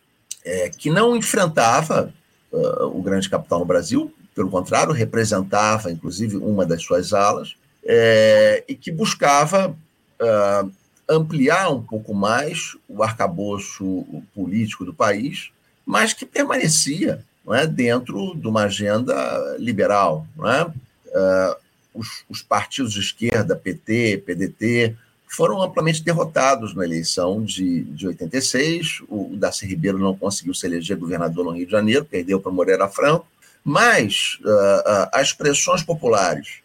é, 0.44 0.70
que 0.70 0.90
não 0.90 1.16
enfrentava 1.16 2.12
uh, 2.52 2.86
o 2.86 3.02
grande 3.02 3.28
capital 3.28 3.60
no 3.60 3.64
Brasil, 3.64 4.12
pelo 4.34 4.50
contrário, 4.50 4.92
representava, 4.92 5.90
inclusive, 5.90 6.36
uma 6.36 6.64
das 6.64 6.82
suas 6.82 7.12
alas, 7.12 7.56
é, 7.84 8.64
e 8.68 8.74
que 8.74 8.90
buscava 8.90 9.68
uh, 9.68 10.72
ampliar 11.10 11.70
um 11.70 11.82
pouco 11.82 12.14
mais 12.14 12.76
o 12.88 13.02
arcabouço 13.02 14.06
político 14.32 14.84
do 14.84 14.94
país, 14.94 15.50
mas 15.84 16.12
que 16.12 16.24
permanecia 16.24 17.24
não 17.44 17.54
é, 17.54 17.66
dentro 17.66 18.34
de 18.36 18.46
uma 18.46 18.64
agenda 18.64 19.56
liberal. 19.58 20.26
Não 20.36 20.48
é? 20.48 20.64
Uh, 20.64 21.56
os, 21.92 22.24
os, 22.28 22.42
partidos 22.42 22.92
de 22.92 23.00
esquerda, 23.00 23.56
PT, 23.56 24.22
PDT, 24.24 24.94
foram 25.26 25.60
amplamente 25.60 26.04
derrotados 26.04 26.74
na 26.74 26.84
eleição 26.84 27.42
de, 27.42 27.82
de 27.82 28.06
86. 28.06 29.02
O 29.08 29.36
Darcy 29.36 29.66
Ribeiro 29.66 29.98
não 29.98 30.16
conseguiu 30.16 30.54
se 30.54 30.66
eleger 30.66 30.96
governador 30.96 31.44
no 31.44 31.50
Rio 31.50 31.66
de 31.66 31.72
Janeiro, 31.72 32.04
perdeu 32.04 32.38
para 32.38 32.52
Moreira 32.52 32.88
Franco. 32.88 33.26
Mas 33.64 34.38
uh, 34.42 34.48
uh, 34.48 35.08
as 35.12 35.32
pressões 35.32 35.82
populares 35.82 36.60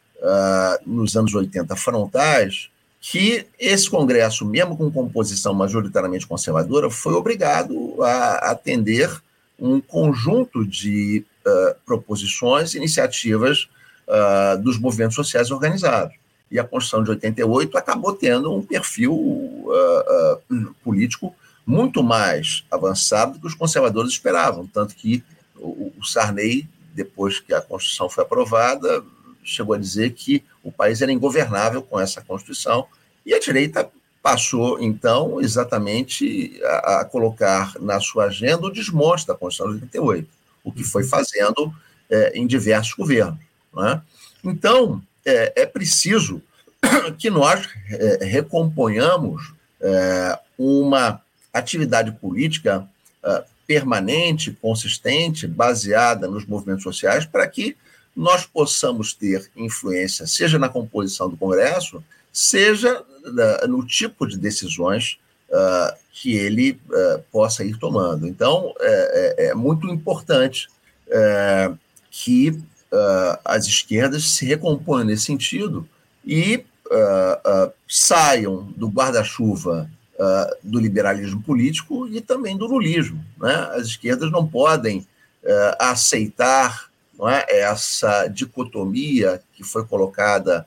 nos 0.88 1.16
anos 1.16 1.36
80 1.36 1.76
frontais 1.76 2.70
que 3.08 3.46
esse 3.60 3.88
Congresso, 3.88 4.44
mesmo 4.44 4.76
com 4.76 4.92
composição 4.92 5.54
majoritariamente 5.54 6.26
conservadora, 6.26 6.90
foi 6.90 7.14
obrigado 7.14 8.02
a 8.02 8.50
atender 8.50 9.22
um 9.60 9.80
conjunto 9.80 10.66
de 10.66 11.24
uh, 11.46 11.76
proposições, 11.86 12.74
iniciativas 12.74 13.70
uh, 14.08 14.60
dos 14.60 14.80
movimentos 14.80 15.16
sociais 15.16 15.52
organizados. 15.52 16.16
E 16.50 16.58
a 16.58 16.64
Constituição 16.64 17.04
de 17.04 17.12
88 17.12 17.78
acabou 17.78 18.12
tendo 18.12 18.52
um 18.52 18.64
perfil 18.64 19.14
uh, 19.14 20.74
político 20.84 21.36
muito 21.64 22.02
mais 22.02 22.66
avançado 22.72 23.34
do 23.34 23.40
que 23.40 23.48
os 23.48 23.54
conservadores 23.54 24.14
esperavam, 24.14 24.66
tanto 24.66 24.96
que 24.96 25.24
o, 25.58 25.94
o 25.96 26.04
Sarney, 26.04 26.68
depois 26.96 27.40
que 27.40 27.54
a 27.54 27.62
Constituição 27.62 28.10
foi 28.10 28.24
aprovada, 28.24 29.04
chegou 29.44 29.76
a 29.76 29.80
dizer 29.80 30.14
que 30.14 30.44
o 30.66 30.72
país 30.72 31.02
era 31.02 31.12
ingovernável 31.12 31.82
com 31.82 32.00
essa 32.00 32.22
Constituição, 32.22 32.88
e 33.26 33.34
a 33.34 33.40
direita 33.40 33.90
passou, 34.22 34.82
então, 34.82 35.40
exatamente 35.40 36.60
a, 36.64 37.02
a 37.02 37.06
colocar 37.06 37.76
na 37.80 38.00
sua 38.00 38.26
agenda 38.26 38.66
o 38.66 38.72
desmonte 38.72 39.28
da 39.28 39.36
Constituição 39.36 39.78
de 39.78 39.84
88, 39.84 40.28
o 40.64 40.72
que 40.72 40.84
foi 40.84 41.04
fazendo 41.04 41.72
é, 42.10 42.32
em 42.34 42.48
diversos 42.48 42.96
governos. 42.96 43.40
É? 43.78 44.02
Então, 44.44 45.02
é, 45.24 45.62
é, 45.62 45.66
preciso 45.68 46.42
que 47.20 47.30
nós 47.30 47.68
é, 47.90 48.26
recomponhamos 48.26 49.54
é, 49.80 50.40
uma 50.58 51.22
atividade 51.54 52.12
política 52.14 52.88
é, 53.24 53.44
permanente, 53.68 54.58
consistente, 54.60 55.48
baseada 55.48 56.28
nos 56.28 56.46
movimentos 56.46 56.84
sociais, 56.84 57.26
para 57.26 57.48
que 57.48 57.78
nós 58.16 58.46
possamos 58.46 59.14
ter 59.14 59.50
influência, 59.56 60.26
seja 60.26 60.58
na 60.58 60.70
composição 60.70 61.30
do 61.30 61.36
Congresso, 61.36 62.04
seja 62.32 63.04
no 63.68 63.86
tipo 63.86 64.28
de 64.28 64.38
decisões 64.38 65.18
uh, 65.50 65.96
que 66.12 66.36
ele 66.36 66.80
uh, 66.90 67.22
possa 67.32 67.64
ir 67.64 67.78
tomando. 67.78 68.28
Então, 68.28 68.74
é, 68.80 69.36
é, 69.38 69.48
é 69.48 69.54
muito 69.54 69.88
importante 69.88 70.68
uh, 71.08 71.78
que 72.10 72.62
as 73.44 73.66
esquerdas 73.66 74.24
se 74.30 74.46
recomponham 74.46 75.08
nesse 75.08 75.26
sentido 75.26 75.86
e 76.26 76.64
saiam 77.90 78.72
do 78.78 78.88
guarda-chuva 78.88 79.90
do 80.64 80.80
liberalismo 80.80 81.42
político 81.42 82.08
e 82.08 82.22
também 82.22 82.56
do 82.56 82.66
lulismo. 82.66 83.22
Né? 83.38 83.54
As 83.74 83.88
esquerdas 83.88 84.32
não 84.32 84.48
podem 84.48 85.06
aceitar 85.78 86.90
não 87.18 87.30
é, 87.30 87.46
essa 87.50 88.28
dicotomia 88.28 89.42
que 89.54 89.64
foi 89.64 89.86
colocada 89.86 90.66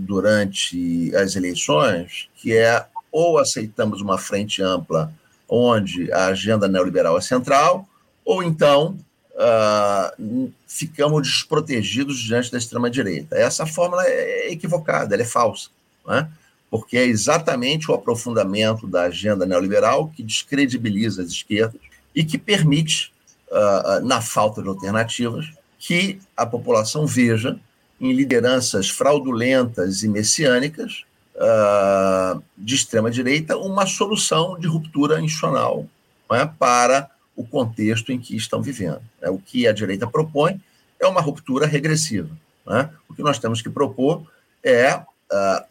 durante 0.00 1.14
as 1.14 1.36
eleições, 1.36 2.30
que 2.34 2.56
é 2.56 2.86
ou 3.10 3.38
aceitamos 3.38 4.00
uma 4.00 4.16
frente 4.16 4.62
ampla 4.62 5.12
onde 5.46 6.10
a 6.10 6.26
agenda 6.28 6.66
neoliberal 6.66 7.18
é 7.18 7.20
central, 7.20 7.86
ou 8.24 8.42
então 8.42 8.98
uh, 9.32 10.50
ficamos 10.66 11.28
desprotegidos 11.28 12.18
diante 12.18 12.50
da 12.50 12.56
extrema-direita. 12.56 13.36
Essa 13.36 13.66
fórmula 13.66 14.02
é 14.06 14.50
equivocada, 14.50 15.14
ela 15.14 15.22
é 15.22 15.26
falsa, 15.26 15.68
né? 16.06 16.26
porque 16.70 16.96
é 16.96 17.04
exatamente 17.04 17.90
o 17.90 17.94
aprofundamento 17.94 18.86
da 18.86 19.02
agenda 19.02 19.44
neoliberal 19.44 20.08
que 20.08 20.22
descredibiliza 20.22 21.20
as 21.22 21.28
esquerdas 21.28 21.78
e 22.14 22.24
que 22.24 22.38
permite, 22.38 23.11
uh, 23.52 24.04
na 24.04 24.20
falta 24.20 24.62
de 24.62 24.68
alternativas, 24.68 25.46
que 25.78 26.18
a 26.36 26.46
população 26.46 27.06
veja 27.06 27.58
em 28.00 28.12
lideranças 28.12 28.88
fraudulentas 28.88 30.02
e 30.02 30.08
messiânicas 30.08 31.04
uh, 31.36 32.42
de 32.56 32.74
extrema-direita 32.74 33.56
uma 33.56 33.86
solução 33.86 34.58
de 34.58 34.66
ruptura 34.66 35.20
institucional 35.20 35.86
é? 36.32 36.46
para 36.46 37.10
o 37.36 37.44
contexto 37.44 38.10
em 38.10 38.18
que 38.18 38.36
estão 38.36 38.62
vivendo. 38.62 39.00
É, 39.20 39.30
o 39.30 39.38
que 39.38 39.66
a 39.66 39.72
direita 39.72 40.06
propõe 40.06 40.60
é 41.00 41.06
uma 41.06 41.20
ruptura 41.20 41.66
regressiva. 41.66 42.30
Né? 42.66 42.90
O 43.08 43.14
que 43.14 43.22
nós 43.22 43.38
temos 43.38 43.62
que 43.62 43.70
propor 43.70 44.26
é 44.62 44.94
uh, 44.96 45.04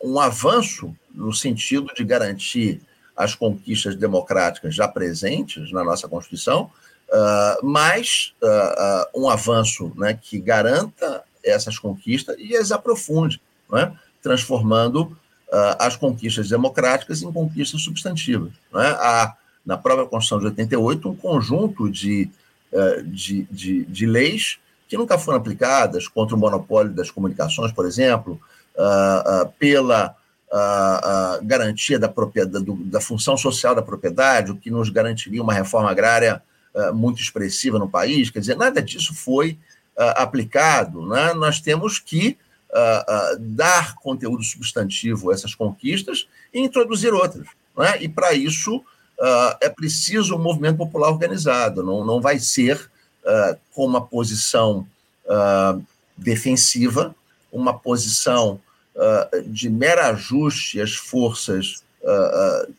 um 0.03 0.19
avanço 0.19 0.95
no 1.13 1.33
sentido 1.33 1.87
de 1.95 2.03
garantir 2.03 2.81
as 3.15 3.35
conquistas 3.35 3.95
democráticas 3.95 4.73
já 4.73 4.87
presentes 4.87 5.71
na 5.71 5.83
nossa 5.83 6.07
Constituição, 6.07 6.71
uh, 7.11 7.65
mas 7.65 8.33
uh, 8.41 9.21
um 9.21 9.29
avanço 9.29 9.91
né, 9.95 10.17
que 10.19 10.39
garanta 10.39 11.23
essas 11.43 11.77
conquistas 11.77 12.35
e 12.39 12.55
as 12.55 12.71
aprofunde, 12.71 13.41
né, 13.69 13.93
transformando 14.21 15.17
as 15.79 15.97
conquistas 15.97 16.47
democráticas 16.47 17.21
em 17.21 17.29
conquistas 17.29 17.81
substantivas. 17.81 18.53
Né? 18.73 18.87
A 18.99 19.35
na 19.65 19.77
própria 19.77 20.07
Constituição 20.07 20.39
de 20.39 20.45
88, 20.45 21.09
um 21.09 21.15
conjunto 21.15 21.91
de, 21.91 22.31
de, 23.07 23.43
de, 23.51 23.85
de 23.85 24.05
leis 24.05 24.59
que 24.91 24.97
nunca 24.97 25.17
foram 25.17 25.37
aplicadas 25.37 26.05
contra 26.05 26.35
o 26.35 26.39
monopólio 26.39 26.91
das 26.91 27.09
comunicações, 27.09 27.71
por 27.71 27.85
exemplo, 27.85 28.37
ah, 28.77 29.23
ah, 29.25 29.49
pela 29.57 30.15
ah, 30.51 31.39
garantia 31.41 31.97
da, 31.97 32.09
propriedade, 32.09 32.65
da 32.65 32.99
função 32.99 33.37
social 33.37 33.73
da 33.73 33.81
propriedade, 33.81 34.51
o 34.51 34.57
que 34.57 34.69
nos 34.69 34.89
garantiria 34.89 35.41
uma 35.41 35.53
reforma 35.53 35.89
agrária 35.89 36.41
muito 36.93 37.21
expressiva 37.21 37.77
no 37.77 37.89
país. 37.89 38.29
Quer 38.29 38.39
dizer, 38.39 38.55
nada 38.55 38.81
disso 38.81 39.13
foi 39.13 39.57
aplicado. 40.15 41.05
Né? 41.05 41.33
Nós 41.33 41.59
temos 41.59 41.99
que 41.99 42.37
dar 43.39 43.95
conteúdo 43.95 44.43
substantivo 44.43 45.29
a 45.29 45.33
essas 45.33 45.53
conquistas 45.53 46.27
e 46.53 46.59
introduzir 46.59 47.13
outras. 47.13 47.47
Né? 47.77 48.03
E, 48.03 48.09
para 48.09 48.33
isso, 48.33 48.83
uh, 49.21 49.55
é 49.61 49.69
preciso 49.69 50.35
um 50.35 50.41
movimento 50.41 50.77
popular 50.77 51.09
organizado, 51.09 51.83
não, 51.83 52.03
não 52.03 52.19
vai 52.19 52.39
ser 52.39 52.89
uh, 53.23 53.57
com 53.73 53.85
uma 53.85 54.01
posição 54.01 54.87
uh, 55.25 55.81
defensiva, 56.17 57.15
uma 57.51 57.77
posição 57.77 58.59
de 59.47 59.69
mero 59.69 60.01
ajuste 60.01 60.79
às 60.81 60.93
forças 60.93 61.81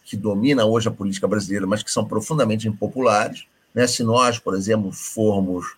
que 0.05 0.15
dominam 0.15 0.69
hoje 0.69 0.87
a 0.87 0.91
política 0.91 1.27
brasileira, 1.27 1.67
mas 1.67 1.83
que 1.83 1.91
são 1.91 2.05
profundamente 2.05 2.69
impopulares. 2.69 3.47
Né? 3.75 3.87
Se 3.87 4.03
nós, 4.03 4.39
por 4.39 4.55
exemplo, 4.55 4.93
formos 4.93 5.75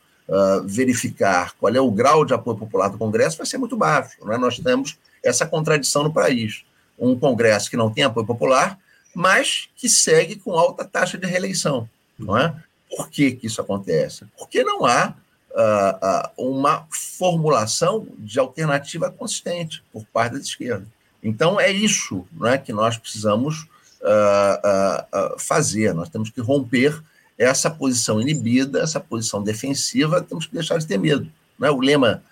verificar 0.65 1.53
qual 1.61 1.75
é 1.75 1.81
o 1.81 1.91
grau 1.91 2.25
de 2.25 2.33
apoio 2.33 2.57
popular 2.57 2.89
do 2.89 2.97
Congresso, 2.97 3.37
vai 3.37 3.47
ser 3.47 3.59
muito 3.59 3.77
baixo. 3.77 4.17
Né? 4.25 4.39
Nós 4.39 4.59
temos 4.59 4.97
essa 5.23 5.45
contradição 5.45 6.03
no 6.03 6.11
país. 6.11 6.65
Um 6.99 7.15
Congresso 7.15 7.69
que 7.69 7.77
não 7.77 7.91
tem 7.91 8.05
apoio 8.05 8.25
popular 8.25 8.79
mas 9.15 9.69
que 9.77 9.89
segue 9.89 10.37
com 10.37 10.59
alta 10.59 10.85
taxa 10.85 11.17
de 11.17 11.27
reeleição. 11.27 11.89
Não 12.19 12.37
é? 12.37 12.55
Por 12.91 13.09
que, 13.09 13.33
que 13.33 13.47
isso 13.47 13.61
acontece? 13.61 14.27
Porque 14.37 14.65
não 14.65 14.85
há 14.85 15.15
uh, 15.51 16.43
uh, 16.43 16.57
uma 16.57 16.87
formulação 16.91 18.07
de 18.19 18.39
alternativa 18.39 19.11
consistente 19.11 19.83
por 19.93 20.05
parte 20.07 20.35
da 20.35 20.41
esquerda. 20.41 20.87
Então, 21.23 21.59
é 21.59 21.71
isso 21.71 22.27
não 22.33 22.49
é, 22.49 22.59
que 22.59 22.73
nós 22.73 22.99
precisamos 22.99 23.67
uh, 24.03 25.39
fazer. 25.39 25.95
Nós 25.95 26.09
temos 26.09 26.31
que 26.31 26.41
romper 26.41 27.03
essa 27.39 27.71
posição 27.71 28.21
inibida, 28.21 28.81
essa 28.81 29.01
posição 29.01 29.43
defensiva, 29.43 30.23
temos 30.23 30.47
que 30.47 30.55
deixar 30.55 30.79
de 30.79 30.87
ter 30.87 30.99
medo. 30.99 31.29
Não 31.59 31.69
é? 31.69 31.71
O 31.71 31.81
lema 31.81 32.23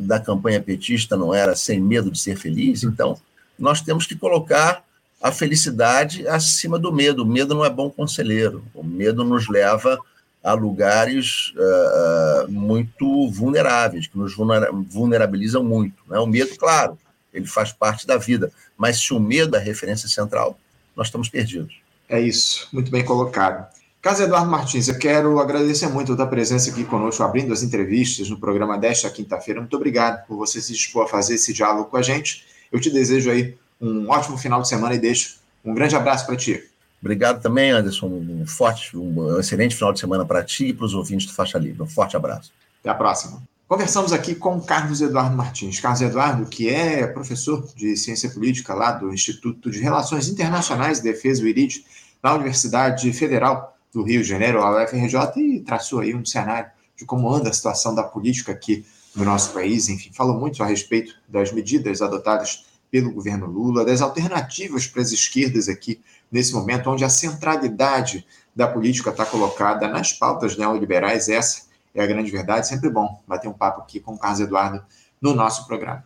da 0.00 0.18
campanha 0.18 0.60
petista 0.60 1.16
não 1.16 1.32
era 1.32 1.54
sem 1.54 1.80
medo 1.80 2.10
de 2.10 2.18
ser 2.18 2.36
feliz, 2.36 2.82
então 2.82 3.16
nós 3.58 3.80
temos 3.80 4.06
que 4.06 4.16
colocar 4.16 4.82
a 5.22 5.32
felicidade 5.32 6.26
acima 6.28 6.78
do 6.78 6.92
medo. 6.92 7.22
O 7.22 7.26
medo 7.26 7.54
não 7.54 7.64
é 7.64 7.70
bom 7.70 7.88
conselheiro. 7.90 8.64
O 8.74 8.82
medo 8.82 9.24
nos 9.24 9.48
leva 9.48 9.98
a 10.42 10.52
lugares 10.52 11.52
uh, 11.56 12.50
muito 12.50 13.28
vulneráveis, 13.30 14.06
que 14.06 14.16
nos 14.16 14.34
vulnerabilizam 14.36 15.64
muito. 15.64 15.96
Né? 16.08 16.18
O 16.18 16.26
medo, 16.26 16.56
claro, 16.56 16.98
ele 17.32 17.46
faz 17.46 17.72
parte 17.72 18.06
da 18.06 18.16
vida, 18.16 18.52
mas 18.76 18.98
se 18.98 19.12
o 19.12 19.18
medo 19.18 19.56
é 19.56 19.58
a 19.58 19.62
referência 19.62 20.08
central, 20.08 20.58
nós 20.94 21.08
estamos 21.08 21.28
perdidos. 21.28 21.80
É 22.08 22.20
isso, 22.20 22.68
muito 22.72 22.90
bem 22.90 23.04
colocado. 23.04 23.66
Caso 24.06 24.22
Eduardo 24.22 24.48
Martins, 24.48 24.86
eu 24.86 24.96
quero 24.96 25.40
agradecer 25.40 25.88
muito 25.88 26.12
a 26.12 26.16
tua 26.16 26.28
presença 26.28 26.70
aqui 26.70 26.84
conosco, 26.84 27.24
abrindo 27.24 27.52
as 27.52 27.64
entrevistas 27.64 28.30
no 28.30 28.38
programa 28.38 28.78
desta 28.78 29.10
quinta-feira. 29.10 29.58
Muito 29.58 29.74
obrigado 29.74 30.24
por 30.28 30.36
você 30.36 30.62
se 30.62 30.72
dispor 30.72 31.06
a 31.06 31.08
fazer 31.08 31.34
esse 31.34 31.52
diálogo 31.52 31.90
com 31.90 31.96
a 31.96 32.02
gente. 32.02 32.44
Eu 32.70 32.78
te 32.78 32.88
desejo 32.88 33.28
aí 33.32 33.56
um 33.80 34.08
ótimo 34.08 34.38
final 34.38 34.62
de 34.62 34.68
semana 34.68 34.94
e 34.94 34.98
deixo 35.00 35.40
um 35.64 35.74
grande 35.74 35.96
abraço 35.96 36.24
para 36.24 36.36
ti. 36.36 36.62
Obrigado 37.02 37.42
também, 37.42 37.72
Anderson. 37.72 38.06
Um 38.06 38.46
forte, 38.46 38.96
um 38.96 39.40
excelente 39.40 39.74
final 39.74 39.92
de 39.92 39.98
semana 39.98 40.24
para 40.24 40.44
ti 40.44 40.66
e 40.66 40.72
para 40.72 40.86
os 40.86 40.94
ouvintes 40.94 41.26
do 41.26 41.32
Faixa 41.32 41.58
Livre. 41.58 41.82
Um 41.82 41.88
forte 41.88 42.16
abraço. 42.16 42.52
Até 42.78 42.90
a 42.90 42.94
próxima. 42.94 43.42
Conversamos 43.66 44.12
aqui 44.12 44.36
com 44.36 44.60
Carlos 44.60 45.00
Eduardo 45.00 45.36
Martins. 45.36 45.80
Carlos 45.80 46.00
Eduardo, 46.00 46.46
que 46.46 46.68
é 46.68 47.08
professor 47.08 47.66
de 47.74 47.96
ciência 47.96 48.30
política 48.30 48.72
lá 48.72 48.92
do 48.92 49.12
Instituto 49.12 49.68
de 49.68 49.80
Relações 49.80 50.28
Internacionais 50.28 51.00
e 51.00 51.02
Defesa, 51.02 51.42
o 51.42 51.48
IRID, 51.48 51.84
na 52.22 52.34
Universidade 52.34 53.12
Federal 53.12 53.75
do 53.96 54.02
Rio 54.02 54.22
de 54.22 54.28
Janeiro, 54.28 54.62
a 54.62 54.84
UFRJ, 54.84 55.40
e 55.40 55.60
traçou 55.60 56.00
aí 56.00 56.14
um 56.14 56.22
cenário 56.22 56.70
de 56.94 57.06
como 57.06 57.32
anda 57.32 57.48
a 57.48 57.52
situação 57.52 57.94
da 57.94 58.02
política 58.02 58.52
aqui 58.52 58.84
no 59.14 59.24
nosso 59.24 59.54
país. 59.54 59.88
Enfim, 59.88 60.10
falou 60.12 60.38
muito 60.38 60.62
a 60.62 60.66
respeito 60.66 61.14
das 61.26 61.50
medidas 61.50 62.02
adotadas 62.02 62.66
pelo 62.90 63.10
governo 63.10 63.46
Lula, 63.46 63.86
das 63.86 64.02
alternativas 64.02 64.86
para 64.86 65.00
as 65.00 65.12
esquerdas 65.12 65.66
aqui 65.66 66.02
nesse 66.30 66.52
momento, 66.52 66.90
onde 66.90 67.06
a 67.06 67.08
centralidade 67.08 68.26
da 68.54 68.68
política 68.68 69.08
está 69.08 69.24
colocada 69.24 69.88
nas 69.88 70.12
pautas 70.12 70.58
neoliberais. 70.58 71.30
Essa 71.30 71.62
é 71.94 72.02
a 72.02 72.06
grande 72.06 72.30
verdade. 72.30 72.68
Sempre 72.68 72.90
bom 72.90 73.22
bater 73.26 73.48
um 73.48 73.54
papo 73.54 73.80
aqui 73.80 73.98
com 73.98 74.12
o 74.12 74.18
Carlos 74.18 74.40
Eduardo 74.40 74.84
no 75.22 75.34
nosso 75.34 75.66
programa. 75.66 76.04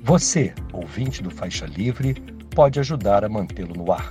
Você, 0.00 0.54
ouvinte 0.72 1.22
do 1.22 1.30
Faixa 1.30 1.66
Livre, 1.66 2.14
pode 2.54 2.80
ajudar 2.80 3.26
a 3.26 3.28
mantê-lo 3.28 3.74
no 3.74 3.92
ar. 3.92 4.10